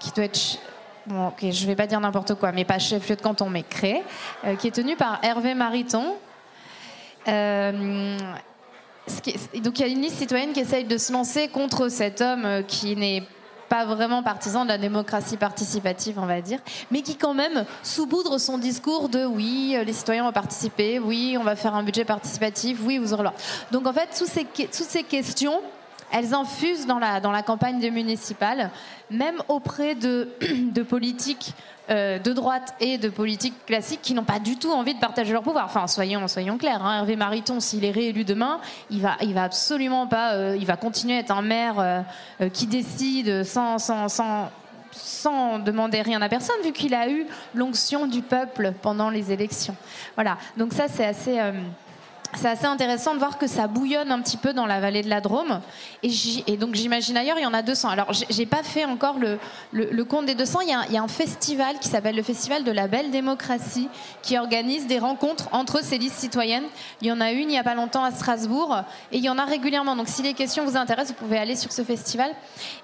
qui 0.00 0.10
doit 0.12 0.24
être. 0.24 0.58
Bon, 1.06 1.28
ok, 1.28 1.50
je 1.50 1.66
vais 1.66 1.76
pas 1.76 1.86
dire 1.86 2.00
n'importe 2.00 2.34
quoi, 2.34 2.52
mais 2.52 2.64
pas 2.64 2.78
chef-lieu 2.78 3.16
de 3.16 3.22
canton, 3.22 3.48
mais 3.48 3.62
Cré, 3.62 4.02
euh, 4.44 4.56
qui 4.56 4.68
est 4.68 4.72
tenue 4.72 4.96
par 4.96 5.18
Hervé 5.22 5.54
Mariton. 5.54 6.16
Donc 7.26 7.32
il 9.78 9.80
y 9.80 9.82
a 9.82 9.86
une 9.86 10.02
liste 10.02 10.18
citoyenne 10.18 10.52
qui 10.52 10.60
essaye 10.60 10.84
de 10.84 10.96
se 10.98 11.12
lancer 11.12 11.48
contre 11.48 11.88
cet 11.88 12.20
homme 12.20 12.62
qui 12.66 12.96
n'est 12.96 13.22
pas 13.22 13.39
vraiment 13.84 14.22
partisan 14.22 14.64
de 14.64 14.68
la 14.68 14.78
démocratie 14.78 15.36
participative, 15.36 16.18
on 16.18 16.26
va 16.26 16.40
dire, 16.40 16.58
mais 16.90 17.02
qui 17.02 17.16
quand 17.16 17.34
même 17.34 17.64
sous-boudre 17.82 18.38
son 18.38 18.58
discours 18.58 19.08
de 19.08 19.24
oui, 19.24 19.74
euh, 19.76 19.84
les 19.84 19.92
citoyens 19.92 20.24
vont 20.24 20.32
participer, 20.32 20.98
oui, 20.98 21.36
on 21.38 21.44
va 21.44 21.56
faire 21.56 21.74
un 21.74 21.82
budget 21.82 22.04
participatif, 22.04 22.78
oui, 22.84 22.98
vous 22.98 23.14
aurez. 23.14 23.28
Donc 23.70 23.86
en 23.86 23.92
fait, 23.92 24.08
toutes 24.12 24.72
ces 24.72 25.02
questions, 25.04 25.60
elles 26.12 26.34
infusent 26.34 26.86
dans 26.86 26.98
la, 26.98 27.20
dans 27.20 27.30
la 27.32 27.42
campagne 27.42 27.78
des 27.80 27.90
municipales, 27.90 28.70
même 29.10 29.42
auprès 29.48 29.94
de, 29.94 30.28
de 30.72 30.82
politiques 30.82 31.54
euh, 31.90 32.20
de 32.20 32.32
droite 32.32 32.74
et 32.78 32.98
de 32.98 33.08
politiques 33.08 33.66
classiques 33.66 34.00
qui 34.00 34.14
n'ont 34.14 34.22
pas 34.22 34.38
du 34.38 34.56
tout 34.56 34.70
envie 34.70 34.94
de 34.94 35.00
partager 35.00 35.32
leur 35.32 35.42
pouvoir. 35.42 35.64
Enfin, 35.64 35.88
soyons, 35.88 36.28
soyons 36.28 36.56
clairs. 36.56 36.84
hein, 36.84 36.98
Hervé 36.98 37.16
Mariton, 37.16 37.58
s'il 37.58 37.84
est 37.84 37.90
réélu 37.90 38.22
demain, 38.22 38.60
il 38.90 39.00
va, 39.00 39.16
il 39.22 39.34
va 39.34 39.42
absolument 39.42 40.06
pas, 40.06 40.34
euh, 40.34 40.56
il 40.56 40.66
va 40.66 40.76
continuer 40.76 41.16
à 41.16 41.18
être 41.18 41.32
un 41.32 41.42
maire 41.42 41.74
euh, 41.78 42.48
qui 42.50 42.68
décide 42.68 43.42
sans, 43.42 43.78
sans, 43.78 44.08
sans, 44.08 44.52
sans 44.92 45.58
demander 45.58 46.00
rien 46.02 46.22
à 46.22 46.28
personne, 46.28 46.54
vu 46.62 46.70
qu'il 46.70 46.94
a 46.94 47.08
eu 47.08 47.26
l'onction 47.56 48.06
du 48.06 48.22
peuple 48.22 48.72
pendant 48.82 49.10
les 49.10 49.32
élections. 49.32 49.74
Voilà. 50.14 50.38
Donc 50.56 50.72
ça, 50.72 50.86
c'est 50.86 51.06
assez. 51.06 51.40
C'est 52.34 52.48
assez 52.48 52.66
intéressant 52.66 53.14
de 53.14 53.18
voir 53.18 53.38
que 53.38 53.46
ça 53.46 53.66
bouillonne 53.66 54.10
un 54.12 54.20
petit 54.20 54.36
peu 54.36 54.52
dans 54.52 54.66
la 54.66 54.80
vallée 54.80 55.02
de 55.02 55.08
la 55.08 55.20
Drôme. 55.20 55.60
Et, 56.02 56.56
donc 56.56 56.74
j'imagine 56.74 57.16
ailleurs, 57.16 57.38
il 57.38 57.42
y 57.42 57.46
en 57.46 57.54
a 57.54 57.62
200. 57.62 57.88
Alors 57.88 58.12
j'ai- 58.12 58.46
pas 58.46 58.62
fait 58.62 58.84
encore 58.84 59.18
le, 59.18 59.38
le- 59.72 60.04
compte 60.04 60.26
des 60.26 60.34
200. 60.34 60.60
Il 60.62 60.68
y, 60.68 60.96
a, 60.96 61.02
un- 61.02 61.08
festival 61.08 61.78
qui 61.80 61.88
s'appelle 61.88 62.16
le 62.16 62.22
Festival 62.22 62.64
de 62.64 62.72
la 62.72 62.88
Belle 62.88 63.10
Démocratie 63.10 63.88
qui 64.22 64.38
organise 64.38 64.86
des 64.86 64.98
rencontres 64.98 65.48
entre 65.52 65.82
ces 65.84 65.98
listes 65.98 66.18
citoyennes. 66.18 66.64
Il 67.00 67.08
y 67.08 67.12
en 67.12 67.20
a 67.20 67.32
une 67.32 67.50
il 67.50 67.54
y 67.54 67.58
a 67.58 67.64
pas 67.64 67.74
longtemps 67.74 68.04
à 68.04 68.10
Strasbourg 68.10 68.76
et 69.12 69.18
il 69.18 69.24
y 69.24 69.28
en 69.28 69.38
a 69.38 69.44
régulièrement. 69.44 69.96
Donc 69.96 70.08
si 70.08 70.22
les 70.22 70.34
questions 70.34 70.64
vous 70.64 70.76
intéressent, 70.76 71.14
vous 71.18 71.24
pouvez 71.26 71.38
aller 71.38 71.56
sur 71.56 71.72
ce 71.72 71.82
festival. 71.82 72.30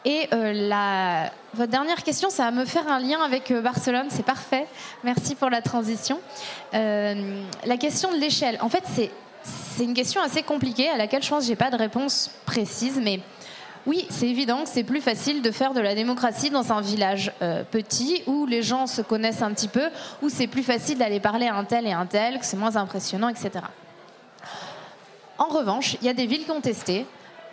Et 0.04 0.28
euh, 0.32 0.52
la, 0.52 1.30
votre 1.56 1.72
dernière 1.72 2.02
question, 2.02 2.28
ça 2.28 2.44
va 2.44 2.50
me 2.50 2.66
faire 2.66 2.86
un 2.86 3.00
lien 3.00 3.20
avec 3.22 3.50
euh, 3.50 3.62
Barcelone. 3.62 4.06
C'est 4.10 4.24
parfait. 4.24 4.66
Merci 5.04 5.34
pour 5.34 5.48
la 5.48 5.62
transition. 5.62 6.20
Euh, 6.74 7.42
la 7.64 7.76
question 7.78 8.12
de 8.12 8.18
l'échelle. 8.18 8.58
En 8.60 8.68
fait, 8.68 8.84
c'est 9.42 9.84
une 9.84 9.94
question 9.94 10.20
assez 10.20 10.42
compliquée 10.42 10.90
à 10.90 10.98
laquelle 10.98 11.22
je 11.22 11.28
pense 11.30 11.44
que 11.44 11.48
j'ai 11.48 11.56
pas 11.56 11.70
de 11.70 11.76
réponse 11.76 12.30
précise, 12.44 13.00
mais 13.02 13.20
oui, 13.86 14.06
c'est 14.10 14.28
évident 14.28 14.64
que 14.64 14.68
c'est 14.68 14.84
plus 14.84 15.00
facile 15.00 15.40
de 15.40 15.50
faire 15.50 15.72
de 15.72 15.80
la 15.80 15.94
démocratie 15.94 16.50
dans 16.50 16.72
un 16.72 16.80
village 16.82 17.32
euh, 17.40 17.62
petit 17.64 18.22
où 18.26 18.44
les 18.44 18.62
gens 18.62 18.86
se 18.86 19.00
connaissent 19.00 19.42
un 19.42 19.52
petit 19.52 19.68
peu, 19.68 19.88
où 20.22 20.28
c'est 20.28 20.48
plus 20.48 20.64
facile 20.64 20.98
d'aller 20.98 21.20
parler 21.20 21.46
à 21.46 21.54
un 21.54 21.64
tel 21.64 21.86
et 21.86 21.92
un 21.92 22.06
tel, 22.06 22.38
que 22.38 22.44
c'est 22.44 22.56
moins 22.56 22.76
impressionnant, 22.76 23.28
etc. 23.28 23.50
En 25.38 25.48
revanche, 25.48 25.96
il 26.00 26.06
y 26.06 26.10
a 26.10 26.14
des 26.14 26.26
villes 26.26 26.44
testé, 26.62 27.06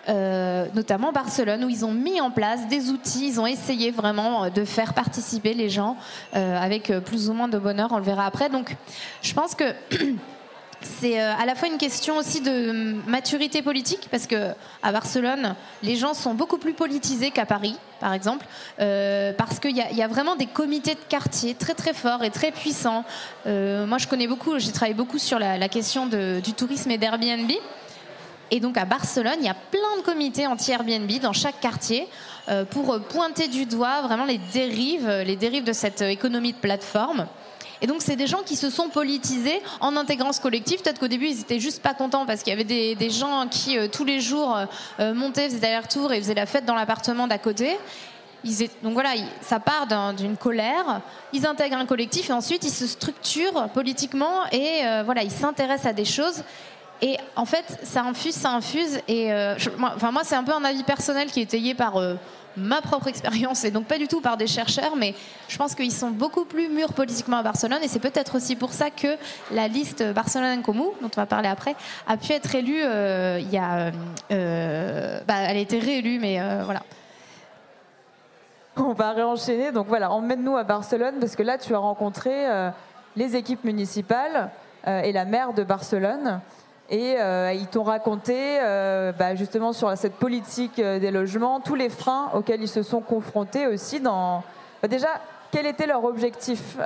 euh, 0.10 0.66
notamment 0.76 1.14
Barcelone, 1.14 1.64
où 1.64 1.70
ils 1.70 1.86
ont 1.86 1.94
mis 1.94 2.20
en 2.20 2.30
place 2.30 2.68
des 2.68 2.90
outils, 2.90 3.28
ils 3.28 3.40
ont 3.40 3.48
essayé 3.48 3.90
vraiment 3.92 4.44
euh, 4.46 4.50
de 4.50 4.66
faire 4.66 4.94
participer 4.94 5.54
les 5.54 5.70
gens 5.70 5.96
euh, 6.36 6.58
avec 6.60 6.92
plus 7.06 7.30
ou 7.30 7.34
moins 7.34 7.48
de 7.48 7.58
bonheur, 7.58 7.90
on 7.92 7.98
le 7.98 8.04
verra 8.04 8.26
après. 8.26 8.50
Donc, 8.50 8.76
je 9.22 9.34
pense 9.34 9.56
que 9.56 9.64
c'est 10.82 11.18
à 11.22 11.46
la 11.46 11.56
fois 11.56 11.70
une 11.70 11.78
question 11.78 12.18
aussi 12.18 12.42
de 12.42 12.96
maturité 13.08 13.62
politique, 13.62 14.10
parce 14.12 14.28
que 14.28 14.50
à 14.82 14.92
Barcelone, 14.92 15.56
les 15.82 15.96
gens 15.96 16.14
sont 16.14 16.34
beaucoup 16.34 16.58
plus 16.58 16.74
politisés 16.74 17.32
qu'à 17.32 17.46
Paris, 17.46 17.78
par 18.02 18.12
exemple, 18.12 18.46
parce 18.78 19.60
qu'il 19.62 19.78
y, 19.78 20.02
a- 20.02 20.08
vraiment 20.10 20.36
des 20.36 20.48
comités 20.48 20.96
de 20.96 21.00
quartier 21.08 21.56
très 21.56 21.74
très 21.74 21.94
forts 21.94 22.26
et 22.26 22.30
très 22.30 22.52
puissants. 22.52 23.06
Moi, 23.46 23.98
je 23.98 24.08
connais 24.08 24.28
beaucoup, 24.28 24.60
j'ai 24.60 24.74
travaillé 24.74 24.94
beaucoup 24.94 25.20
sur 25.20 25.40
la, 25.40 25.70
question 25.70 26.08
du 26.08 26.54
tourisme 26.54 26.92
et 26.92 26.98
d'Airbnb. 26.98 27.50
Et 28.52 28.60
donc 28.60 28.78
à 28.78 28.86
Barcelone, 28.86 29.36
il 29.40 29.46
y 29.46 29.50
a 29.50 29.56
plein 29.56 29.98
de 29.98 30.04
comités 30.04 30.48
anti-Airbnb 30.48 31.10
dans 31.22 31.34
chaque 31.34 31.60
quartier 31.60 32.08
euh, 32.50 32.66
pour 32.66 32.94
euh, 32.94 33.00
pointer 33.00 33.48
du 33.48 33.66
doigt 33.66 34.02
vraiment 34.02 34.26
les 34.26 34.38
dérives, 34.38 35.08
euh, 35.08 35.24
les 35.24 35.36
dérives 35.36 35.64
de 35.64 35.74
cette 35.74 36.02
économie 36.02 36.52
de 36.52 36.58
plateforme. 36.58 37.28
Et 37.82 37.88
donc, 37.88 38.02
c'est 38.02 38.16
des 38.16 38.28
gens 38.28 38.44
qui 38.46 38.56
se 38.56 38.70
sont 38.70 38.90
politisés 38.90 39.62
en 39.82 39.98
intégrant 39.98 40.32
ce 40.32 40.40
collectif. 40.40 40.84
Peut-être 40.84 41.00
qu'au 41.00 41.08
début, 41.08 41.28
ils 41.28 41.42
étaient 41.42 41.60
juste 41.60 41.82
pas 41.82 41.94
contents 41.94 42.26
parce 42.26 42.42
qu'il 42.44 42.52
y 42.52 42.54
avait 42.54 42.64
des, 42.64 43.10
gens 43.10 43.48
qui, 43.50 43.78
tous 43.90 44.06
les 44.06 44.22
jours, 44.22 44.58
montaient, 45.00 45.50
faisaient 45.50 45.68
aller-retour 45.68 46.14
et 46.14 46.22
faisaient 46.22 46.34
la 46.34 46.46
fête 46.46 46.64
dans 46.64 46.76
l'appartement 46.76 47.28
d'à 47.28 47.40
côté. 47.40 47.78
Donc 48.84 48.94
voilà, 48.94 49.10
ça 49.42 49.60
part 49.60 49.86
d'un- 49.88 50.14
d'une 50.14 50.38
colère. 50.38 51.02
Ils 51.34 51.46
intègrent 51.46 51.76
un 51.76 51.86
collectif 51.86 52.30
et 52.30 52.34
ensuite 52.34 52.64
ils 52.64 52.72
se 52.72 52.88
structurent 52.88 53.68
politiquement 53.74 54.46
et 54.54 54.84
voilà, 55.04 55.24
ils 55.24 55.32
s'intéressent 55.32 55.88
à 55.88 55.94
des 55.94 56.06
choses. 56.06 56.42
Et 57.04 57.18
en 57.36 57.44
fait, 57.44 57.66
ça 57.84 58.04
infuse, 58.04 58.34
ça 58.34 58.52
infuse. 58.52 59.02
Et 59.10 59.34
euh, 59.34 59.56
moi, 59.78 59.92
enfin, 59.94 60.12
moi, 60.12 60.22
c'est 60.24 60.36
un 60.36 60.44
peu 60.46 60.54
un 60.54 60.64
avis 60.64 60.84
personnel 60.84 61.30
qui 61.30 61.42
est 61.42 61.44
étayé 61.44 61.76
par 61.76 61.98
euh, 61.98 62.16
ma 62.56 62.82
propre 62.82 63.08
expérience 63.10 63.66
et 63.66 63.72
donc 63.72 63.88
pas 63.88 63.98
du 63.98 64.08
tout 64.08 64.22
par 64.22 64.38
des 64.38 64.48
chercheurs, 64.48 64.96
mais 64.96 65.14
je 65.50 65.58
pense 65.58 65.76
qu'ils 65.76 65.92
sont 65.92 66.12
beaucoup 66.12 66.46
plus 66.46 66.70
mûrs 66.70 66.94
politiquement 66.94 67.36
à 67.36 67.44
Barcelone. 67.44 67.80
Et 67.84 67.90
c'est 67.90 68.00
peut-être 68.00 68.36
aussi 68.38 68.56
pour 68.56 68.72
ça 68.72 68.90
que 68.90 69.18
la 69.52 69.68
liste 69.68 70.02
Barcelone 70.14 70.62
Comú, 70.62 70.92
dont 71.02 71.10
on 71.14 71.20
va 71.20 71.26
parler 71.26 71.50
après, 71.50 71.76
a 72.08 72.16
pu 72.16 72.32
être 72.32 72.56
élue. 72.56 72.82
euh, 72.82 73.38
il 73.42 73.52
y 73.52 73.58
a, 73.58 73.92
bah, 75.28 75.36
elle 75.40 75.58
a 75.58 75.60
été 75.60 75.80
réélue, 75.80 76.20
mais 76.20 76.40
voilà. 76.64 76.84
On 78.78 78.94
va 78.94 79.12
réenchaîner. 79.12 79.74
Donc 79.74 79.88
voilà, 79.88 80.10
emmène-nous 80.10 80.56
à 80.56 80.64
Barcelone 80.64 81.16
parce 81.20 81.36
que 81.36 81.44
là, 81.44 81.58
tu 81.58 81.76
as 81.76 81.80
rencontré 81.80 82.48
les 83.18 83.36
équipes 83.36 83.66
municipales 83.66 84.52
et 84.88 85.12
la 85.12 85.26
maire 85.26 85.52
de 85.54 85.64
Barcelone. 85.64 86.40
Et 86.90 87.16
euh, 87.18 87.54
ils 87.54 87.68
t'ont 87.68 87.84
raconté 87.84 88.60
euh, 88.62 89.14
bah, 89.14 89.36
justement 89.36 89.72
sur 89.72 89.96
cette 89.98 90.16
politique 90.16 90.80
euh, 90.80 91.00
des 91.00 91.12
logements, 91.12 91.60
tous 91.60 91.76
les 91.76 91.90
freins 91.90 92.30
auxquels 92.34 92.62
ils 92.62 92.68
se 92.68 92.84
sont 92.84 93.00
confrontés 93.00 93.68
aussi 93.68 94.02
dans... 94.02 94.44
bah, 94.82 94.88
déjà, 94.90 95.08
quel 95.52 95.66
était 95.66 95.88
leur 95.88 96.04
objectif 96.04 96.78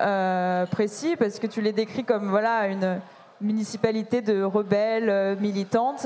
précis? 0.71 1.15
Parce 1.17 1.39
que 1.39 1.47
tu 1.47 1.61
les 1.61 1.71
décris 1.71 2.03
comme 2.03 2.29
voilà, 2.29 2.67
une 2.67 2.99
municipalité 3.39 4.21
de 4.21 4.43
rebelles, 4.43 5.37
militantes. 5.39 6.05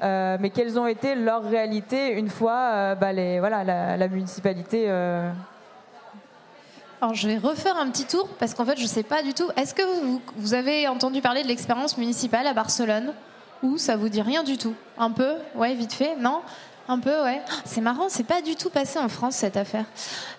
Mais 0.00 0.50
quelles 0.54 0.78
ont 0.78 0.86
été 0.86 1.16
leurs 1.16 1.42
réalités 1.42 2.12
une 2.12 2.28
fois 2.28 2.94
bah, 2.94 3.12
voilà, 3.40 3.96
la, 3.96 4.08
municipalité 4.08 4.88
Alors, 7.00 7.14
je 7.14 7.28
vais 7.28 7.38
refaire 7.38 7.76
un 7.76 7.88
petit 7.90 8.06
tour 8.06 8.28
parce 8.40 8.54
qu'en 8.54 8.64
fait, 8.64 8.76
je 8.76 8.82
ne 8.82 8.88
sais 8.88 9.04
pas 9.04 9.22
du 9.22 9.32
tout. 9.32 9.48
Est-ce 9.56 9.72
que 9.72 9.82
vous, 10.36 10.54
avez 10.54 10.88
entendu 10.88 11.20
parler 11.20 11.44
de 11.44 11.48
l'expérience 11.48 11.96
municipale 11.96 12.46
à 12.46 12.54
Barcelone 12.54 13.12
Ou 13.62 13.78
ça 13.78 13.96
vous 13.96 14.08
dit 14.08 14.20
rien 14.20 14.42
du 14.42 14.58
tout? 14.58 14.74
Un 14.98 15.12
peu? 15.12 15.34
Ouais, 15.54 15.74
vite 15.74 15.92
fait 15.92 16.16
Non? 16.16 16.40
Un 16.88 16.98
peu, 16.98 17.22
ouais. 17.22 17.40
C'est 17.64 17.82
marrant, 17.82 18.08
c'est 18.08 18.24
pas 18.24 18.40
du 18.42 18.56
tout 18.56 18.70
passé 18.70 18.98
en 18.98 19.08
France 19.08 19.36
cette 19.36 19.56
affaire. 19.56 19.84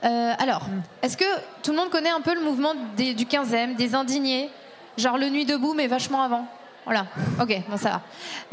Euh, 0.04 0.34
alors, 0.40 0.64
est-ce 1.02 1.16
que 1.16 1.24
tout 1.64 1.72
le 1.72 1.78
monde 1.78 1.92
connaît 1.92 2.10
un 2.10 2.22
peu 2.22 2.34
le 2.34 2.42
mouvement 2.42 2.74
du 2.98 3.26
15e, 3.26 3.76
des 3.76 3.96
indignés? 3.96 4.50
Genre 4.98 5.18
le 5.18 5.30
Nuit 5.30 5.46
debout, 5.46 5.74
mais 5.74 5.88
vachement 5.88 6.24
avant. 6.24 6.46
Voilà, 6.86 7.06
ok, 7.40 7.62
bon, 7.70 7.78
ça 7.78 7.90
va. 7.90 8.02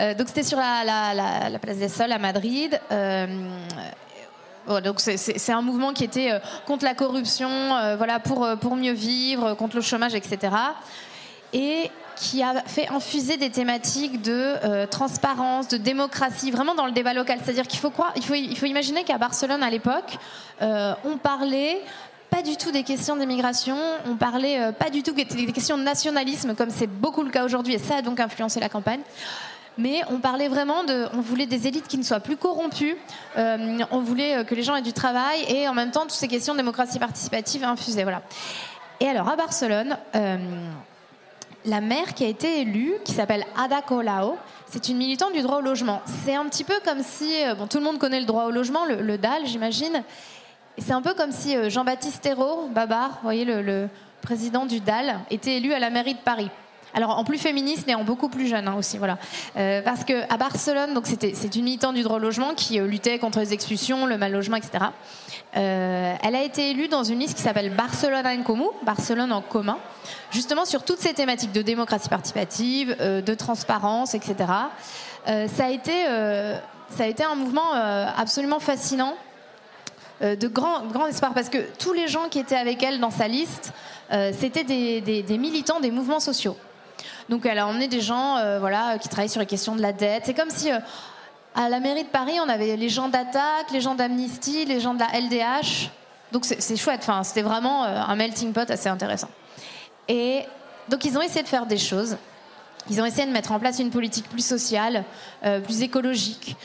Euh, 0.00 0.14
donc, 0.14 0.28
c'était 0.28 0.42
sur 0.42 0.58
la 0.58 1.58
place 1.60 1.78
des 1.78 1.88
Sols 1.88 2.12
à 2.12 2.18
Madrid. 2.18 2.78
Euh, 2.92 3.26
donc 4.82 5.00
c'est- 5.00 5.52
un 5.52 5.62
mouvement 5.62 5.92
qui 5.92 6.04
était 6.04 6.32
euh, 6.32 6.38
contre 6.66 6.84
la 6.84 6.94
corruption, 6.94 7.48
euh, 7.48 7.96
voilà, 7.96 8.18
pour, 8.20 8.44
euh, 8.44 8.56
pour 8.56 8.76
mieux 8.76 8.92
vivre, 8.92 9.54
contre 9.54 9.76
le 9.76 9.82
chômage, 9.82 10.14
etc. 10.14 10.54
Et 11.52 11.90
qui 12.16 12.42
a 12.42 12.62
fait 12.66 12.88
infuser 12.88 13.36
des 13.36 13.50
thématiques 13.50 14.22
de 14.22 14.86
transparence, 14.86 15.68
de 15.68 15.76
démocratie, 15.76 16.50
vraiment 16.50 16.74
dans 16.74 16.86
le 16.86 16.92
débat 16.92 17.12
local. 17.12 17.38
C'est-à-dire 17.44 17.66
qu'il 17.66 17.78
faut, 17.78 17.92
il 18.16 18.56
faut, 18.56 18.66
imaginer 18.66 19.04
qu'à 19.04 19.18
Barcelone, 19.18 19.62
à 19.62 19.68
l'époque, 19.68 20.16
on 20.62 21.18
parlait 21.22 21.78
pas 22.30 22.40
du 22.40 22.56
tout 22.56 22.72
des 22.72 22.84
questions 22.84 23.16
d'immigration, 23.16 23.76
on 24.06 24.16
parlait 24.16 24.72
pas 24.78 24.88
du 24.88 25.02
tout 25.02 25.12
des 25.12 25.52
questions 25.52 25.76
de 25.76 25.82
nationalisme, 25.82 26.54
comme 26.54 26.70
c'est 26.70 26.86
beaucoup 26.86 27.22
le 27.22 27.30
cas 27.30 27.44
aujourd'hui, 27.44 27.74
et 27.74 27.78
ça 27.78 27.96
a 27.96 28.02
donc 28.02 28.18
influencé 28.18 28.60
la 28.60 28.70
campagne. 28.70 29.02
Mais 29.78 30.02
on 30.10 30.18
parlait 30.18 30.48
vraiment 30.48 30.84
de. 30.84 31.06
On 31.12 31.20
voulait 31.20 31.46
des 31.46 31.66
élites 31.66 31.86
qui 31.86 31.98
ne 31.98 32.02
soient 32.02 32.20
plus 32.20 32.36
corrompues. 32.36 32.96
euh, 33.36 33.78
on 33.90 34.00
voulait 34.00 34.38
euh, 34.38 34.44
que 34.44 34.54
les 34.54 34.62
gens 34.62 34.74
aient 34.74 34.82
du 34.82 34.94
travail 34.94 35.44
et 35.48 35.68
en 35.68 35.74
même 35.74 35.90
temps 35.90 36.02
toutes 36.02 36.12
ces 36.12 36.28
questions 36.28 36.54
de 36.54 36.58
démocratie 36.58 36.98
participative 36.98 37.62
infusées. 37.64 38.02
Voilà. 38.02 38.22
Et 39.00 39.08
alors 39.08 39.28
à 39.28 39.36
Barcelone, 39.36 39.98
euh, 40.14 40.36
la 41.66 41.80
maire 41.82 42.14
qui 42.14 42.24
a 42.24 42.28
été 42.28 42.62
élue, 42.62 42.94
qui 43.04 43.12
s'appelle 43.12 43.44
Ada 43.62 43.82
Colau, 43.82 44.38
c'est 44.66 44.88
une 44.88 44.96
militante 44.96 45.34
du 45.34 45.42
droit 45.42 45.58
au 45.58 45.62
logement. 45.62 46.00
C'est 46.24 46.34
un 46.34 46.46
petit 46.46 46.64
peu 46.64 46.80
comme 46.84 47.02
si, 47.02 47.30
bon, 47.58 47.66
tout 47.66 47.78
le 47.78 47.84
monde 47.84 47.98
connaît 47.98 48.20
le 48.20 48.26
droit 48.26 48.44
au 48.44 48.50
logement, 48.50 48.84
le, 48.86 49.18
DAL, 49.18 49.46
j'imagine. 49.46 50.02
C'est 50.78 50.92
un 50.92 51.02
peu 51.02 51.14
comme 51.14 51.32
si 51.32 51.70
Jean-Baptiste 51.70 52.22
Thérault, 52.22 52.68
Babar, 52.68 53.10
vous 53.10 53.22
voyez, 53.22 53.44
le 53.44 53.88
président 54.22 54.66
du 54.66 54.80
DAL, 54.80 55.20
était 55.30 55.56
élu 55.56 55.72
à 55.72 55.78
la 55.78 55.90
mairie 55.90 56.14
de 56.14 56.20
Paris. 56.20 56.50
Alors 56.96 57.18
en 57.18 57.24
plus 57.24 57.36
féministe, 57.36 57.84
mais 57.86 57.94
en 57.94 58.04
beaucoup 58.04 58.30
plus 58.30 58.46
jeune 58.46 58.66
hein, 58.66 58.74
aussi, 58.78 58.96
voilà. 58.96 59.18
Euh, 59.58 59.82
parce 59.82 60.02
que 60.02 60.22
à 60.32 60.38
Barcelone, 60.38 60.94
donc 60.94 61.06
c'était 61.06 61.32
c'est 61.34 61.54
une 61.54 61.64
militante 61.64 61.94
du 61.94 62.02
droit 62.02 62.16
au 62.16 62.20
logement 62.20 62.54
qui 62.54 62.80
euh, 62.80 62.86
luttait 62.86 63.18
contre 63.18 63.38
les 63.38 63.52
expulsions, 63.52 64.06
le 64.06 64.16
mal 64.16 64.32
logement, 64.32 64.56
etc. 64.56 64.86
Euh, 65.58 66.14
elle 66.22 66.34
a 66.34 66.42
été 66.42 66.70
élue 66.70 66.88
dans 66.88 67.04
une 67.04 67.18
liste 67.18 67.36
qui 67.36 67.42
s'appelle 67.42 67.68
Barcelone 67.68 68.26
en 68.26 68.42
Comú, 68.42 68.64
Barcelone 68.82 69.30
en 69.30 69.42
commun, 69.42 69.76
justement 70.30 70.64
sur 70.64 70.84
toutes 70.84 70.98
ces 70.98 71.12
thématiques 71.12 71.52
de 71.52 71.60
démocratie 71.60 72.08
participative, 72.08 72.96
de 72.98 73.34
transparence, 73.34 74.14
etc. 74.14 74.34
Ça, 75.26 75.64
a 75.64 75.70
été, 75.70 76.04
ça 76.88 77.04
a 77.04 77.06
été 77.06 77.24
un 77.24 77.34
mouvement 77.34 77.72
absolument 77.72 78.60
fascinant, 78.60 79.14
de 80.22 80.48
grand, 80.48 80.86
grand 80.86 81.06
espoir, 81.06 81.34
parce 81.34 81.48
que 81.48 81.58
tous 81.78 81.92
les 81.92 82.08
gens 82.08 82.28
qui 82.30 82.38
étaient 82.38 82.56
avec 82.56 82.82
elle 82.82 83.00
dans 83.00 83.10
sa 83.10 83.28
liste, 83.28 83.72
euh, 84.12 84.32
c'était 84.38 84.64
des 84.64 85.38
militants 85.38 85.80
des 85.80 85.90
mouvements 85.90 86.20
sociaux. 86.20 86.56
Donc 87.28 87.46
elle 87.46 87.58
a 87.58 87.66
emmené 87.66 87.88
des 87.88 88.00
gens 88.00 88.36
euh, 88.36 88.58
voilà, 88.58 88.98
qui 88.98 89.08
travaillent 89.08 89.28
sur 89.28 89.40
les 89.40 89.46
questions 89.46 89.74
de 89.74 89.82
la 89.82 89.92
dette. 89.92 90.24
C'est 90.26 90.34
comme 90.34 90.50
si... 90.50 90.70
euh, 90.70 90.78
à 91.54 91.70
la 91.70 91.80
mairie 91.80 92.04
de 92.04 92.08
Paris, 92.08 92.38
on 92.44 92.48
avait 92.50 92.76
les 92.76 92.88
gens 92.90 93.08
d'Attaque, 93.08 93.70
les 93.72 93.80
gens 93.80 93.94
d'Amnesty, 93.94 94.66
les 94.66 94.78
gens 94.78 94.92
de 94.92 95.00
la 95.00 95.18
LDH. 95.18 95.90
Donc 96.30 96.44
c'est 96.44 96.76
chouette. 96.76 97.00
Enfin, 97.02 97.24
c'était 97.24 97.42
vraiment 97.42 97.84
euh, 97.84 97.98
un 98.06 98.14
melting 98.14 98.52
pot 98.52 98.70
assez 98.70 98.88
intéressant. 98.90 99.30
Et 100.06 100.42
donc 100.88 101.04
ils 101.04 101.16
ont 101.16 101.22
essayé 101.22 101.42
de 101.42 101.48
faire 101.48 101.66
des 101.66 101.78
choses. 101.78 102.18
Ils 102.90 103.00
ont 103.00 103.06
essayé 103.06 103.26
de 103.26 103.32
mettre 103.32 103.52
en 103.52 103.58
place 103.58 103.78
une 103.78 103.90
politique 103.90 104.28
plus 104.28 104.44
sociale, 104.44 105.02
plus 105.64 105.82
écologique, 105.82 106.56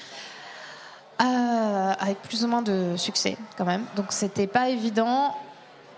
avec 1.17 2.21
plus 2.21 2.43
ou 2.45 2.47
moins 2.47 2.61
de 2.61 2.95
succès 2.95 3.37
quand 3.57 3.65
même. 3.65 3.85
Donc 3.95 4.07
c'était 4.09 4.45
pas 4.45 4.69
évident. 4.69 5.35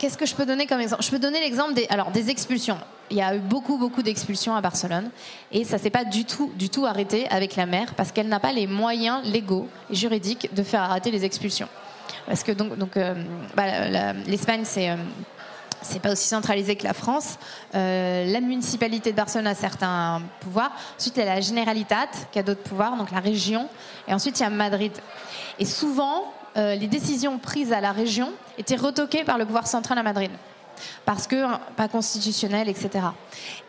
Qu'est-ce 0.04 0.18
que 0.18 0.26
je 0.26 0.36
peux 0.36 0.45
donner 0.45 0.68
comme 0.68 0.82
exemple? 0.82 1.01
Je 1.01 1.10
peux 1.10 1.18
donner 1.18 1.39
l'exemple 1.39 1.76
des, 1.76 1.88
alors, 1.89 2.12
des 2.12 2.30
expulsions. 2.30 2.78
Il 3.10 3.16
y 3.16 3.22
a 3.22 3.38
eu 3.38 3.39
beaucoup, 3.39 3.78
beaucoup 3.78 4.04
d'expulsions 4.04 4.54
à 4.54 4.60
Barcelone 4.60 5.10
et 5.49 5.64
ça 5.64 5.78
s'est 5.78 5.89
pas 5.89 6.04
du 6.04 6.26
tout, 6.26 6.51
du 6.56 6.70
tout 6.70 6.86
arrêté 6.86 7.26
avec 7.30 7.56
la 7.56 7.66
maire 7.66 7.93
parce 7.95 8.12
qu'elle 8.12 8.28
n'a 8.28 8.41
pas 8.41 8.51
les 8.51 8.68
moyens 8.68 9.24
légaux 9.24 9.70
et 9.89 9.95
juridiques 9.95 10.54
de 10.54 10.62
faire 10.62 10.82
arrêter 10.82 11.10
les 11.10 11.24
expulsions. 11.24 11.70
Parce 12.26 12.43
que 12.43 12.51
donc, 12.51 12.78
donc 12.78 12.97
euh, 12.97 13.16
bah, 13.56 14.12
l'Espagne, 14.28 14.64
c'est 14.66 14.89
euh, 14.89 14.97
c'est 15.82 16.01
pas 16.01 16.12
aussi 16.12 16.28
centralisé 16.28 16.76
que 16.76 16.84
la 16.84 16.93
France. 16.93 17.38
Euh, 17.74 18.26
la 18.26 18.41
municipalité 18.41 19.12
de 19.12 19.16
Barcelone 19.16 19.47
a 19.47 19.56
certains 19.56 20.22
pouvoirs. 20.41 20.72
Ensuite, 20.97 21.16
il 21.16 21.20
y 21.20 21.24
a 21.24 21.36
la 21.36 21.39
Generalitat 21.39 22.10
qui 22.30 22.39
a 22.39 22.43
d'autres 22.43 22.64
pouvoirs, 22.64 22.97
donc 22.97 23.10
la 23.12 23.22
région. 23.22 23.70
Et 24.10 24.14
ensuite, 24.14 24.38
il 24.39 24.43
y 24.43 24.45
a 24.45 24.49
Madrid. 24.49 24.91
Et 25.60 25.66
souvent, 25.66 26.34
euh, 26.56 26.76
les 26.76 26.88
décisions 26.88 27.38
prises 27.39 27.74
à 27.74 27.82
la 27.82 27.91
région 27.91 28.32
étaient 28.58 28.76
retoquées 28.76 29.24
par 29.24 29.38
le 29.38 29.45
pouvoir 29.45 29.68
central 29.68 29.97
à 29.97 30.04
Madrid. 30.04 30.32
Parce 31.06 31.28
que 31.28 31.45
pas 31.76 31.88
constitutionnel, 31.88 32.68
etc. 32.68 33.06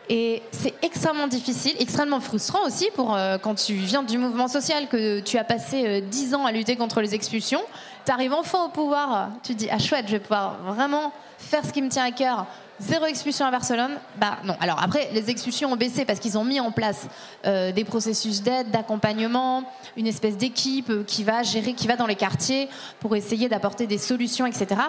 Et 0.09 0.43
c'est 0.51 0.73
extrêmement 0.83 1.27
difficile, 1.27 1.75
extrêmement 1.79 2.19
frustrant 2.19 2.65
aussi 2.65 2.89
pour 2.95 3.15
euh, 3.15 3.37
quand 3.37 3.55
tu 3.55 3.73
viens 3.73 4.03
du 4.03 4.17
mouvement 4.17 4.47
social, 4.47 4.87
que 4.87 5.19
tu 5.19 5.37
as 5.37 5.43
passé 5.43 5.85
euh, 5.85 6.01
10 6.01 6.35
ans 6.35 6.45
à 6.45 6.51
lutter 6.51 6.75
contre 6.75 7.01
les 7.01 7.15
expulsions. 7.15 7.61
Tu 8.05 8.11
arrives 8.11 8.33
enfin 8.33 8.65
au 8.65 8.69
pouvoir, 8.69 9.29
tu 9.41 9.55
dis, 9.55 9.67
ah 9.71 9.79
chouette, 9.79 10.05
je 10.07 10.13
vais 10.13 10.19
pouvoir 10.19 10.57
vraiment 10.63 11.11
faire 11.37 11.65
ce 11.65 11.71
qui 11.71 11.81
me 11.81 11.89
tient 11.89 12.05
à 12.05 12.11
cœur. 12.11 12.45
Zéro 12.79 13.05
expulsion 13.05 13.45
à 13.45 13.51
Barcelone 13.51 13.91
Bah 14.17 14.37
non. 14.43 14.55
Alors 14.59 14.81
après, 14.83 15.09
les 15.13 15.29
expulsions 15.29 15.71
ont 15.71 15.75
baissé 15.77 16.03
parce 16.03 16.19
qu'ils 16.19 16.37
ont 16.37 16.43
mis 16.43 16.59
en 16.59 16.71
place 16.71 17.07
euh, 17.45 17.71
des 17.71 17.85
processus 17.85 18.41
d'aide, 18.43 18.69
d'accompagnement, 18.71 19.63
une 19.95 20.07
espèce 20.07 20.35
d'équipe 20.37 20.89
euh, 20.89 21.03
qui 21.05 21.23
va 21.23 21.41
gérer, 21.43 21.73
qui 21.73 21.87
va 21.87 21.95
dans 21.95 22.05
les 22.07 22.15
quartiers 22.15 22.67
pour 22.99 23.15
essayer 23.15 23.47
d'apporter 23.47 23.87
des 23.87 23.97
solutions, 23.97 24.45
etc. 24.45 24.81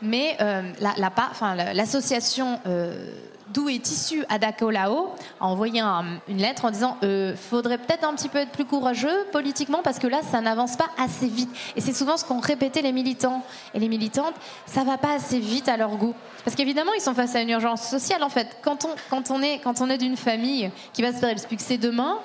Mais 0.00 0.36
euh, 0.40 0.62
la- 0.80 0.94
la 0.96 1.74
l'association 1.74 2.58
euh, 2.66 3.10
d'où 3.56 3.68
est 3.70 3.90
issue 3.90 4.22
Ada 4.28 4.52
Colau 4.52 5.14
a 5.40 5.46
envoyé 5.46 5.80
un- 5.80 6.04
une 6.28 6.36
lettre 6.38 6.66
en 6.66 6.70
disant 6.70 6.96
euh, 7.02 7.34
faudrait 7.34 7.78
peut-être 7.78 8.04
un 8.06 8.14
petit 8.14 8.28
peu 8.28 8.38
être 8.38 8.52
plus 8.52 8.66
courageux 8.66 9.26
politiquement 9.32 9.80
parce 9.82 9.98
que 9.98 10.06
là 10.06 10.18
ça 10.22 10.40
n'avance 10.42 10.76
pas 10.76 10.88
assez 10.98 11.26
vite. 11.26 11.50
Et 11.74 11.80
c'est 11.80 11.92
souvent 11.94 12.16
ce 12.16 12.24
qu'ont 12.24 12.38
répété 12.40 12.82
les 12.82 12.92
militants. 12.92 13.42
Et 13.74 13.78
les 13.80 13.88
militantes 13.88 14.34
ça 14.66 14.84
va 14.84 14.98
pas 14.98 15.14
assez 15.14 15.38
vite 15.40 15.68
à 15.68 15.76
leur 15.76 15.96
goût. 15.96 16.14
Parce 16.44 16.54
qu'évidemment 16.54 16.92
ils 16.94 17.00
sont 17.00 17.14
face 17.14 17.34
à 17.34 17.40
une 17.40 17.48
urgence 17.50 17.82
sociale 17.82 18.22
en 18.22 18.28
fait. 18.28 18.58
Quand 18.62 18.84
on, 18.84 18.90
quand 19.10 19.30
on 19.30 19.42
est, 19.42 19.58
quand 19.60 19.80
on 19.80 19.88
est 19.90 19.98
d'une 19.98 20.16
famille 20.16 20.70
qui 20.92 21.02
va 21.02 21.12
se 21.12 21.18
faire 21.18 21.30
expulser 21.30 21.78
demain 21.78 22.18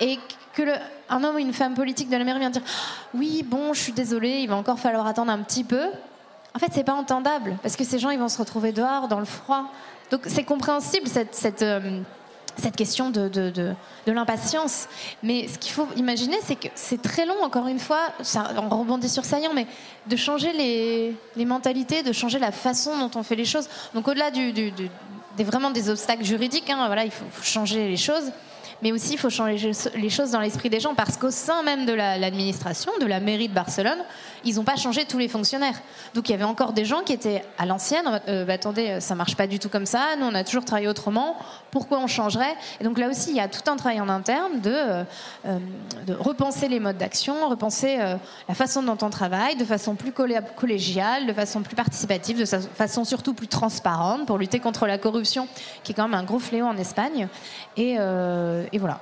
et 0.00 0.18
que 0.54 0.62
le- 0.62 0.74
un 1.08 1.22
homme 1.22 1.36
ou 1.36 1.38
une 1.38 1.52
femme 1.52 1.74
politique 1.74 2.08
de 2.10 2.16
la 2.16 2.24
mairie 2.24 2.40
vient 2.40 2.50
dire 2.50 2.62
oui 3.14 3.42
bon 3.44 3.74
je 3.74 3.80
suis 3.80 3.92
désolé 3.92 4.40
il 4.40 4.48
va 4.48 4.56
encore 4.56 4.78
falloir 4.78 5.06
attendre 5.06 5.30
un 5.30 5.38
petit 5.42 5.62
peu 5.64 5.86
en 6.54 6.58
fait, 6.58 6.70
c'est 6.72 6.84
pas 6.84 6.94
entendable 6.94 7.56
parce 7.62 7.76
que 7.76 7.84
ces 7.84 7.98
gens, 7.98 8.10
ils 8.10 8.18
vont 8.18 8.28
se 8.28 8.38
retrouver 8.38 8.72
dehors, 8.72 9.08
dans 9.08 9.18
le 9.18 9.24
froid. 9.24 9.64
Donc, 10.10 10.22
c'est 10.26 10.44
compréhensible 10.44 11.08
cette, 11.08 11.34
cette, 11.34 11.62
euh, 11.62 12.00
cette 12.56 12.76
question 12.76 13.10
de, 13.10 13.28
de, 13.28 13.50
de- 13.50 13.74
l'impatience. 14.12 14.86
Mais 15.22 15.48
ce 15.48 15.58
qu'il 15.58 15.72
faut 15.72 15.88
imaginer, 15.96 16.36
c'est 16.44 16.54
que 16.56 16.68
c'est 16.74 17.02
très 17.02 17.26
long, 17.26 17.42
encore 17.42 17.66
une 17.66 17.80
fois, 17.80 18.00
ça, 18.22 18.50
on 18.70 18.78
rebondit 18.78 19.08
sur 19.08 19.24
Saillant, 19.24 19.52
mais 19.54 19.66
de 20.06 20.14
changer 20.16 20.52
les, 20.52 21.16
les 21.36 21.44
mentalités, 21.44 22.02
de 22.02 22.12
changer 22.12 22.38
la 22.38 22.52
façon 22.52 22.96
dont 22.98 23.10
on 23.18 23.22
fait 23.24 23.34
les 23.36 23.44
choses. 23.46 23.68
Donc, 23.94 24.06
au-delà 24.06 24.30
du, 24.30 24.52
des, 24.52 24.72
vraiment 25.44 25.70
des 25.70 25.90
obstacles 25.90 26.22
juridiques, 26.24 26.70
hein, 26.70 26.86
voilà, 26.86 27.04
il 27.04 27.10
faut, 27.10 27.24
changer 27.42 27.88
les 27.88 27.96
choses. 27.96 28.30
Mais 28.82 28.92
aussi, 28.92 29.14
il 29.14 29.18
faut 29.18 29.30
changer 29.30 29.72
les 29.96 30.10
choses 30.10 30.32
dans 30.32 30.40
l'esprit 30.40 30.68
des 30.68 30.78
gens 30.80 30.94
parce 30.94 31.16
qu'au 31.16 31.30
sein 31.30 31.62
même 31.62 31.86
de 31.86 31.92
la- 31.92 32.18
l'administration, 32.18 32.92
de 33.00 33.06
la 33.06 33.18
mairie 33.18 33.48
de 33.48 33.54
Barcelone, 33.54 33.98
ils 34.44 34.56
n'ont 34.56 34.64
pas 34.64 34.76
changé 34.76 35.04
tous 35.04 35.18
les 35.18 35.28
fonctionnaires. 35.28 35.80
Donc 36.14 36.28
il 36.28 36.32
y 36.32 36.34
avait 36.34 36.44
encore 36.44 36.72
des 36.72 36.84
gens 36.84 37.02
qui 37.02 37.12
étaient 37.12 37.44
à 37.58 37.66
l'ancienne. 37.66 38.20
euh, 38.28 38.44
bah, 38.44 38.54
attendez, 38.54 39.00
ça 39.00 39.14
marche 39.14 39.36
pas 39.36 39.46
du 39.46 39.58
tout 39.58 39.68
comme 39.68 39.86
ça. 39.86 40.16
Nous, 40.18 40.26
on 40.26 40.34
a 40.34 40.44
toujours 40.44 40.64
travaillé 40.64 40.88
autrement. 40.88 41.36
Pourquoi 41.70 41.98
on 41.98 42.06
changerait? 42.06 42.54
Et 42.80 42.84
donc 42.84 42.98
là 42.98 43.08
aussi, 43.08 43.30
il 43.30 43.36
y 43.36 43.40
a 43.40 43.48
tout 43.48 43.68
un 43.70 43.76
travail 43.76 44.00
en 44.00 44.08
interne 44.08 44.60
de, 44.60 44.70
euh, 44.72 45.04
euh, 45.46 45.58
repenser 46.18 46.68
les 46.68 46.80
modes 46.80 46.98
d'action, 46.98 47.48
repenser 47.48 47.96
euh, 48.00 48.16
la 48.48 48.54
façon 48.54 48.82
dont 48.82 48.98
on 49.02 49.10
travaille, 49.10 49.56
de 49.56 49.64
façon 49.64 49.94
plus 49.94 50.12
collé- 50.12 50.40
collégiale, 50.56 51.26
de 51.26 51.32
façon 51.32 51.62
plus 51.62 51.76
participative, 51.76 52.38
de 52.38 52.44
façon 52.44 53.04
surtout 53.04 53.34
plus 53.34 53.48
transparente 53.48 54.26
pour 54.26 54.38
lutter 54.38 54.60
contre 54.60 54.86
la 54.86 54.98
corruption, 54.98 55.48
qui 55.82 55.92
est 55.92 55.94
quand 55.94 56.08
même 56.08 56.18
un 56.18 56.24
gros 56.24 56.38
fléau 56.38 56.66
en 56.66 56.76
Espagne. 56.76 57.28
Euh, 57.78 58.66
et 58.72 58.78
voilà. 58.78 59.00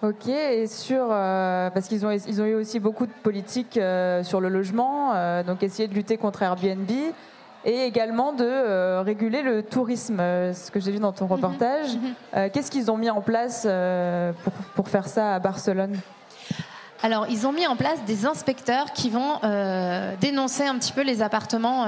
Ok, 0.00 0.28
et 0.28 0.68
sur 0.68 1.08
euh, 1.10 1.70
parce 1.70 1.88
qu'ils 1.88 2.06
ont 2.06 2.12
ils 2.12 2.40
ont 2.40 2.44
eu 2.44 2.54
aussi 2.54 2.78
beaucoup 2.78 3.04
de 3.04 3.12
politiques 3.24 3.76
euh, 3.76 4.22
sur 4.22 4.40
le 4.40 4.48
logement, 4.48 5.12
euh, 5.12 5.42
donc 5.42 5.64
essayer 5.64 5.88
de 5.88 5.94
lutter 5.94 6.16
contre 6.16 6.42
Airbnb 6.42 6.88
et 7.64 7.82
également 7.82 8.32
de 8.32 9.02
réguler 9.02 9.42
le 9.42 9.64
tourisme, 9.64 10.18
ce 10.18 10.70
que 10.70 10.78
j'ai 10.78 10.92
vu 10.92 11.00
dans 11.00 11.10
ton 11.10 11.26
reportage. 11.26 11.98
Euh, 12.36 12.48
Qu'est-ce 12.52 12.70
qu'ils 12.70 12.92
ont 12.92 12.96
mis 12.96 13.10
en 13.10 13.20
place 13.20 13.66
pour, 14.44 14.52
pour 14.76 14.88
faire 14.88 15.08
ça 15.08 15.34
à 15.34 15.38
Barcelone? 15.40 15.98
Alors, 17.02 17.26
ils 17.28 17.46
ont 17.48 17.52
mis 17.52 17.66
en 17.66 17.74
place 17.74 18.04
des 18.06 18.24
inspecteurs 18.24 18.92
qui 18.92 19.10
vont 19.10 19.40
dénoncer 20.20 20.64
un 20.64 20.78
petit 20.78 20.92
peu 20.92 21.02
les 21.02 21.20
appartements 21.20 21.86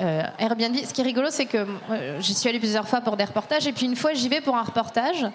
euh, 0.00 0.22
Airbnb. 0.38 0.76
Ce 0.76 0.92
qui 0.92 1.00
est 1.00 1.04
rigolo, 1.04 1.28
c'est 1.30 1.46
que 1.46 1.58
euh, 1.90 2.20
j'y 2.20 2.34
suis 2.34 2.48
allée 2.48 2.58
plusieurs 2.58 2.86
fois 2.86 3.00
pour 3.00 3.16
des 3.16 3.24
reportages, 3.24 3.66
et 3.66 3.72
puis 3.72 3.86
une 3.86 3.96
fois 3.96 4.12
j'y 4.12 4.28
vais 4.28 4.40
pour 4.42 4.56
un 4.56 4.62
reportage. 4.62 5.26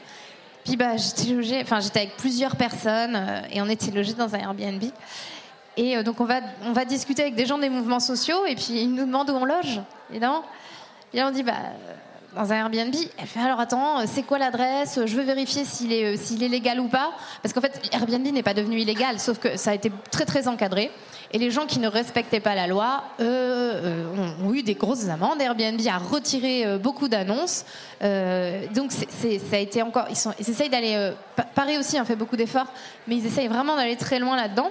Puis 0.64 0.76
bah, 0.76 0.98
j'étais 0.98 1.34
logée, 1.34 1.62
enfin 1.62 1.80
j'étais 1.80 2.00
avec 2.02 2.18
plusieurs 2.18 2.56
personnes 2.56 3.16
euh, 3.16 3.42
et 3.52 3.62
on 3.62 3.70
était 3.70 3.92
logés 3.92 4.14
dans 4.14 4.34
un 4.36 4.40
Airbnb. 4.40 4.84
Et 5.78 5.98
euh, 5.98 6.04
donc 6.04 6.22
on 6.22 6.26
va, 6.26 6.42
on 6.66 6.74
va 6.74 6.86
discuter 6.86 7.24
avec 7.24 7.36
des 7.36 7.46
gens 7.46 7.58
des 7.58 7.70
mouvements 7.70 8.00
sociaux 8.00 8.46
et 8.46 8.56
puis 8.56 8.82
ils 8.82 8.94
nous 8.94 9.06
demandent 9.06 9.30
où 9.30 9.36
on 9.36 9.46
loge, 9.46 9.82
évidemment. 10.10 10.44
Et 11.14 11.24
on 11.24 11.32
dit 11.32 11.44
bah 11.44 11.54
euh, 11.58 11.94
dans 12.36 12.52
un 12.52 12.56
Airbnb. 12.56 12.96
Elle 13.18 13.28
fait 13.28 13.40
alors 13.40 13.60
attends, 13.60 14.06
c'est 14.06 14.24
quoi 14.24 14.38
l'adresse? 14.38 15.00
Je 15.06 15.16
veux 15.16 15.24
vérifier 15.24 15.66
s'il 15.66 15.92
est, 15.92 16.16
s'il 16.18 16.44
est 16.44 16.48
légal 16.48 16.80
ou 16.80 16.88
pas. 16.88 17.12
Parce 17.42 17.54
qu'en 17.54 17.62
fait 17.62 17.90
Airbnb 17.92 18.26
n'est 18.28 18.44
pas 18.44 18.54
devenu 18.54 18.80
illégal, 18.80 19.20
sauf 19.20 19.40
que 19.40 19.58
ça 19.58 19.72
a 19.72 19.74
été 19.74 19.92
très 20.12 20.26
très 20.26 20.48
encadré. 20.48 20.92
Et 21.34 21.38
les 21.38 21.50
gens 21.50 21.66
qui 21.66 21.80
ne 21.80 21.88
respectaient 21.88 22.42
pas 22.42 22.56
la 22.56 22.68
loi, 22.68 23.04
eux, 23.20 23.24
euh, 23.26 24.36
ont, 24.44 24.54
eu 24.54 24.64
des 24.64 24.76
grosses 24.76 25.08
amendes. 25.08 25.42
Airbnb 25.42 25.80
a 25.88 25.98
retiré 25.98 26.66
euh, 26.66 26.78
beaucoup 26.78 27.08
d'annonces. 27.08 27.64
Euh, 28.04 28.66
donc 28.76 28.92
ça 28.92 29.08
a 29.56 29.58
été 29.60 29.82
encore. 29.82 30.08
Ils, 30.10 30.50
essayent 30.50 30.70
d'aller. 30.70 31.12
Pa- 31.36 31.44
Paris 31.44 31.78
aussi 31.78 32.00
en 32.00 32.06
fait 32.06 32.16
beaucoup 32.18 32.36
d'efforts, 32.36 32.68
mais 33.08 33.16
ils 33.16 33.26
essayent 33.26 33.48
vraiment 33.48 33.76
d'aller 33.78 33.96
très 33.96 34.20
loin 34.20 34.36
là-dedans 34.36 34.70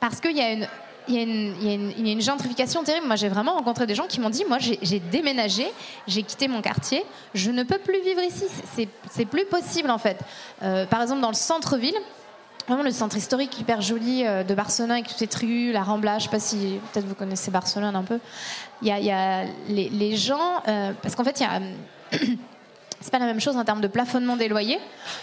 parce 0.00 0.20
qu'il 0.20 0.36
y 0.36 0.40
a 0.40 0.52
une. 0.52 0.68
Il 1.10 1.14
y, 1.14 1.18
a 1.18 1.22
une, 1.22 1.54
il 1.62 1.66
y 1.66 1.70
a 1.70 1.72
une- 1.74 1.92
il 1.96 2.06
y 2.06 2.10
a 2.10 2.12
une 2.12 2.20
gentrification 2.20 2.84
terrible. 2.84 3.06
Moi, 3.06 3.16
j'ai 3.16 3.30
vraiment 3.30 3.54
rencontré 3.54 3.86
des 3.86 3.94
gens 3.94 4.06
qui 4.06 4.20
m'ont 4.20 4.28
dit 4.28 4.44
Moi, 4.46 4.58
j'ai 4.60 5.00
déménagé, 5.00 5.66
j'ai 6.06 6.22
quitté 6.22 6.48
mon 6.48 6.60
quartier, 6.60 7.02
je 7.32 7.50
ne 7.50 7.62
peux 7.62 7.78
plus 7.78 8.02
vivre 8.02 8.20
ici. 8.20 8.44
C'est- 8.74 8.88
C'est 9.10 9.24
plus 9.24 9.46
possible, 9.46 9.90
en 9.90 9.96
fait. 9.96 10.18
Par 10.60 11.00
exemple, 11.00 11.22
dans 11.22 11.30
le 11.30 11.34
centre-ville, 11.34 11.96
Vraiment 12.68 12.82
le 12.82 12.90
centre 12.90 13.16
historique 13.16 13.58
hyper 13.58 13.80
joli 13.80 14.26
euh, 14.26 14.44
de 14.44 14.54
Barcelone 14.54 14.90
avec 14.90 15.08
toutes 15.08 15.16
ces 15.16 15.28
rues, 15.38 15.72
la 15.72 15.82
Rambla, 15.82 16.18
je 16.18 16.24
sais 16.24 16.30
pas 16.30 16.38
si 16.38 16.78
peut-être 16.92 17.06
vous 17.06 17.14
connaissez 17.14 17.50
Barcelone 17.50 17.96
un 17.96 18.02
peu. 18.02 18.20
Il 18.82 18.88
y 18.88 19.10
a, 19.10 19.44
les 19.68 20.16
gens, 20.16 20.62
euh, 20.68 20.92
parce 21.02 21.14
qu'en 21.14 21.24
fait 21.24 21.40
il 21.40 21.44
y 21.44 21.46
a 21.46 21.60
c'est 23.00 23.10
pas 23.10 23.18
la 23.18 23.24
même 23.24 23.40
chose 23.40 23.56
en 23.56 23.64
termes 23.64 23.80
de 23.80 23.88
plafonnement 23.88 24.36
des 24.36 24.48
loyers. 24.48 24.78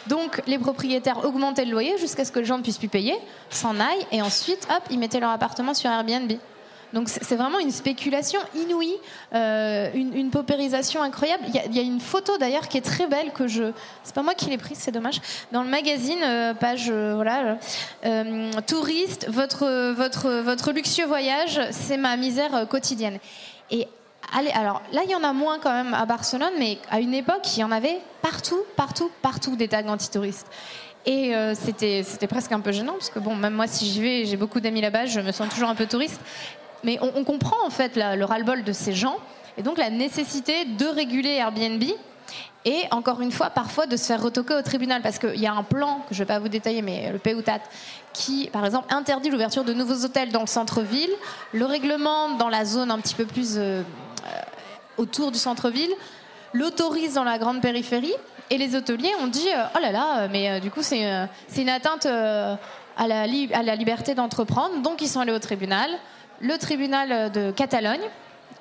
Donc 0.07 0.41
les 0.47 0.57
propriétaires 0.57 1.23
augmentaient 1.23 1.65
le 1.65 1.71
loyer 1.71 1.97
jusqu'à 1.99 2.25
ce 2.25 2.31
que 2.31 2.39
les 2.39 2.45
gens 2.45 2.57
ne 2.57 2.63
puissent 2.63 2.79
plus 2.79 2.87
payer, 2.87 3.15
s'en 3.51 3.79
aillent 3.79 4.07
et 4.11 4.23
ensuite 4.23 4.67
hop 4.75 4.83
ils 4.89 4.97
mettaient 4.97 5.19
leur 5.19 5.29
appartement 5.31 5.75
sur 5.75 5.91
Airbnb. 5.91 6.31
Donc 6.95 7.09
c'est 7.09 7.35
vraiment 7.35 7.59
une 7.59 7.71
spéculation 7.71 8.39
inouïe, 8.55 8.95
euh, 9.33 9.89
une, 9.93 10.15
une 10.15 10.29
paupérisation 10.29 11.01
incroyable. 11.01 11.43
Il 11.53 11.75
y, 11.75 11.79
a, 11.79 11.81
une 11.81 11.99
photo 11.99 12.37
d'ailleurs 12.37 12.69
qui 12.69 12.77
est 12.77 12.85
très 12.85 13.05
belle 13.05 13.33
que 13.33 13.47
je, 13.47 13.73
c'est 14.03 14.15
pas 14.15 14.23
moi 14.23 14.33
qui 14.33 14.49
l'ai 14.49 14.57
prise, 14.57 14.77
c'est 14.77 14.93
dommage. 14.93 15.19
Dans 15.51 15.61
le 15.61 15.67
magazine, 15.67 16.23
euh, 16.23 16.53
page 16.53 16.85
euh, 16.89 17.13
voilà, 17.15 17.57
touriste, 18.61 19.27
votre 19.29 19.91
votre 19.91 20.29
votre 20.39 20.71
luxueux 20.71 21.05
voyage, 21.05 21.59
c'est 21.71 21.97
ma 21.97 22.15
misère 22.15 22.65
quotidienne. 22.69 23.19
Et 23.71 23.89
allez, 24.33 24.51
alors 24.51 24.81
là 24.93 25.01
il 25.03 25.11
y 25.11 25.15
en 25.15 25.23
a 25.25 25.33
moins 25.33 25.59
quand 25.59 25.73
même 25.73 25.93
à 25.93 26.05
Barcelone, 26.05 26.53
mais 26.57 26.77
à 26.89 27.01
une 27.01 27.13
époque 27.13 27.57
il 27.57 27.59
y 27.59 27.63
en 27.65 27.73
avait 27.73 27.99
partout, 28.21 28.61
partout, 28.77 29.11
partout 29.21 29.57
des 29.57 29.67
tags 29.67 29.85
anti-touristes. 29.85 30.47
Et 31.05 31.33
c'était 31.55 32.03
c'était 32.03 32.25
presque 32.25 32.53
un 32.53 32.61
peu 32.61 32.71
gênant 32.71 32.93
parce 32.93 33.09
que 33.09 33.19
bon, 33.19 33.35
même 33.35 33.53
moi 33.53 33.67
si 33.67 33.85
j'y 33.85 34.01
vais, 34.01 34.25
j'ai 34.25 34.37
beaucoup 34.37 34.61
d'amis 34.61 34.81
là-bas, 34.81 35.07
je 35.07 35.19
me 35.19 35.33
sens 35.33 35.49
toujours 35.49 35.69
un 35.69 35.75
peu 35.75 35.87
touriste. 35.87 36.21
Mais 36.85 36.99
on, 37.01 37.23
comprend 37.23 37.57
en 37.65 37.71
fait 37.71 37.95
le 37.97 38.23
ras-le-bol 38.23 38.63
de 38.63 38.71
ces 38.71 38.93
gens 38.93 39.17
et 39.57 39.63
donc 39.63 39.79
la 39.79 39.89
nécessité 39.89 40.65
de 40.65 40.85
réguler 40.85 41.31
Airbnb 41.31 41.83
et 42.63 42.83
encore 42.91 43.21
une 43.21 43.31
fois 43.31 43.49
parfois 43.49 43.87
de 43.87 43.97
se 43.97 44.05
faire 44.05 44.21
retoquer 44.21 44.53
au 44.53 44.61
tribunal. 44.61 45.01
Parce 45.01 45.17
qu'il 45.17 45.39
y 45.39 45.47
a 45.47 45.53
un 45.53 45.63
plan 45.63 46.01
que 46.07 46.13
je 46.13 46.21
ne 46.21 46.27
vais 46.27 46.33
pas 46.33 46.39
vous 46.39 46.47
détailler 46.47 46.83
mais 46.83 47.11
le 47.11 47.17
PEUTAT 47.17 47.61
qui 48.13 48.49
par 48.51 48.63
exemple 48.65 48.93
interdit 48.93 49.29
l'ouverture 49.29 49.63
de 49.63 49.73
nouveaux 49.73 50.05
hôtels 50.05 50.31
dans 50.31 50.41
le 50.41 50.47
centre-ville, 50.47 51.09
le 51.53 51.65
règlement 51.65 52.35
dans 52.37 52.49
la 52.49 52.65
zone 52.65 52.91
un 52.91 52.99
petit 52.99 53.15
peu 53.15 53.25
plus 53.25 53.57
euh, 53.57 53.81
euh, 53.81 53.83
autour 54.97 55.31
du 55.31 55.39
centre-ville, 55.39 55.91
l'autorise 56.53 57.15
dans 57.15 57.23
la 57.23 57.39
grande 57.39 57.61
périphérie 57.61 58.13
et 58.51 58.59
les 58.59 58.75
hôteliers 58.75 59.11
ont 59.21 59.27
dit 59.27 59.49
euh, 59.49 59.63
oh 59.75 59.79
là 59.79 59.91
là 59.91 60.27
mais 60.27 60.59
du 60.61 60.69
coup 60.69 60.83
c'est 60.83 61.01
une 61.57 61.69
atteinte 61.69 62.05
à 62.05 63.07
la 63.07 63.75
liberté 63.75 64.13
d'entreprendre. 64.13 64.83
Donc 64.83 65.01
ils 65.01 65.07
sont 65.07 65.19
allés 65.19 65.33
au 65.33 65.39
tribunal 65.39 65.89
le 66.41 66.57
tribunal 66.57 67.31
de 67.31 67.51
Catalogne 67.51 68.09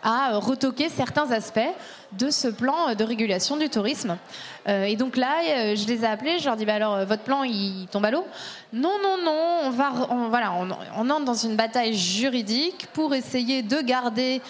a 0.05 0.35
euh, 0.35 0.39
retoqué 0.39 0.89
certains 0.89 1.31
aspects 1.33 1.61
de 2.13 2.31
ce 2.31 2.47
plan 2.47 2.95
de 2.95 3.03
régulation 3.03 3.57
du 3.57 3.69
tourisme. 3.69 4.17
Euh, 4.69 4.85
et 4.85 4.95
donc 4.95 5.17
là, 5.17 5.39
euh, 5.49 5.75
je 5.75 5.87
les 5.89 6.05
ai 6.05 6.07
appelés, 6.07 6.39
je 6.39 6.45
leur 6.45 6.57
dis 6.57 6.65
bah 6.65 6.75
alors 6.75 7.05
votre 7.07 7.23
plan 7.23 7.43
il 7.43 7.89
tombe 7.91 8.05
à 8.05 8.11
l'eau 8.11 8.25
Non, 8.73 8.93
non, 9.03 9.17
non, 9.25 9.61
on 9.65 9.71
va, 9.71 9.91
voilà, 10.29 10.53
on, 10.97 11.11
entre 11.11 11.25
dans 11.25 11.35
une 11.35 11.57
bataille 11.57 11.95
juridique 11.95 12.87
pour 12.93 13.15
essayer 13.15 13.63
de 13.63 13.81
garder 13.81 14.43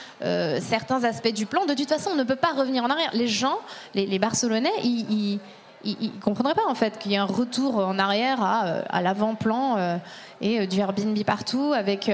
certains 0.60 1.04
aspects 1.04 1.32
du 1.32 1.46
plan. 1.46 1.64
De 1.64 1.74
toute 1.74 1.88
façon, 1.88 2.10
on 2.12 2.16
ne 2.16 2.24
peut 2.24 2.36
pas 2.36 2.52
revenir 2.52 2.82
en 2.82 2.90
arrière. 2.90 3.10
Les 3.12 3.28
gens, 3.28 3.58
les, 3.94 4.18
Barcelonais, 4.18 4.72
ils, 4.82 5.38
ils 5.84 6.18
comprendraient 6.20 6.54
pas 6.54 6.66
en 6.66 6.74
fait 6.74 6.98
qu'il 6.98 7.12
y 7.12 7.14
ait 7.14 7.18
un 7.18 7.24
retour 7.24 7.76
en 7.76 7.98
arrière 7.98 8.42
à, 8.42 9.02
l'avant-plan 9.02 9.98
et 10.40 10.66
du 10.66 10.80
Airbnb 10.80 11.22
partout 11.24 11.72
avec 11.74 12.10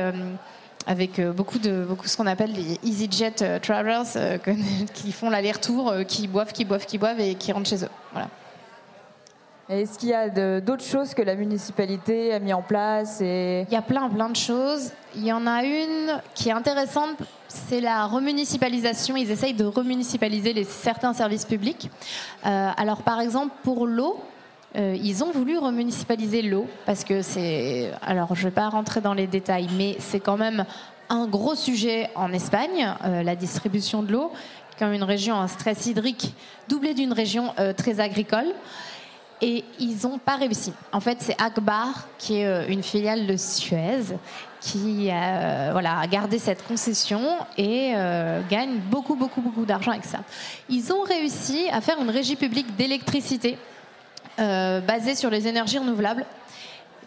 avec 0.86 1.18
euh, 1.18 1.32
beaucoup 1.32 1.58
de 1.58 1.84
beaucoup 1.84 2.08
ce 2.08 2.16
qu'on 2.16 2.26
appelle 2.26 2.52
les 2.52 2.78
EasyJet 2.82 3.42
euh, 3.42 3.58
travelers 3.58 4.16
euh, 4.16 4.38
qui 4.94 5.12
font 5.12 5.30
l'aller-retour, 5.30 5.94
qui 6.06 6.26
boivent, 6.28 6.52
qui 6.52 6.64
boivent, 6.64 6.86
qui 6.86 6.98
boivent 6.98 7.20
et 7.20 7.34
qui 7.34 7.52
rentrent 7.52 7.68
chez 7.68 7.84
eux. 7.84 7.90
Voilà. 8.12 8.28
Est-ce 9.70 10.00
qu'il 10.00 10.08
y 10.08 10.14
a 10.14 10.60
d'autres 10.60 10.84
choses 10.84 11.14
que 11.14 11.22
la 11.22 11.36
municipalité 11.36 12.34
a 12.34 12.40
mis 12.40 12.52
en 12.52 12.60
place 12.60 13.20
et... 13.20 13.64
Il 13.68 13.72
y 13.72 13.76
a 13.76 13.82
plein, 13.82 14.08
plein 14.08 14.28
de 14.28 14.34
choses. 14.34 14.90
Il 15.14 15.24
y 15.24 15.32
en 15.32 15.46
a 15.46 15.62
une 15.62 16.20
qui 16.34 16.48
est 16.48 16.52
intéressante, 16.52 17.18
c'est 17.46 17.80
la 17.80 18.06
remunicipalisation. 18.06 19.16
Ils 19.16 19.30
essayent 19.30 19.54
de 19.54 19.64
remunicipaliser 19.64 20.52
les, 20.52 20.64
certains 20.64 21.12
services 21.12 21.44
publics. 21.44 21.88
Euh, 22.46 22.70
alors, 22.76 23.02
par 23.02 23.20
exemple, 23.20 23.54
pour 23.62 23.86
l'eau, 23.86 24.20
euh, 24.76 24.96
ils 25.02 25.24
ont 25.24 25.32
voulu 25.32 25.58
remunicipaliser 25.58 26.42
l'eau 26.42 26.66
parce 26.86 27.02
que 27.04 27.22
c'est. 27.22 27.90
Alors, 28.02 28.34
je 28.34 28.40
ne 28.40 28.50
vais 28.50 28.54
pas 28.54 28.68
rentrer 28.68 29.00
dans 29.00 29.14
les 29.14 29.26
détails, 29.26 29.68
mais 29.76 29.96
c'est 29.98 30.20
quand 30.20 30.36
même 30.36 30.64
un 31.10 31.26
gros 31.26 31.56
sujet 31.56 32.08
en 32.14 32.32
Espagne, 32.32 32.94
euh, 33.04 33.22
la 33.22 33.34
distribution 33.34 34.02
de 34.02 34.12
l'eau, 34.12 34.32
comme 34.78 34.92
une 34.92 35.02
région 35.02 35.34
en 35.34 35.48
stress 35.48 35.86
hydrique, 35.86 36.34
doublée 36.68 36.94
d'une 36.94 37.12
région 37.12 37.52
euh, 37.58 37.72
très 37.74 38.00
agricole. 38.00 38.46
Et 39.42 39.64
ils 39.78 39.96
n'ont 40.02 40.18
pas 40.18 40.36
réussi. 40.36 40.72
En 40.92 41.00
fait, 41.00 41.16
c'est 41.20 41.40
Akbar, 41.40 42.06
qui 42.18 42.36
est 42.36 42.68
une 42.68 42.82
filiale 42.82 43.26
de 43.26 43.38
Suez, 43.38 44.14
qui 44.60 45.08
euh, 45.10 45.70
voilà, 45.72 45.98
a 45.98 46.06
gardé 46.06 46.38
cette 46.38 46.62
concession 46.68 47.22
et 47.56 47.94
gagne 48.50 48.76
beaucoup, 48.90 49.14
beaucoup, 49.14 49.40
beaucoup 49.40 49.64
d'argent 49.64 49.92
avec 49.92 50.04
ça. 50.04 50.18
Ils 50.68 50.92
ont 50.92 51.00
réussi 51.00 51.68
à 51.72 51.80
faire 51.80 51.98
une 52.02 52.10
régie 52.10 52.36
publique 52.36 52.76
d'électricité 52.76 53.56
basée 54.40 55.14
sur 55.14 55.30
les 55.30 55.46
énergies 55.48 55.78
renouvelables 55.78 56.24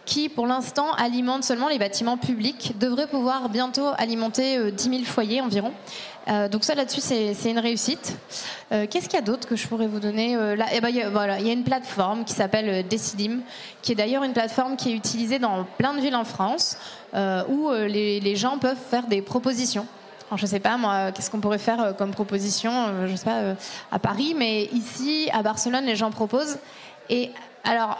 qui, 0.04 0.28
pour 0.28 0.46
l'instant, 0.46 0.92
alimente 0.94 1.44
seulement 1.44 1.68
les 1.68 1.78
bâtiments 1.78 2.16
publics, 2.18 2.74
devrait 2.78 3.06
pouvoir 3.06 3.48
bientôt 3.48 3.86
alimenter 3.96 4.58
euh, 4.58 4.70
10 4.70 4.84
000 4.90 5.02
foyers 5.04 5.40
environ. 5.40 5.72
Euh, 6.28 6.48
donc 6.48 6.64
ça, 6.64 6.74
là-dessus, 6.74 7.00
c'est 7.00 7.50
une 7.50 7.58
réussite. 7.58 8.16
Euh, 8.72 8.86
Qu'est-ce 8.88 9.08
qu'il 9.08 9.18
y 9.18 9.22
a 9.22 9.24
d'autre 9.24 9.46
que 9.48 9.56
je 9.56 9.66
pourrais 9.66 9.86
vous 9.86 10.00
donner 10.00 10.36
Euh, 10.36 10.56
là, 10.56 10.66
eh 10.72 10.80
ben, 10.80 10.88
il 10.88 10.96
y 10.96 11.02
a- 11.02 11.10
voilà, 11.10 11.38
Il 11.40 11.46
y 11.46 11.50
a 11.50 11.52
une 11.52 11.64
plateforme 11.64 12.24
qui 12.24 12.34
s'appelle 12.34 12.68
euh, 12.68 12.82
Decidim, 12.82 13.40
qui 13.82 13.92
est 13.92 13.94
d'ailleurs 13.94 14.24
une 14.24 14.32
plateforme 14.32 14.76
qui 14.76 14.90
est 14.92 14.94
utilisée 14.94 15.38
dans 15.38 15.64
plein 15.78 15.94
de 15.94 16.00
villes 16.00 16.16
en 16.16 16.24
France, 16.24 16.76
euh, 17.14 17.42
où 17.48 17.70
euh, 17.70 17.86
les, 17.86 18.36
gens 18.36 18.58
peuvent 18.58 18.76
faire 18.90 19.06
des 19.06 19.22
propositions. 19.22 19.86
Je 20.36 20.46
sais 20.46 20.58
pas, 20.60 20.76
moi, 20.76 21.12
qu'est-ce 21.12 21.30
qu'on 21.30 21.40
pourrait 21.40 21.58
faire 21.58 21.80
euh, 21.80 21.92
comme 21.92 22.10
proposition, 22.10 22.72
euh, 22.72 23.06
je 23.06 23.14
sais 23.14 23.24
pas, 23.24 23.36
euh, 23.40 23.54
à 23.92 23.98
Paris, 23.98 24.34
mais 24.36 24.64
ici, 24.72 25.28
à 25.32 25.42
Barcelone, 25.42 25.84
les 25.84 25.94
gens 25.96 26.10
proposent. 26.10 26.58
Et 27.10 27.30
alors, 27.64 27.98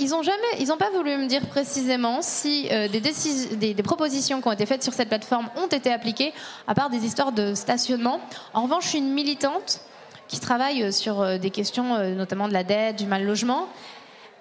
ils 0.00 0.10
n'ont 0.10 0.22
jamais, 0.22 0.38
ils 0.58 0.68
n'ont 0.68 0.78
pas 0.78 0.90
voulu 0.90 1.16
me 1.16 1.26
dire 1.26 1.46
précisément 1.46 2.22
si 2.22 2.68
euh, 2.72 2.88
des, 2.88 3.74
propositions 3.82 4.40
qui 4.40 4.48
ont 4.48 4.52
été 4.52 4.64
faites 4.64 4.82
sur 4.82 4.94
cette 4.94 5.08
plateforme 5.08 5.50
ont 5.56 5.66
été 5.66 5.92
appliquées, 5.92 6.32
à 6.66 6.74
part 6.74 6.88
des 6.88 7.04
histoires 7.04 7.32
de 7.32 7.54
stationnement. 7.54 8.20
En 8.54 8.62
revanche, 8.62 8.94
une 8.94 9.12
militante 9.12 9.80
qui 10.26 10.40
travaille 10.40 10.84
euh, 10.84 10.90
sur 10.90 11.20
euh, 11.20 11.38
des 11.38 11.50
questions, 11.50 11.98
notamment 12.14 12.48
de 12.48 12.54
la 12.54 12.64
dette, 12.64 12.96
du 12.96 13.06
mal 13.06 13.24
logement. 13.24 13.68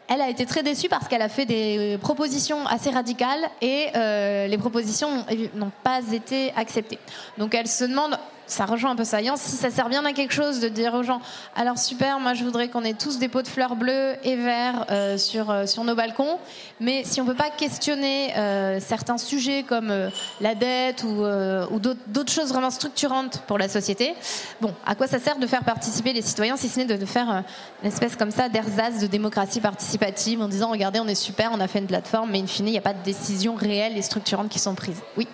Elle 0.08 0.22
a 0.22 0.30
été 0.30 0.46
très 0.46 0.64
déçue 0.64 0.90
parce 0.90 1.08
qu'elle 1.08 1.22
a 1.22 1.30
fait 1.30 1.46
des 1.46 2.00
propositions 2.02 2.66
assez 2.66 2.90
radicales 2.90 3.48
et 3.62 3.90
les 3.94 4.58
propositions 4.58 5.24
n'ont 5.54 5.72
pas 5.84 6.00
été 6.12 6.52
acceptées. 6.56 6.98
Donc 7.38 7.54
elle 7.54 7.68
se 7.68 7.84
demande, 7.84 8.18
ça 8.50 8.66
rejoint 8.66 8.92
un 8.92 8.96
peu 8.96 9.04
ça, 9.04 9.20
si 9.36 9.56
ça 9.56 9.70
sert 9.70 9.90
bien 9.90 10.04
à 10.06 10.14
quelque 10.14 10.34
chose 10.34 10.60
de 10.60 10.70
dire 10.70 10.94
aux 10.94 11.04
gens, 11.04 11.22
alors 11.56 11.78
super, 11.78 12.20
moi 12.20 12.34
je 12.34 12.44
voudrais 12.44 12.68
qu'on 12.70 12.84
ait 12.84 12.94
tous 12.94 13.20
des 13.20 13.28
pots 13.28 13.42
de 13.42 13.48
fleurs 13.48 13.76
bleues 13.76 14.16
et 14.24 14.36
verts 14.36 14.86
euh, 14.90 15.18
sur, 15.18 15.50
euh, 15.50 15.66
sur 15.66 15.84
nos 15.84 15.96
balcons, 15.96 16.40
mais 16.80 17.04
si 17.04 17.22
on 17.22 17.26
ne 17.26 17.30
peut 17.30 17.36
pas 17.36 17.50
questionner 17.50 18.36
euh, 18.38 18.80
certains 18.80 19.18
sujets 19.18 19.64
comme 19.64 19.94
la 20.42 20.56
dette 20.56 21.04
ou, 21.04 21.26
ou 21.72 21.80
d'autres 21.80 22.32
choses 22.32 22.50
vraiment 22.50 22.72
structurantes 22.72 23.42
pour 23.48 23.58
la 23.58 23.70
société, 23.70 24.16
bon, 24.62 24.74
à 24.86 24.96
quoi 24.96 25.08
ça 25.08 25.20
sert 25.20 25.38
de 25.38 25.48
faire 25.48 25.64
participer 25.64 26.14
les 26.14 26.22
citoyens 26.22 26.58
si 26.58 26.70
ce 26.70 26.80
n'est 26.80 26.86
de, 26.98 27.06
faire 27.06 27.44
une 27.82 27.88
espèce 27.88 28.16
comme 28.16 28.32
ça 28.32 28.50
d'ersatz 28.50 29.00
de 29.00 29.08
démocratie 29.08 29.62
participative 29.62 30.42
en 30.42 30.48
disant 30.48 30.72
regardez 30.72 31.00
on 31.00 31.08
est 31.08 31.16
super, 31.16 31.52
on 31.54 31.60
a 31.60 31.68
fait 31.68 31.80
une 31.80 31.88
plateforme, 31.88 32.32
mais 32.32 32.40
in 32.40 32.48
fine 32.48 32.68
il 32.68 32.72
n'y 32.72 32.78
a 32.78 32.82
pas 32.82 32.94
de 32.94 33.04
décisions 33.04 33.56
réelles 33.56 33.98
et 33.98 34.02
structurantes 34.02 34.50
qui 34.50 34.60
sont 34.60 34.76
prises. 34.76 35.02
Oui. 35.18 35.28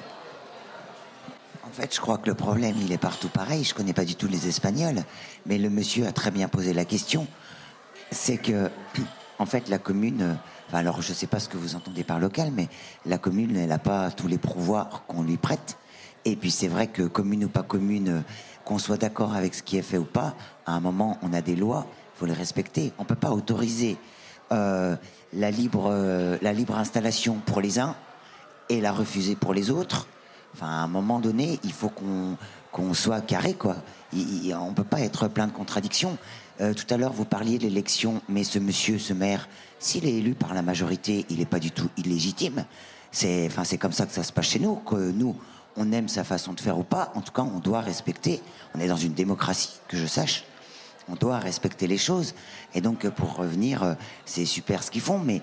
Fait, 1.75 1.93
je 1.93 1.99
crois 1.99 2.17
que 2.17 2.29
le 2.29 2.35
problème, 2.35 2.73
il 2.79 2.93
est 2.93 2.97
partout 2.97 3.27
pareil. 3.27 3.65
Je 3.65 3.73
connais 3.73 3.91
pas 3.91 4.05
du 4.05 4.15
tout 4.15 4.29
les 4.29 4.47
Espagnols, 4.47 5.03
mais 5.45 5.57
le 5.57 5.69
monsieur 5.69 6.07
a 6.07 6.13
très 6.13 6.31
bien 6.31 6.47
posé 6.47 6.73
la 6.73 6.85
question. 6.85 7.27
C'est 8.11 8.37
que, 8.37 8.71
en 9.39 9.45
fait, 9.45 9.67
la 9.67 9.77
commune. 9.77 10.21
euh, 10.21 10.33
alors, 10.71 11.01
je 11.01 11.11
sais 11.11 11.27
pas 11.27 11.41
ce 11.41 11.49
que 11.49 11.57
vous 11.57 11.75
entendez 11.75 12.05
par 12.05 12.17
local, 12.17 12.51
mais 12.55 12.69
la 13.05 13.17
commune, 13.17 13.57
elle 13.57 13.67
n'a 13.67 13.77
pas 13.77 14.09
tous 14.09 14.29
les 14.29 14.37
pouvoirs 14.37 15.03
qu'on 15.07 15.21
lui 15.21 15.35
prête. 15.35 15.77
Et 16.23 16.37
puis, 16.37 16.49
c'est 16.49 16.69
vrai 16.69 16.87
que 16.87 17.01
commune 17.01 17.43
ou 17.43 17.49
pas 17.49 17.61
commune, 17.63 18.07
euh, 18.07 18.21
qu'on 18.63 18.77
soit 18.77 18.95
d'accord 18.95 19.35
avec 19.35 19.53
ce 19.53 19.61
qui 19.61 19.75
est 19.75 19.81
fait 19.81 19.97
ou 19.97 20.05
pas, 20.05 20.33
à 20.65 20.71
un 20.71 20.79
moment, 20.79 21.17
on 21.23 21.33
a 21.33 21.41
des 21.41 21.57
lois, 21.57 21.87
il 22.15 22.19
faut 22.19 22.25
les 22.25 22.31
respecter. 22.31 22.93
On 22.99 23.03
peut 23.03 23.15
pas 23.15 23.31
autoriser 23.31 23.97
euh, 24.53 24.95
la 25.33 25.51
libre, 25.51 25.93
la 26.41 26.53
libre 26.53 26.77
installation 26.77 27.41
pour 27.45 27.59
les 27.59 27.79
uns 27.79 27.97
et 28.69 28.79
la 28.79 28.93
refuser 28.93 29.35
pour 29.35 29.53
les 29.53 29.71
autres. 29.71 30.07
Enfin, 30.55 30.67
à 30.67 30.83
un 30.83 30.87
moment 30.87 31.19
donné, 31.19 31.59
il 31.65 31.73
faut 31.73 31.91
qu'on 32.71 32.93
soit 32.93 33.19
carré, 33.19 33.55
quoi. 33.55 33.75
On 34.13 34.73
peut 34.73 34.85
pas 34.85 35.01
être 35.01 35.27
plein 35.27 35.47
de 35.47 35.51
contradictions. 35.51 36.17
Euh, 36.61 36.73
tout 36.73 36.85
à 36.93 36.95
l'heure, 36.95 37.11
vous 37.11 37.25
parliez 37.25 37.57
de 37.57 37.63
l'élection, 37.63 38.21
mais 38.29 38.45
ce 38.45 38.57
monsieur, 38.59 38.97
ce 38.97 39.11
maire, 39.11 39.49
s'il 39.79 40.05
est 40.05 40.13
élu 40.13 40.33
par 40.33 40.53
la 40.53 40.61
majorité, 40.61 41.25
il 41.29 41.39
n'est 41.39 41.45
pas 41.45 41.59
du 41.59 41.71
tout 41.71 41.89
illégitime. 41.97 42.63
C'est, 43.11 43.47
enfin, 43.47 43.63
comme 43.75 43.91
ça 43.91 44.05
que 44.05 44.13
ça 44.13 44.23
se 44.23 44.31
passe 44.31 44.45
chez 44.45 44.59
nous. 44.59 44.75
Que 44.75 44.95
nous, 44.95 45.35
on 45.75 45.91
aime 45.91 46.07
sa 46.07 46.23
façon 46.23 46.53
de 46.53 46.61
faire 46.61 46.79
ou 46.79 46.83
pas. 46.83 47.11
En 47.15 47.21
tout 47.21 47.33
cas, 47.33 47.41
on 47.41 47.59
doit 47.59 47.81
respecter. 47.81 48.41
On 48.75 48.79
est 48.79 48.87
dans 48.87 48.95
une 48.95 49.13
démocratie, 49.13 49.73
que 49.89 49.97
je 49.97 50.05
sache. 50.05 50.45
On 51.09 51.15
doit 51.15 51.39
respecter 51.39 51.85
les 51.85 51.97
choses. 51.97 52.33
Et 52.73 52.79
donc, 52.79 53.09
pour 53.09 53.35
revenir, 53.35 53.83
euh, 53.83 53.93
c'est 54.23 54.45
super 54.45 54.83
ce 54.83 54.89
qu'ils 54.89 55.01
font, 55.01 55.19
mais 55.19 55.41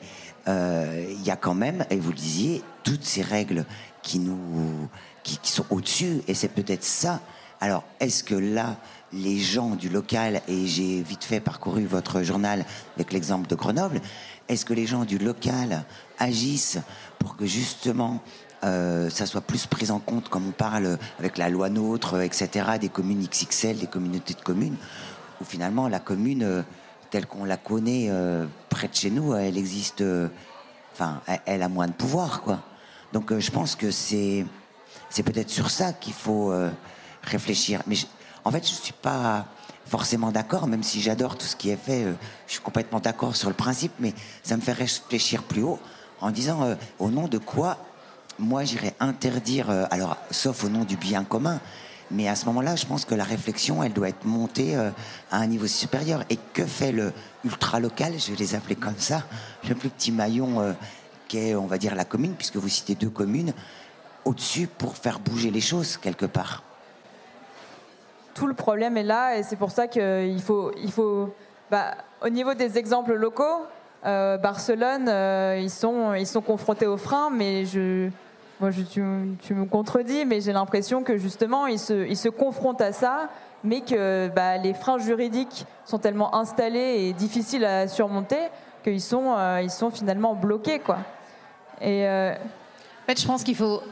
euh, 0.48 1.04
il 1.10 1.22
y 1.22 1.30
a 1.30 1.36
quand 1.36 1.54
même, 1.54 1.84
et 1.90 1.96
vous 1.96 2.12
le 2.12 2.16
disiez, 2.16 2.62
toutes 2.82 3.04
ces 3.04 3.22
règles 3.22 3.66
qui 4.02 4.18
nous, 4.18 4.88
qui, 5.22 5.38
sont 5.44 5.66
au-dessus. 5.70 6.22
Et 6.28 6.34
c'est 6.34 6.48
peut-être 6.48 6.84
ça. 6.84 7.20
Alors, 7.60 7.84
est-ce 8.00 8.24
que 8.24 8.34
là, 8.34 8.76
les 9.12 9.38
gens 9.38 9.70
du 9.70 9.88
local, 9.88 10.42
et 10.48 10.66
j'ai 10.66 11.02
vite 11.02 11.24
fait 11.24 11.40
parcouru 11.40 11.84
votre 11.84 12.22
journal 12.22 12.64
avec 12.96 13.12
l'exemple 13.12 13.46
de 13.48 13.54
Grenoble, 13.54 14.00
est-ce 14.48 14.64
que 14.64 14.74
les 14.74 14.86
gens 14.86 15.04
du 15.04 15.18
local 15.18 15.84
agissent 16.18 16.78
pour 17.18 17.36
que 17.36 17.46
justement 17.46 18.20
euh, 18.64 19.10
ça 19.10 19.26
soit 19.26 19.40
plus 19.40 19.66
pris 19.66 19.90
en 19.90 19.98
compte, 19.98 20.28
comme 20.28 20.48
on 20.48 20.52
parle 20.52 20.98
avec 21.18 21.36
la 21.36 21.48
loi 21.48 21.68
NOTRe, 21.68 22.22
etc., 22.22 22.48
des 22.80 22.88
communes 22.88 23.26
XXL, 23.26 23.78
des 23.78 23.86
communautés 23.86 24.34
de 24.34 24.40
communes, 24.40 24.76
où 25.40 25.44
finalement 25.44 25.88
la 25.88 25.98
commune, 25.98 26.44
euh, 26.44 26.62
telle 27.10 27.26
qu'on 27.26 27.44
la 27.44 27.56
connaît 27.56 28.06
euh, 28.10 28.46
près 28.68 28.88
de 28.88 28.94
chez 28.94 29.10
nous, 29.10 29.34
elle 29.34 29.58
existe, 29.58 30.02
enfin, 30.92 31.20
elle 31.44 31.62
a 31.62 31.68
moins 31.68 31.88
de 31.88 31.92
pouvoir, 31.92 32.42
quoi. 32.42 32.60
Donc 33.12 33.30
euh, 33.30 33.40
je 33.40 33.50
pense 33.50 33.76
que 33.76 33.90
c'est 33.90 34.46
c'est 35.10 35.22
peut-être 35.22 35.50
sur 35.50 35.70
ça 35.70 35.92
qu'il 35.92 36.14
faut 36.14 36.50
euh, 36.50 36.70
réfléchir. 37.22 37.82
Mais 37.86 37.96
en 38.44 38.50
fait, 38.50 38.66
je 38.66 38.72
suis 38.72 38.94
pas 38.94 39.46
forcément 39.86 40.32
d'accord, 40.32 40.66
même 40.66 40.82
si 40.82 41.02
j'adore 41.02 41.36
tout 41.36 41.44
ce 41.44 41.54
qui 41.54 41.70
est 41.70 41.76
fait. 41.76 42.04
euh, 42.04 42.14
je 42.46 42.52
suis 42.52 42.62
complètement 42.62 43.00
d'accord 43.00 43.36
sur 43.36 43.48
le 43.48 43.54
principe, 43.54 43.92
mais 43.98 44.14
ça 44.42 44.56
me 44.56 44.62
fait 44.62 44.72
réfléchir 44.72 45.42
plus 45.42 45.62
haut 45.62 45.78
en 46.20 46.30
disant 46.30 46.76
au 47.00 47.10
nom 47.10 47.26
de 47.26 47.38
quoi 47.38 47.78
moi 48.38 48.64
j'irais 48.64 48.94
interdire, 49.00 49.68
alors 49.90 50.16
sauf 50.30 50.64
au 50.64 50.68
nom 50.68 50.84
du 50.84 50.96
bien 50.96 51.24
commun. 51.24 51.60
Mais 52.12 52.28
à 52.28 52.36
ce 52.36 52.46
moment-là, 52.46 52.76
je 52.76 52.86
pense 52.86 53.04
que 53.04 53.16
la 53.16 53.24
réflexion, 53.24 53.82
elle 53.82 53.92
doit 53.92 54.08
être 54.08 54.24
montée 54.24 54.76
à 54.76 54.92
un 55.36 55.46
niveau 55.48 55.66
supérieur. 55.66 56.22
Et 56.30 56.38
que 56.52 56.64
fait 56.64 56.92
le 56.92 57.12
ultra 57.44 57.80
local, 57.80 58.14
je 58.18 58.30
vais 58.30 58.36
les 58.36 58.54
appeler 58.54 58.76
comme 58.76 58.98
ça, 58.98 59.24
le 59.68 59.74
plus 59.74 59.88
petit 59.88 60.12
maillon 60.12 60.74
qu'est, 61.32 61.54
on 61.54 61.66
va 61.66 61.78
dire, 61.78 61.94
la 61.94 62.04
commune, 62.04 62.34
puisque 62.34 62.56
vous 62.56 62.68
citez 62.68 62.94
deux 62.94 63.10
communes, 63.10 63.54
au-dessus 64.24 64.66
pour 64.66 64.96
faire 64.96 65.18
bouger 65.18 65.50
les 65.50 65.60
choses 65.60 65.96
quelque 65.96 66.26
part. 66.26 66.62
tout 68.34 68.46
le 68.46 68.54
problème 68.54 68.96
est 68.96 69.02
là 69.02 69.36
et 69.36 69.42
c'est 69.42 69.56
pour 69.56 69.70
ça 69.70 69.88
qu'il 69.88 70.40
faut, 70.40 70.72
il 70.76 70.92
faut 70.92 71.34
bah, 71.70 71.94
au 72.22 72.28
niveau 72.28 72.54
des 72.54 72.78
exemples 72.78 73.14
locaux, 73.14 73.66
euh, 74.04 74.36
Barcelone, 74.36 75.08
euh, 75.08 75.58
ils, 75.60 75.70
sont, 75.70 76.14
ils 76.14 76.26
sont 76.26 76.40
confrontés 76.42 76.86
aux 76.86 76.96
freins, 76.96 77.30
mais 77.30 77.64
je, 77.64 78.10
moi, 78.60 78.70
je, 78.70 78.82
tu, 78.82 79.00
me 79.00 79.64
contredis, 79.64 80.24
mais 80.24 80.40
j'ai 80.40 80.52
l'impression 80.52 81.02
que 81.02 81.16
justement, 81.16 81.66
ils 81.66 81.78
se, 81.78 82.06
ils 82.06 82.16
se 82.16 82.28
confrontent 82.28 82.80
à 82.80 82.92
ça, 82.92 83.28
mais 83.64 83.80
que 83.80 84.28
bah, 84.28 84.58
les 84.58 84.74
freins 84.74 84.98
juridiques 84.98 85.66
sont 85.84 85.98
tellement 85.98 86.34
installés 86.34 87.06
et 87.06 87.12
difficiles 87.12 87.64
à 87.64 87.88
surmonter 87.88 88.40
qu'ils 88.84 89.00
sont, 89.00 89.34
euh, 89.36 89.60
ils 89.62 89.70
sont 89.70 89.90
finalement 89.90 90.34
bloqués. 90.34 90.78
Quoi. 90.78 90.98
Et, 91.82 92.06
euh, 92.06 92.34
En 92.34 93.06
fait, 93.06 93.20
je 93.20 93.26
pense 93.26 93.42
qu'il 93.42 93.56
faut, 93.56 93.82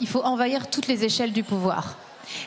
il 0.00 0.06
faut 0.06 0.22
envahir 0.22 0.68
toutes 0.68 0.86
les 0.86 1.04
échelles 1.04 1.32
du 1.32 1.42
pouvoir. 1.42 1.96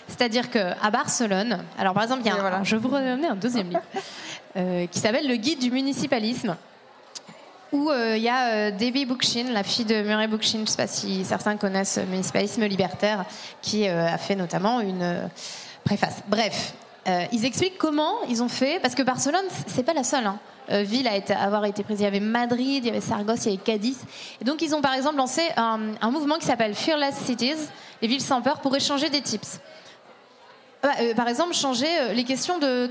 C'est-à-dire 0.07 0.49
qu'à 0.49 0.89
Barcelone, 0.91 1.63
alors 1.77 1.93
par 1.93 2.03
exemple, 2.03 2.21
il 2.23 2.27
y 2.27 2.29
a 2.29 2.35
un, 2.35 2.63
je 2.63 2.75
vous 2.75 2.87
ramener 2.89 3.27
un 3.27 3.35
deuxième 3.35 3.69
livre 3.69 3.81
euh, 4.55 4.85
qui 4.87 4.99
s'appelle 4.99 5.27
Le 5.27 5.35
guide 5.35 5.59
du 5.59 5.71
municipalisme, 5.71 6.55
où 7.71 7.89
euh, 7.89 8.15
il 8.15 8.23
y 8.23 8.29
a 8.29 8.71
Debbie 8.71 9.05
Bookchin, 9.05 9.45
la 9.51 9.63
fille 9.63 9.83
de 9.83 10.03
Murray 10.03 10.27
Bookchin, 10.27 10.59
je 10.59 10.61
ne 10.61 10.65
sais 10.67 10.77
pas 10.77 10.87
si 10.87 11.25
certains 11.25 11.57
connaissent 11.57 11.97
le 11.97 12.05
municipalisme 12.05 12.63
libertaire, 12.65 13.25
qui 13.61 13.87
a 13.87 14.17
fait 14.19 14.35
notamment 14.35 14.79
une 14.79 15.27
préface. 15.83 16.21
Bref, 16.27 16.75
ils 17.31 17.43
expliquent 17.43 17.79
comment 17.79 18.21
ils 18.29 18.43
ont 18.43 18.47
fait, 18.47 18.79
parce 18.79 18.93
que 18.95 19.01
Barcelone, 19.01 19.45
c'est 19.67 19.83
pas 19.83 19.93
la 19.93 20.03
seule. 20.03 20.27
hein, 20.27 20.39
euh, 20.71 20.83
ville 20.83 21.07
à 21.07 21.43
avoir 21.43 21.65
été 21.65 21.83
prise. 21.83 21.99
Il 21.99 22.03
y 22.03 22.07
avait 22.07 22.19
Madrid, 22.19 22.83
il 22.83 22.85
y 22.85 22.89
avait 22.89 23.01
Saragosse, 23.01 23.45
il 23.45 23.51
y 23.51 23.53
avait 23.53 23.63
Cadiz. 23.63 23.99
Et 24.41 24.45
donc, 24.45 24.61
ils 24.61 24.73
ont 24.75 24.81
par 24.81 24.93
exemple 24.93 25.17
lancé 25.17 25.41
un, 25.57 26.11
mouvement 26.11 26.37
qui 26.37 26.45
s'appelle 26.45 26.75
Fearless 26.75 27.15
Cities, 27.15 27.69
les 28.01 28.07
villes 28.07 28.21
sans 28.21 28.41
peur, 28.41 28.59
pour 28.59 28.75
échanger 28.75 29.09
des 29.09 29.21
tips. 29.21 29.59
Bah, 30.81 30.89
euh, 31.01 31.13
par 31.13 31.27
exemple, 31.27 31.53
changer 31.53 31.87
euh, 32.01 32.13
les 32.13 32.23
questions 32.23 32.59
de 32.59 32.89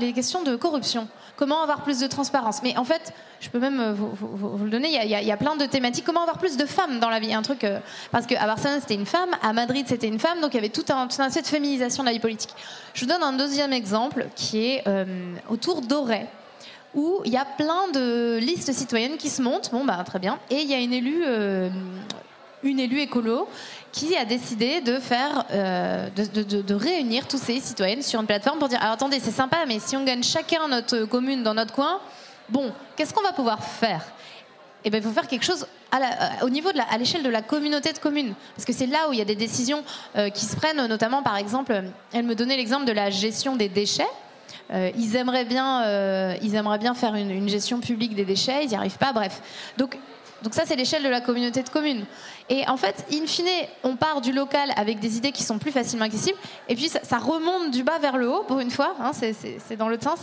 les 0.00 0.12
questions 0.12 0.42
de 0.42 0.56
corruption. 0.56 1.08
Comment 1.36 1.62
avoir 1.62 1.82
plus 1.82 2.00
de 2.00 2.08
transparence? 2.08 2.62
Mais 2.64 2.76
en 2.76 2.84
fait, 2.84 3.12
je 3.40 3.48
peux 3.48 3.60
même 3.60 3.80
euh, 3.80 3.92
vous, 3.94 4.64
le 4.64 4.70
donner. 4.70 4.88
Il 5.04 5.08
y, 5.08 5.32
a, 5.32 5.36
plein 5.36 5.56
de 5.56 5.66
thématiques. 5.66 6.04
Comment 6.04 6.22
avoir 6.22 6.38
plus 6.38 6.56
de 6.56 6.66
femmes 6.66 6.98
dans 6.98 7.10
la 7.10 7.20
vie? 7.20 7.32
Un 7.32 7.42
truc 7.42 7.62
euh, 7.64 7.78
parce 8.10 8.26
qu'à 8.26 8.44
Barcelone 8.44 8.78
c'était 8.80 8.94
une 8.94 9.06
femme, 9.06 9.30
à 9.42 9.52
Madrid 9.52 9.86
c'était 9.88 10.08
une 10.08 10.18
femme, 10.18 10.40
donc 10.40 10.54
il 10.54 10.56
y 10.56 10.58
avait 10.58 10.68
tout 10.68 10.84
un, 10.88 11.06
tout 11.06 11.22
un 11.22 11.26
aspect 11.26 11.42
de 11.42 11.46
féminisation 11.46 12.02
de 12.02 12.08
la 12.08 12.12
vie 12.12 12.20
politique. 12.20 12.50
Je 12.94 13.04
vous 13.04 13.10
donne 13.10 13.22
un 13.22 13.32
deuxième 13.32 13.72
exemple 13.72 14.26
qui 14.34 14.64
est 14.64 14.82
euh, 14.88 15.04
autour 15.48 15.80
d'Auray 15.80 16.26
où 16.94 17.20
il 17.24 17.32
y 17.32 17.36
a 17.36 17.44
plein 17.44 17.88
de 17.92 18.38
listes 18.38 18.72
citoyennes 18.72 19.16
qui 19.16 19.28
se 19.28 19.42
montent. 19.42 19.70
Bon, 19.72 19.84
bah 19.84 20.02
très 20.04 20.18
bien. 20.18 20.38
Et 20.50 20.62
il 20.62 20.70
y 20.70 20.74
a 20.74 20.78
une 20.78 20.92
élue, 20.92 21.22
euh, 21.26 21.68
une 22.62 22.80
élue 22.80 23.00
écolo 23.00 23.48
qui 23.92 24.16
a 24.16 24.24
décidé 24.24 24.80
de 24.80 24.98
faire, 24.98 25.44
euh, 25.50 26.08
de, 26.10 26.74
réunir 26.74 27.26
tous 27.26 27.38
ces 27.38 27.60
citoyennes 27.60 28.02
sur 28.02 28.20
une 28.20 28.26
plateforme 28.26 28.58
pour 28.58 28.68
dire 28.68 28.80
alors 28.80 28.94
attendez, 28.94 29.18
c'est 29.20 29.30
sympa, 29.30 29.58
mais 29.66 29.78
si 29.78 29.96
on 29.96 30.04
gagne 30.04 30.22
chacun 30.22 30.68
notre 30.68 31.04
commune 31.04 31.42
dans 31.42 31.54
notre 31.54 31.74
coin, 31.74 32.00
bon, 32.48 32.72
qu'est-ce 32.96 33.14
qu'on 33.14 33.22
va 33.22 33.32
pouvoir 33.32 33.62
faire? 33.62 34.04
Eh 34.84 34.90
ben, 34.90 34.98
il 34.98 35.04
faut 35.04 35.12
faire 35.12 35.26
quelque 35.26 35.44
chose 35.44 35.66
à 35.90 35.96
euh, 35.96 36.46
au 36.46 36.50
niveau 36.50 36.70
de 36.72 36.76
la, 36.76 36.84
à 36.84 36.98
l'échelle 36.98 37.22
de 37.22 37.28
la 37.28 37.42
communauté 37.42 37.92
de 37.92 37.98
communes. 37.98 38.34
Parce 38.54 38.64
que 38.64 38.72
c'est 38.72 38.86
là 38.86 39.08
où 39.08 39.12
il 39.12 39.18
y 39.18 39.22
a 39.22 39.24
des 39.24 39.34
décisions 39.34 39.82
euh, 40.16 40.30
qui 40.30 40.44
se 40.44 40.56
prennent, 40.56 40.86
notamment 40.86 41.22
par 41.22 41.36
exemple, 41.36 41.72
euh, 41.72 41.82
elle 42.12 42.24
me 42.24 42.34
donnait 42.34 42.56
l'exemple 42.56 42.84
de 42.84 42.92
la 42.92 43.10
gestion 43.10 43.56
des 43.56 43.68
déchets. 43.68 44.08
Euh, 44.70 44.90
ils, 44.96 45.16
aimeraient 45.16 45.44
bien, 45.44 45.82
euh, 45.84 46.34
ils 46.42 46.54
aimeraient 46.54 46.78
bien 46.78 46.94
faire 46.94 47.14
une, 47.14 47.48
gestion 47.48 47.80
publique 47.80 48.14
des 48.14 48.24
déchets, 48.24 48.64
ils 48.64 48.68
n'y 48.68 48.76
arrivent 48.76 48.98
pas, 48.98 49.12
bref. 49.12 49.40
Donc, 49.76 49.98
donc 50.42 50.54
ça, 50.54 50.62
c'est 50.66 50.76
l'échelle 50.76 51.02
de 51.02 51.08
la 51.08 51.20
communauté 51.20 51.62
de 51.62 51.68
communes. 51.68 52.04
Et 52.48 52.68
en 52.68 52.76
fait, 52.76 53.06
in 53.12 53.26
fine, 53.26 53.46
on 53.82 53.96
part 53.96 54.20
du 54.20 54.32
local 54.32 54.70
avec 54.76 55.00
des 55.00 55.16
idées 55.16 55.32
qui 55.32 55.42
sont 55.42 55.58
plus 55.58 55.72
facilement 55.72 56.04
accessibles, 56.04 56.38
et 56.68 56.74
puis 56.74 56.88
ça, 56.88 57.18
remonte 57.18 57.70
du 57.70 57.82
bas 57.82 57.98
vers 57.98 58.16
le 58.16 58.30
haut, 58.30 58.44
pour 58.44 58.60
une 58.60 58.70
fois, 58.70 58.94
hein, 59.00 59.12
c'est- 59.12 59.76
dans 59.76 59.88
l'autre 59.88 60.04
sens, 60.04 60.20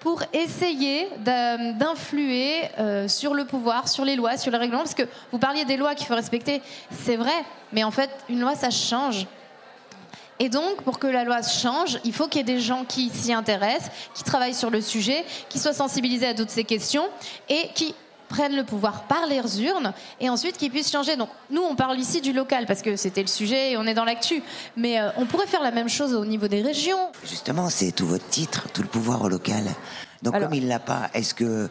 pour 0.00 0.22
essayer 0.32 1.08
d'influer 1.18 2.62
euh, 2.78 3.06
sur 3.06 3.34
le 3.34 3.44
pouvoir, 3.44 3.88
sur 3.88 4.04
les 4.04 4.16
lois, 4.16 4.36
sur 4.36 4.50
les 4.50 4.58
règlements, 4.58 4.82
parce 4.82 4.94
que 4.94 5.06
vous 5.30 5.38
parliez 5.38 5.64
des 5.64 5.76
lois 5.76 5.94
qu'il 5.94 6.06
faut 6.06 6.14
respecter, 6.14 6.60
c'est 6.90 7.16
vrai, 7.16 7.44
mais 7.72 7.84
en 7.84 7.90
fait, 7.92 8.10
une 8.28 8.40
loi, 8.40 8.54
ça 8.54 8.70
change. 8.70 9.26
Et 10.42 10.48
donc, 10.48 10.82
pour 10.82 10.98
que 10.98 11.06
la 11.06 11.22
loi 11.22 11.40
change, 11.40 12.00
il 12.02 12.12
faut 12.12 12.26
qu'il 12.26 12.40
y 12.40 12.40
ait 12.40 12.54
des 12.54 12.60
gens 12.60 12.84
qui 12.84 13.10
s'y 13.10 13.32
intéressent, 13.32 13.92
qui 14.12 14.24
travaillent 14.24 14.56
sur 14.56 14.70
le 14.70 14.80
sujet, 14.80 15.24
qui 15.48 15.60
soient 15.60 15.72
sensibilisés 15.72 16.26
à 16.26 16.34
toutes 16.34 16.50
ces 16.50 16.64
questions 16.64 17.04
et 17.48 17.68
qui 17.76 17.94
prennent 18.28 18.56
le 18.56 18.64
pouvoir 18.64 19.04
par 19.04 19.26
les 19.26 19.62
urnes 19.62 19.92
et 20.18 20.28
ensuite 20.28 20.56
qui 20.56 20.68
puissent 20.68 20.90
changer. 20.90 21.14
Donc, 21.14 21.28
nous, 21.48 21.62
on 21.62 21.76
parle 21.76 21.96
ici 21.96 22.20
du 22.20 22.32
local 22.32 22.66
parce 22.66 22.82
que 22.82 22.96
c'était 22.96 23.20
le 23.20 23.28
sujet 23.28 23.70
et 23.70 23.76
on 23.76 23.84
est 23.84 23.94
dans 23.94 24.04
l'actu. 24.04 24.42
Mais 24.76 24.98
euh, 24.98 25.10
on 25.16 25.26
pourrait 25.26 25.46
faire 25.46 25.62
la 25.62 25.70
même 25.70 25.88
chose 25.88 26.12
au 26.12 26.24
niveau 26.24 26.48
des 26.48 26.60
régions. 26.60 27.12
Justement, 27.24 27.70
c'est 27.70 27.92
tout 27.92 28.08
votre 28.08 28.26
titre, 28.26 28.66
tout 28.74 28.82
le 28.82 28.88
pouvoir 28.88 29.22
au 29.22 29.28
local. 29.28 29.62
Donc 30.22 30.36
comme 30.40 30.54
il 30.54 30.66
l'a 30.66 30.80
pas, 30.80 31.08
est-ce 31.14 31.34
que 31.34 31.68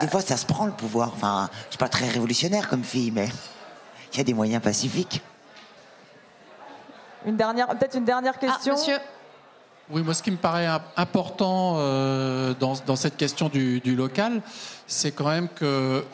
des 0.00 0.08
fois 0.08 0.20
ça 0.20 0.36
se 0.36 0.46
prend 0.46 0.66
le 0.66 0.72
pouvoir? 0.72 1.10
Enfin, 1.12 1.50
je 1.66 1.70
suis 1.70 1.78
pas 1.78 1.88
très 1.88 2.08
révolutionnaire 2.08 2.68
comme 2.68 2.84
fille, 2.84 3.10
mais 3.10 3.28
il 4.12 4.18
y 4.18 4.20
a 4.20 4.24
des 4.24 4.34
moyens 4.34 4.62
pacifiques. 4.62 5.22
Une 7.26 7.36
dernière, 7.36 7.68
peut-être 7.68 7.96
une 7.96 8.04
dernière 8.04 8.38
question. 8.38 8.72
monsieur. 8.74 8.98
Oui, 9.90 10.02
moi, 10.02 10.14
ce 10.14 10.22
qui 10.22 10.30
me 10.30 10.36
paraît 10.36 10.66
im- 10.66 10.80
important 10.96 11.74
euh, 11.76 12.54
dans, 12.58 12.74
dans 12.86 12.96
cette 12.96 13.16
question 13.16 13.48
du, 13.48 13.80
du 13.80 13.94
local, 13.96 14.40
c'est 14.86 15.12
quand 15.12 15.28
même 15.28 15.48
que 15.48 16.04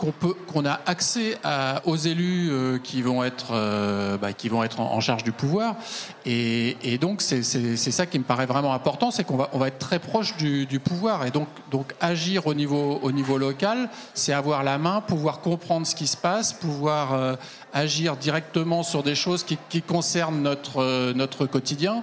qu'on 0.00 0.12
peut, 0.12 0.34
qu'on 0.46 0.64
a 0.64 0.80
accès 0.86 1.36
à, 1.44 1.82
aux 1.84 1.96
élus 1.96 2.48
euh, 2.50 2.78
qui 2.78 3.02
vont 3.02 3.22
être, 3.22 3.48
euh, 3.52 4.16
bah, 4.16 4.32
qui 4.32 4.48
vont 4.48 4.64
être 4.64 4.80
en, 4.80 4.98
charge 5.00 5.24
du 5.24 5.32
pouvoir. 5.32 5.76
Et, 6.24 6.78
et 6.82 6.96
donc 6.96 7.20
c'est, 7.20 7.42
ça 7.42 8.06
qui 8.06 8.18
me 8.18 8.24
paraît 8.24 8.46
vraiment 8.46 8.72
important, 8.72 9.10
c'est 9.10 9.24
qu'on 9.24 9.36
va, 9.36 9.50
on 9.52 9.58
va 9.58 9.68
être 9.68 9.78
très 9.78 9.98
proche 9.98 10.38
du, 10.38 10.64
du 10.64 10.80
pouvoir. 10.80 11.26
Et 11.26 11.30
donc, 11.30 11.48
donc 11.70 11.92
agir 12.00 12.46
au 12.46 12.54
niveau, 12.54 12.98
au 13.02 13.12
niveau 13.12 13.36
local, 13.36 13.90
c'est 14.14 14.32
avoir 14.32 14.64
la 14.64 14.78
main, 14.78 15.02
pouvoir 15.02 15.40
comprendre 15.40 15.86
ce 15.86 15.94
qui 15.94 16.06
se 16.06 16.16
passe, 16.16 16.54
pouvoir 16.54 17.12
euh, 17.12 17.36
agir 17.74 18.16
directement 18.16 18.82
sur 18.82 19.02
des 19.02 19.14
choses 19.14 19.44
qui, 19.44 19.58
qui 19.68 19.82
concernent 19.82 20.40
notre, 20.40 20.80
euh, 20.80 21.12
notre 21.12 21.44
quotidien 21.44 22.02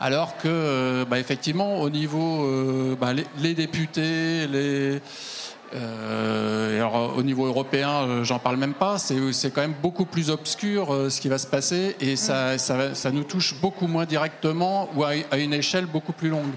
alors 0.00 0.36
que, 0.36 1.04
bah, 1.10 1.18
effectivement, 1.18 1.80
au 1.80 1.90
niveau, 1.90 2.46
bah, 3.00 3.12
les, 3.12 3.26
les, 3.40 3.54
députés, 3.54 4.46
les, 4.46 5.00
euh, 5.74 6.76
alors, 6.76 7.16
au 7.16 7.22
niveau 7.22 7.46
européen, 7.46 7.90
euh, 7.90 8.24
j'en 8.24 8.38
parle 8.38 8.56
même 8.56 8.74
pas. 8.74 8.98
C'est 8.98 9.50
quand 9.50 9.60
même 9.60 9.74
beaucoup 9.82 10.04
plus 10.04 10.30
obscur 10.30 10.92
euh, 10.92 11.10
ce 11.10 11.20
qui 11.20 11.28
va 11.28 11.38
se 11.38 11.46
passer 11.46 11.96
et 12.00 12.16
ça, 12.16 12.58
ça, 12.58 12.94
ça, 12.94 13.10
nous 13.10 13.24
touche 13.24 13.54
beaucoup 13.60 13.86
moins 13.86 14.06
directement 14.06 14.88
ou 14.96 15.04
à, 15.04 15.10
à, 15.30 15.38
une 15.38 15.52
échelle 15.52 15.86
beaucoup 15.86 16.12
plus 16.12 16.28
longue. 16.30 16.52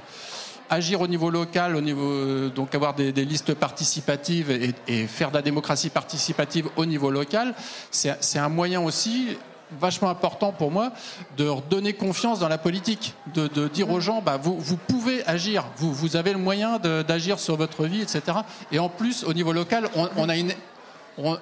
Agir 0.69 1.01
au 1.01 1.07
niveau 1.07 1.29
local, 1.29 1.75
au 1.75 1.81
niveau 1.81 2.47
donc 2.47 2.73
avoir 2.73 2.93
des, 2.93 3.11
des 3.11 3.25
listes 3.25 3.53
participatives 3.53 4.49
et, 4.49 4.73
et, 4.87 5.05
faire 5.07 5.29
de 5.29 5.35
la 5.35 5.41
démocratie 5.41 5.89
participative 5.89 6.69
au 6.77 6.85
niveau 6.85 7.11
local, 7.11 7.53
c'est 7.89 8.39
un 8.39 8.47
moyen 8.47 8.79
aussi 8.79 9.37
vachement 9.79 10.09
important 10.09 10.51
pour 10.51 10.71
moi 10.71 10.91
de 11.37 11.47
redonner 11.47 11.93
confiance 11.93 12.39
dans 12.39 12.49
la 12.49 12.57
politique, 12.57 13.13
de, 13.33 13.67
dire 13.67 13.89
aux 13.89 13.99
gens, 13.99 14.21
bah, 14.21 14.37
vous, 14.37 14.77
pouvez 14.77 15.25
agir, 15.25 15.65
vous, 15.77 16.15
avez 16.15 16.33
le 16.33 16.39
moyen 16.39 16.79
d'agir 16.79 17.39
sur 17.39 17.55
votre 17.55 17.85
vie, 17.85 18.01
etc. 18.01 18.39
Et 18.71 18.79
en 18.79 18.89
plus, 18.89 19.23
au 19.23 19.33
niveau 19.33 19.53
local, 19.53 19.89
on, 19.95 20.29
a 20.29 20.35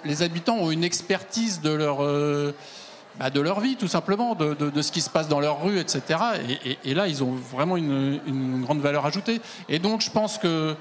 les 0.05 0.23
habitants 0.23 0.57
ont 0.57 0.71
une 0.71 0.83
expertise 0.83 1.61
de 1.61 1.71
leur, 1.71 2.03
euh, 2.03 2.53
bah, 3.19 3.29
vie, 3.61 3.75
tout 3.75 3.87
simplement, 3.87 4.35
de, 4.35 4.81
ce 4.81 4.91
qui 4.91 5.01
se 5.01 5.09
passe 5.09 5.27
dans 5.27 5.39
leur 5.39 5.63
rue, 5.63 5.79
etc. 5.79 6.19
Et, 6.83 6.93
là, 6.93 7.07
ils 7.07 7.23
ont 7.23 7.33
vraiment 7.33 7.77
une, 7.77 8.61
grande 8.63 8.79
valeur 8.79 9.05
ajoutée. 9.05 9.41
Et 9.67 9.79
donc, 9.79 10.01
je 10.01 10.09
pense 10.09 10.37
que 10.37 10.75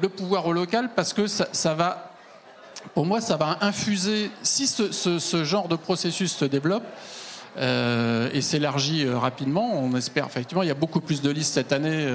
le 0.00 0.08
pouvoir 0.08 0.46
au 0.46 0.52
local, 0.52 0.90
parce 0.94 1.12
que 1.12 1.26
ça 1.26 1.74
va 1.74 2.09
pour 2.94 3.06
moi, 3.06 3.20
ça 3.20 3.36
va 3.36 3.58
infuser, 3.60 4.30
si 4.42 4.66
ce, 4.66 4.92
ce, 4.92 5.18
ce 5.18 5.44
genre 5.44 5.68
de 5.68 5.76
processus 5.76 6.32
se 6.32 6.44
développe, 6.44 6.84
euh, 7.58 8.30
et 8.32 8.42
s'élargit 8.42 9.04
euh, 9.04 9.18
rapidement. 9.18 9.72
On 9.74 9.96
espère 9.96 10.26
effectivement, 10.26 10.62
il 10.62 10.68
y 10.68 10.72
a 10.72 10.74
beaucoup 10.74 11.00
plus 11.00 11.20
de 11.20 11.30
listes 11.30 11.54
cette 11.54 11.72
année. 11.72 12.06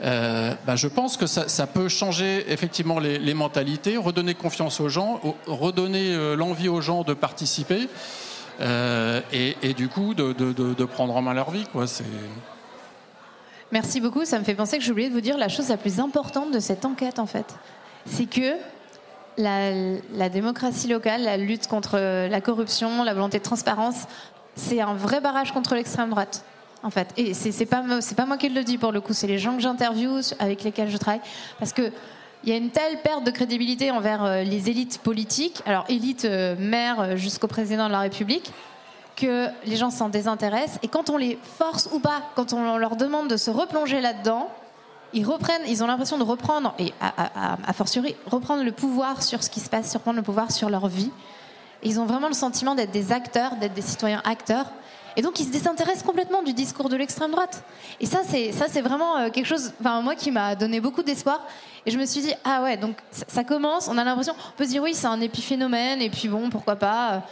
Ben 0.00 0.76
je 0.76 0.88
pense 0.88 1.16
que 1.16 1.26
ça, 1.26 1.48
ça, 1.48 1.66
peut 1.66 1.88
changer 1.88 2.50
effectivement 2.50 2.98
les, 2.98 3.34
mentalités, 3.34 3.96
redonner 3.96 4.34
confiance 4.34 4.80
aux 4.80 4.88
gens, 4.88 5.20
redonner 5.46 6.34
l'envie 6.36 6.68
aux 6.68 6.80
gens 6.80 7.02
de 7.02 7.14
participer 7.14 7.88
et, 8.60 9.56
et, 9.62 9.74
du 9.74 9.88
coup 9.88 10.14
de, 10.14 10.32
de, 10.32 10.52
de, 10.52 10.74
de, 10.74 10.84
prendre 10.84 11.14
en 11.14 11.22
main 11.22 11.34
leur 11.34 11.50
vie. 11.50 11.64
Quoi. 11.70 11.84
Merci 13.70 14.00
beaucoup. 14.00 14.24
Ça 14.24 14.38
me 14.38 14.44
fait 14.44 14.54
penser 14.54 14.78
que 14.78 14.84
j'ai 14.84 14.92
oublié 14.92 15.08
de 15.08 15.14
vous 15.14 15.20
dire 15.20 15.36
la 15.36 15.48
chose 15.48 15.68
la 15.68 15.76
plus 15.76 16.00
importante 16.00 16.52
de 16.52 16.60
cette 16.60 16.84
enquête 16.84 17.18
en 17.18 17.26
fait. 17.26 17.54
C'est 18.06 18.26
que 18.26 18.54
la, 19.38 20.28
démocratie 20.28 20.88
locale, 20.88 21.22
la 21.22 21.36
lutte 21.36 21.66
contre 21.66 21.98
la 22.28 22.40
corruption, 22.40 23.04
la 23.04 23.14
volonté 23.14 23.38
de 23.38 23.44
transparence, 23.44 24.06
c'est 24.54 24.80
un 24.80 24.94
vrai 24.94 25.20
barrage 25.20 25.52
contre 25.52 25.74
l'extrême 25.74 26.10
droite. 26.10 26.44
En 26.82 26.90
fait, 26.90 27.08
et 27.16 27.34
c'est 27.34 27.66
pas 27.66 27.82
pas 28.16 28.26
moi 28.26 28.36
qui 28.36 28.48
le 28.48 28.62
dis 28.62 28.78
pour 28.78 28.92
le 28.92 29.00
coup, 29.00 29.12
c'est 29.12 29.26
les 29.26 29.38
gens 29.38 29.56
que 29.56 29.62
j'interviewe, 29.62 30.20
avec 30.38 30.62
lesquels 30.62 30.90
je 30.90 30.96
travaille, 30.96 31.20
parce 31.58 31.72
que 31.72 31.90
il 32.44 32.50
y 32.50 32.52
a 32.52 32.56
une 32.56 32.70
telle 32.70 33.00
perte 33.02 33.24
de 33.24 33.32
crédibilité 33.32 33.90
envers 33.90 34.24
euh, 34.24 34.42
les 34.42 34.70
élites 34.70 34.98
politiques, 34.98 35.60
alors 35.66 35.84
élites 35.88 36.24
euh, 36.24 36.54
maire 36.56 37.16
jusqu'au 37.16 37.48
président 37.48 37.88
de 37.88 37.92
la 37.92 37.98
République, 37.98 38.52
que 39.16 39.48
les 39.66 39.74
gens 39.74 39.90
s'en 39.90 40.08
désintéressent. 40.08 40.78
Et 40.84 40.88
quand 40.88 41.10
on 41.10 41.16
les 41.16 41.36
force 41.58 41.88
ou 41.92 41.98
pas, 41.98 42.22
quand 42.36 42.52
on 42.52 42.76
leur 42.76 42.94
demande 42.94 43.28
de 43.28 43.36
se 43.36 43.50
replonger 43.50 44.00
là-dedans, 44.00 44.48
ils 45.12 45.24
reprennent, 45.24 45.62
ils 45.66 45.82
ont 45.82 45.86
l'impression 45.86 46.18
de 46.18 46.24
reprendre, 46.24 46.74
et 46.78 46.92
à, 47.00 47.52
à, 47.52 47.58
à, 47.66 47.72
fortiori, 47.72 48.14
reprendre 48.26 48.62
le 48.62 48.72
pouvoir 48.72 49.22
sur 49.22 49.42
ce 49.42 49.50
qui 49.50 49.60
se 49.60 49.70
passe, 49.70 49.94
reprendre 49.94 50.16
le 50.16 50.22
pouvoir 50.22 50.52
sur 50.52 50.68
leur 50.68 50.88
vie. 50.88 51.10
Ils 51.82 52.00
ont 52.00 52.06
vraiment 52.06 52.28
le 52.28 52.34
sentiment 52.34 52.74
d'être 52.74 52.90
des 52.90 53.12
acteurs, 53.12 53.56
d'être 53.56 53.74
des 53.74 53.82
citoyens 53.82 54.20
acteurs. 54.24 54.66
Et 55.16 55.22
donc 55.22 55.40
ils 55.40 55.46
se 55.46 55.50
désintéressent 55.50 56.04
complètement 56.04 56.42
du 56.42 56.52
discours 56.52 56.88
de 56.88 56.96
l'extrême 56.96 57.30
droite. 57.30 57.64
Et 58.00 58.06
ça, 58.06 58.20
c'est 58.24 58.52
ça, 58.52 58.66
c'est 58.68 58.82
vraiment 58.82 59.16
euh, 59.16 59.30
quelque 59.30 59.46
chose, 59.46 59.72
enfin 59.80 60.00
moi 60.00 60.14
qui 60.14 60.30
m'a 60.30 60.54
donné 60.54 60.80
beaucoup 60.80 61.02
d'espoir. 61.02 61.40
Et 61.86 61.90
je 61.90 61.98
me 61.98 62.06
suis 62.06 62.20
dit 62.20 62.32
ah 62.44 62.62
ouais, 62.62 62.76
donc 62.76 62.96
ça, 63.10 63.42
commence. 63.42 63.88
On 63.88 63.98
a 63.98 64.04
l'impression, 64.04 64.34
on 64.36 64.56
peut 64.56 64.64
se 64.64 64.70
dire 64.70 64.82
oui, 64.82 64.94
c'est 64.94 65.06
un 65.06 65.20
épiphénomène. 65.20 66.02
Et 66.02 66.10
puis 66.10 66.28
bon, 66.28 66.50
pourquoi 66.50 66.76
pas. 66.76 67.22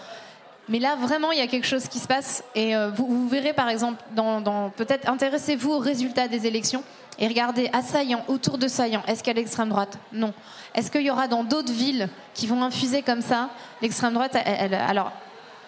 Mais 0.68 0.80
là, 0.80 0.96
vraiment, 0.96 1.30
il 1.30 1.38
y 1.38 1.42
a 1.42 1.46
quelque 1.46 1.66
chose 1.66 1.86
qui 1.86 2.00
se 2.00 2.08
passe. 2.08 2.42
Et 2.56 2.74
euh, 2.74 2.90
vous, 2.90 3.28
verrez, 3.28 3.52
par 3.52 3.68
exemple, 3.68 4.02
dans 4.16 4.70
peut-être 4.70 5.08
intéressez-vous 5.08 5.72
aux 5.72 5.78
résultats 5.78 6.26
des 6.26 6.46
élections 6.46 6.82
et 7.18 7.28
regardez 7.28 7.70
à 7.72 7.82
Saillant, 7.82 8.24
autour 8.28 8.58
de 8.58 8.68
Saillant, 8.68 9.02
est-ce 9.06 9.22
qu'il 9.22 9.32
y 9.32 9.36
a 9.36 9.40
l'extrême 9.40 9.68
droite? 9.68 9.98
Non. 10.12 10.34
Est-ce 10.74 10.90
qu'il 10.90 11.02
y 11.02 11.10
aura 11.10 11.28
dans 11.28 11.44
d'autres 11.44 11.72
villes 11.72 12.08
qui 12.34 12.46
vont 12.46 12.62
infuser 12.62 13.02
comme 13.02 13.22
ça? 13.22 13.48
L'extrême 13.80 14.12
droite 14.12 14.36
Alors, 14.88 15.12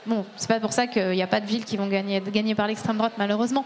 bon, 0.07 0.26
c'est 0.36 0.49
pas 0.49 0.61
pour 0.61 0.72
ça 0.72 0.86
qu'il 0.86 1.11
n'y 1.11 1.22
a 1.22 1.26
pas 1.26 1.40
de 1.40 1.46
villes 1.46 1.64
qui 1.64 1.76
vont 1.76 1.86
gagner, 1.86 2.20
gagner 2.20 2.55
par 2.55 2.66
l'extrême 2.66 2.99
droite, 2.99 3.14
malheureusement. 3.16 3.64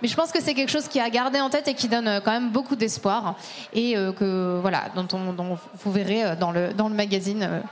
Mais 0.00 0.08
je 0.08 0.14
pense 0.14 0.30
que 0.30 0.40
c'est 0.40 0.54
quelque 0.54 0.70
chose 0.70 0.88
qui 0.88 1.00
a 1.00 1.10
gardé 1.10 1.40
en 1.40 1.50
tête 1.50 1.68
et 1.68 1.74
qui 1.74 1.88
donne 1.88 2.06
euh, 2.06 2.20
quand 2.20 2.30
même 2.30 2.50
beaucoup 2.50 2.76
d'espoir 2.76 3.34
et 3.72 3.96
euh, 3.96 4.12
que 4.12 4.58
voilà, 4.60 4.90
dont, 4.94 5.08
on, 5.12 5.32
dont, 5.32 5.58
vous 5.74 5.92
verrez 5.92 6.24
euh, 6.24 6.36
dans 6.36 6.52
le, 6.52 6.72
dans 6.72 6.88
le 6.88 6.94
magazine 6.94 7.62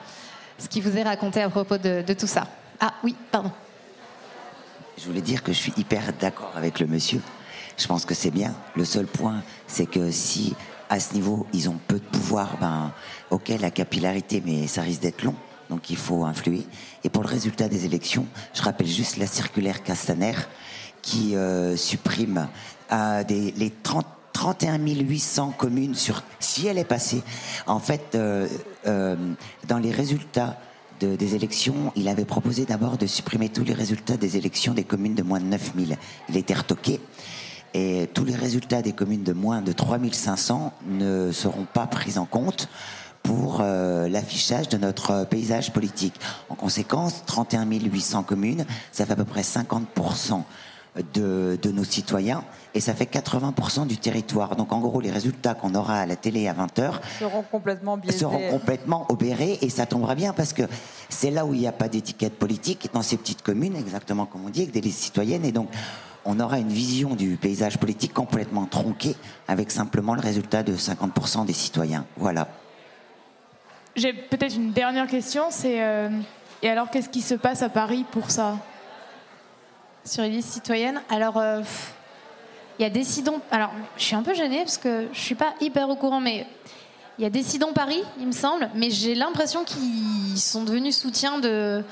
ce 0.59 0.68
qui 0.68 0.80
vous 0.80 0.98
est 0.98 1.04
raconté 1.04 1.40
à 1.40 1.48
propos 1.48 1.78
de 1.78 2.12
tout 2.14 2.26
ça. 2.26 2.48
Ah 2.80 2.94
oui, 3.04 3.14
pardon. 3.30 3.52
Je 4.98 5.04
voulais 5.04 5.20
dire 5.20 5.42
que 5.42 5.52
je 5.52 5.59
suis 5.59 5.72
hyper 5.76 6.12
d'accord 6.18 6.52
avec 6.57 6.80
le 6.80 6.86
monsieur. 6.86 7.20
Je 7.77 7.87
pense 7.87 8.05
que 8.05 8.14
c'est 8.14 8.31
bien. 8.31 8.55
Le 8.74 8.85
seul 8.85 9.07
point, 9.07 9.43
c'est 9.66 9.87
que 9.87 10.11
si 10.11 10.55
à 10.89 11.01
ce 11.01 11.14
niveau, 11.14 11.47
ils 11.53 11.68
ont 11.68 11.79
peu 11.89 11.97
de 11.97 12.05
pouvoir, 12.05 12.57
ben, 12.61 12.93
ok, 13.31 13.53
la 13.61 13.70
capillarité, 13.70 14.43
mais 14.45 14.66
ça 14.66 14.83
risque 14.83 15.01
d'être 15.01 15.22
long. 15.22 15.35
Donc 15.68 15.91
il 15.91 15.97
faut 15.97 16.24
influer. 16.24 16.64
Et 17.03 17.09
pour 17.09 17.22
le 17.22 17.29
résultat 17.29 17.68
des 17.68 17.85
élections, 17.85 18.27
je 18.55 18.62
rappelle 18.62 18.87
juste 18.87 19.16
la 19.16 19.27
circulaire 19.27 19.83
Castaner 19.83 20.35
qui 21.03 21.35
euh, 21.35 21.77
supprime 21.77 22.49
euh, 22.93 23.24
des, 23.24 23.53
les 23.53 23.70
30 23.70 24.07
31 24.37 24.79
800 24.79 25.55
communes 25.57 25.95
sur 25.95 26.22
si 26.41 26.66
elle 26.66 26.77
est 26.77 26.85
passée. 26.85 27.22
En 27.66 27.79
fait, 27.79 28.14
euh, 28.14 28.47
euh, 28.87 29.16
dans 29.66 29.79
les 29.79 29.91
résultats 29.91 30.59
de, 31.01 31.16
des 31.16 31.35
élections, 31.35 31.91
il 31.97 32.07
avait 32.07 32.27
proposé 32.27 32.66
d'abord 32.66 32.99
de 32.99 33.07
supprimer 33.07 33.49
tous 33.49 33.64
les 33.64 33.72
résultats 33.72 34.18
des 34.18 34.37
élections 34.37 34.74
des 34.74 34.85
communes 34.85 35.14
de 35.14 35.22
moins 35.22 35.41
de 35.41 35.47
9000. 35.47 35.97
Il 36.29 36.37
était 36.37 36.53
retoqué. 36.53 37.01
Et 37.75 38.09
tous 38.14 38.25
les 38.25 38.35
résultats 38.35 38.83
des 38.83 38.93
communes 38.93 39.23
de 39.23 39.33
moins 39.33 39.61
de 39.61 39.73
3500 39.73 40.73
ne 40.89 41.31
seront 41.33 41.67
pas 41.73 41.87
pris 41.87 42.19
en 42.19 42.25
compte 42.25 42.69
pour 43.23 43.59
euh, 43.61 44.09
l'affichage 44.09 44.69
de 44.69 44.79
notre 44.79 45.25
paysage 45.25 45.73
politique. 45.73 46.14
En 46.49 46.55
conséquence, 46.55 47.25
31 47.27 47.67
800 47.67 48.23
communes, 48.23 48.64
ça 48.93 49.05
fait 49.05 49.12
à 49.12 49.17
peu 49.17 49.25
près 49.25 49.43
50% 49.43 50.43
de, 51.14 51.59
de, 51.61 51.71
nos 51.71 51.85
citoyens 51.85 52.45
et 52.75 52.81
ça 52.81 52.95
fait 52.95 53.05
80% 53.05 53.87
du 53.87 53.99
territoire. 53.99 54.57
Donc 54.57 54.73
en 54.73 54.81
gros, 54.81 55.01
les 55.01 55.11
résultats 55.11 55.55
qu'on 55.55 55.75
aura 55.75 56.01
à 56.01 56.07
la 56.07 56.17
télé 56.17 56.49
à 56.49 56.55
20h 56.55 57.01
seront 57.19 57.43
complètement 57.43 57.97
biaisés. 57.97 58.19
seront 58.19 58.51
complètement 58.51 59.07
obérés 59.11 59.59
et 59.61 59.69
ça 59.69 59.87
tombera 59.87 60.14
bien 60.14 60.33
parce 60.33 60.53
que 60.53 60.62
c'est 61.09 61.31
là 61.31 61.45
où 61.45 61.53
il 61.53 61.61
n'y 61.61 61.67
a 61.67 61.73
pas 61.73 61.89
d'étiquette 61.89 62.39
politique, 62.39 62.89
dans 62.93 63.03
ces 63.03 63.17
petites 63.17 63.43
communes, 63.43 63.77
exactement 63.77 64.27
comme 64.27 64.45
on 64.47 64.51
dit, 64.51 64.62
avec 64.62 64.73
des 64.73 64.81
listes 64.81 65.03
citoyennes. 65.03 65.45
Et 65.45 65.53
donc 65.53 65.69
on 66.27 66.41
aura 66.41 66.59
une 66.59 66.68
vision 66.68 67.14
du 67.14 67.37
paysage 67.37 67.79
politique 67.79 68.12
complètement 68.12 68.66
tronquée 68.66 69.16
avec 69.49 69.70
simplement 69.70 70.14
le 70.14 70.20
résultat 70.20 70.62
de 70.62 70.74
50% 70.74 71.47
des 71.47 71.53
citoyens. 71.53 72.05
Voilà. 72.16 72.49
J'ai 73.95 74.12
peut-être 74.12 74.55
une 74.55 74.72
dernière 74.72 75.07
question, 75.07 75.49
euh, 75.64 76.11
et 76.62 76.68
alors 76.68 76.91
qu'est-ce 76.91 77.09
qui 77.09 77.22
se 77.22 77.35
passe 77.35 77.62
à 77.62 77.68
Paris 77.68 78.05
pour 78.11 78.31
ça? 78.31 78.59
Sur 80.05 80.22
les 80.22 80.31
listes 80.31 80.53
citoyennes. 80.53 81.01
Alors, 81.09 81.39
euh, 81.39 81.62
il 82.79 82.83
y 82.83 82.85
a 82.85 82.91
Décidons. 82.91 83.41
Alors, 83.51 83.72
je 83.97 84.03
suis 84.03 84.14
un 84.14 84.22
peu 84.22 84.35
gênée 84.35 84.59
parce 84.59 84.79
que 84.79 85.09
je 85.12 85.18
suis 85.18 85.35
pas 85.35 85.55
hyper 85.61 85.89
au 85.89 85.97
courant, 85.97 86.20
mais 86.20 86.47
il 87.18 87.22
y 87.22 87.27
a 87.27 87.31
Décidons 87.31 87.72
Paris, 87.72 88.03
il 88.18 88.27
me 88.27 88.33
semble, 88.33 88.68
mais 88.74 88.91
j'ai 88.91 89.14
l'impression 89.14 89.64
qu'ils 89.64 90.39
sont 90.39 90.64
devenus 90.64 90.99
soutien 90.99 91.39
de, 91.39 91.83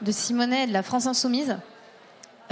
de 0.00 0.12
Simonet 0.12 0.64
et 0.64 0.66
de 0.66 0.72
la 0.72 0.82
France 0.82 1.06
Insoumise. 1.06 1.56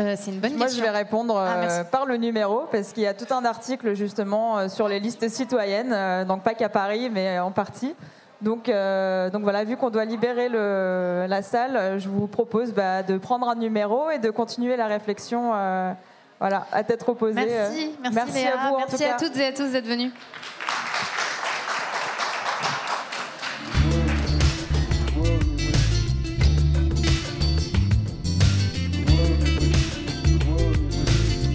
Euh, 0.01 0.15
c'est 0.19 0.31
une 0.31 0.41
bonne 0.41 0.55
Moi, 0.57 0.67
question. 0.67 0.83
je 0.85 0.91
vais 0.91 0.97
répondre 0.97 1.37
euh, 1.37 1.81
ah, 1.81 1.85
par 1.85 2.07
le 2.07 2.17
numéro, 2.17 2.63
parce 2.73 2.93
qu'il 2.93 3.03
y 3.03 3.07
a 3.07 3.15
tout 3.15 3.33
un 3.35 3.45
article 3.45 3.95
justement 3.95 4.59
euh, 4.59 4.69
sur 4.69 4.89
les 4.89 4.99
listes 4.99 5.29
citoyennes, 5.29 5.93
euh, 5.93 6.25
donc 6.25 6.43
pas 6.43 6.55
qu'à 6.55 6.69
Paris, 6.69 7.11
mais 7.13 7.39
en 7.39 7.51
partie. 7.51 7.95
Donc, 8.41 8.71
euh, 8.71 9.29
donc 9.29 9.43
voilà, 9.43 9.65
vu 9.65 9.77
qu'on 9.77 9.91
doit 9.91 10.07
libérer 10.07 10.49
le, 10.49 11.27
la 11.29 11.43
salle, 11.43 11.99
je 11.99 12.09
vous 12.09 12.27
propose 12.27 12.73
bah, 12.73 13.03
de 13.03 13.19
prendre 13.19 13.47
un 13.49 13.55
numéro 13.55 14.11
et 14.11 14.19
de 14.19 14.31
continuer 14.31 14.77
la 14.77 14.87
réflexion 14.87 15.53
euh, 15.55 15.93
voilà, 16.39 16.67
à 16.73 16.83
tête 16.83 17.05
opposée. 17.07 17.35
Merci, 17.35 17.93
merci, 18.01 18.17
merci 18.17 18.33
Léa, 18.33 18.53
à 18.59 18.71
vous. 18.71 18.77
merci 18.79 19.05
à 19.05 19.15
toutes 19.15 19.37
et 19.37 19.47
à 19.47 19.53
tous 19.53 19.73
d'être 19.73 19.87
venus. 19.87 20.11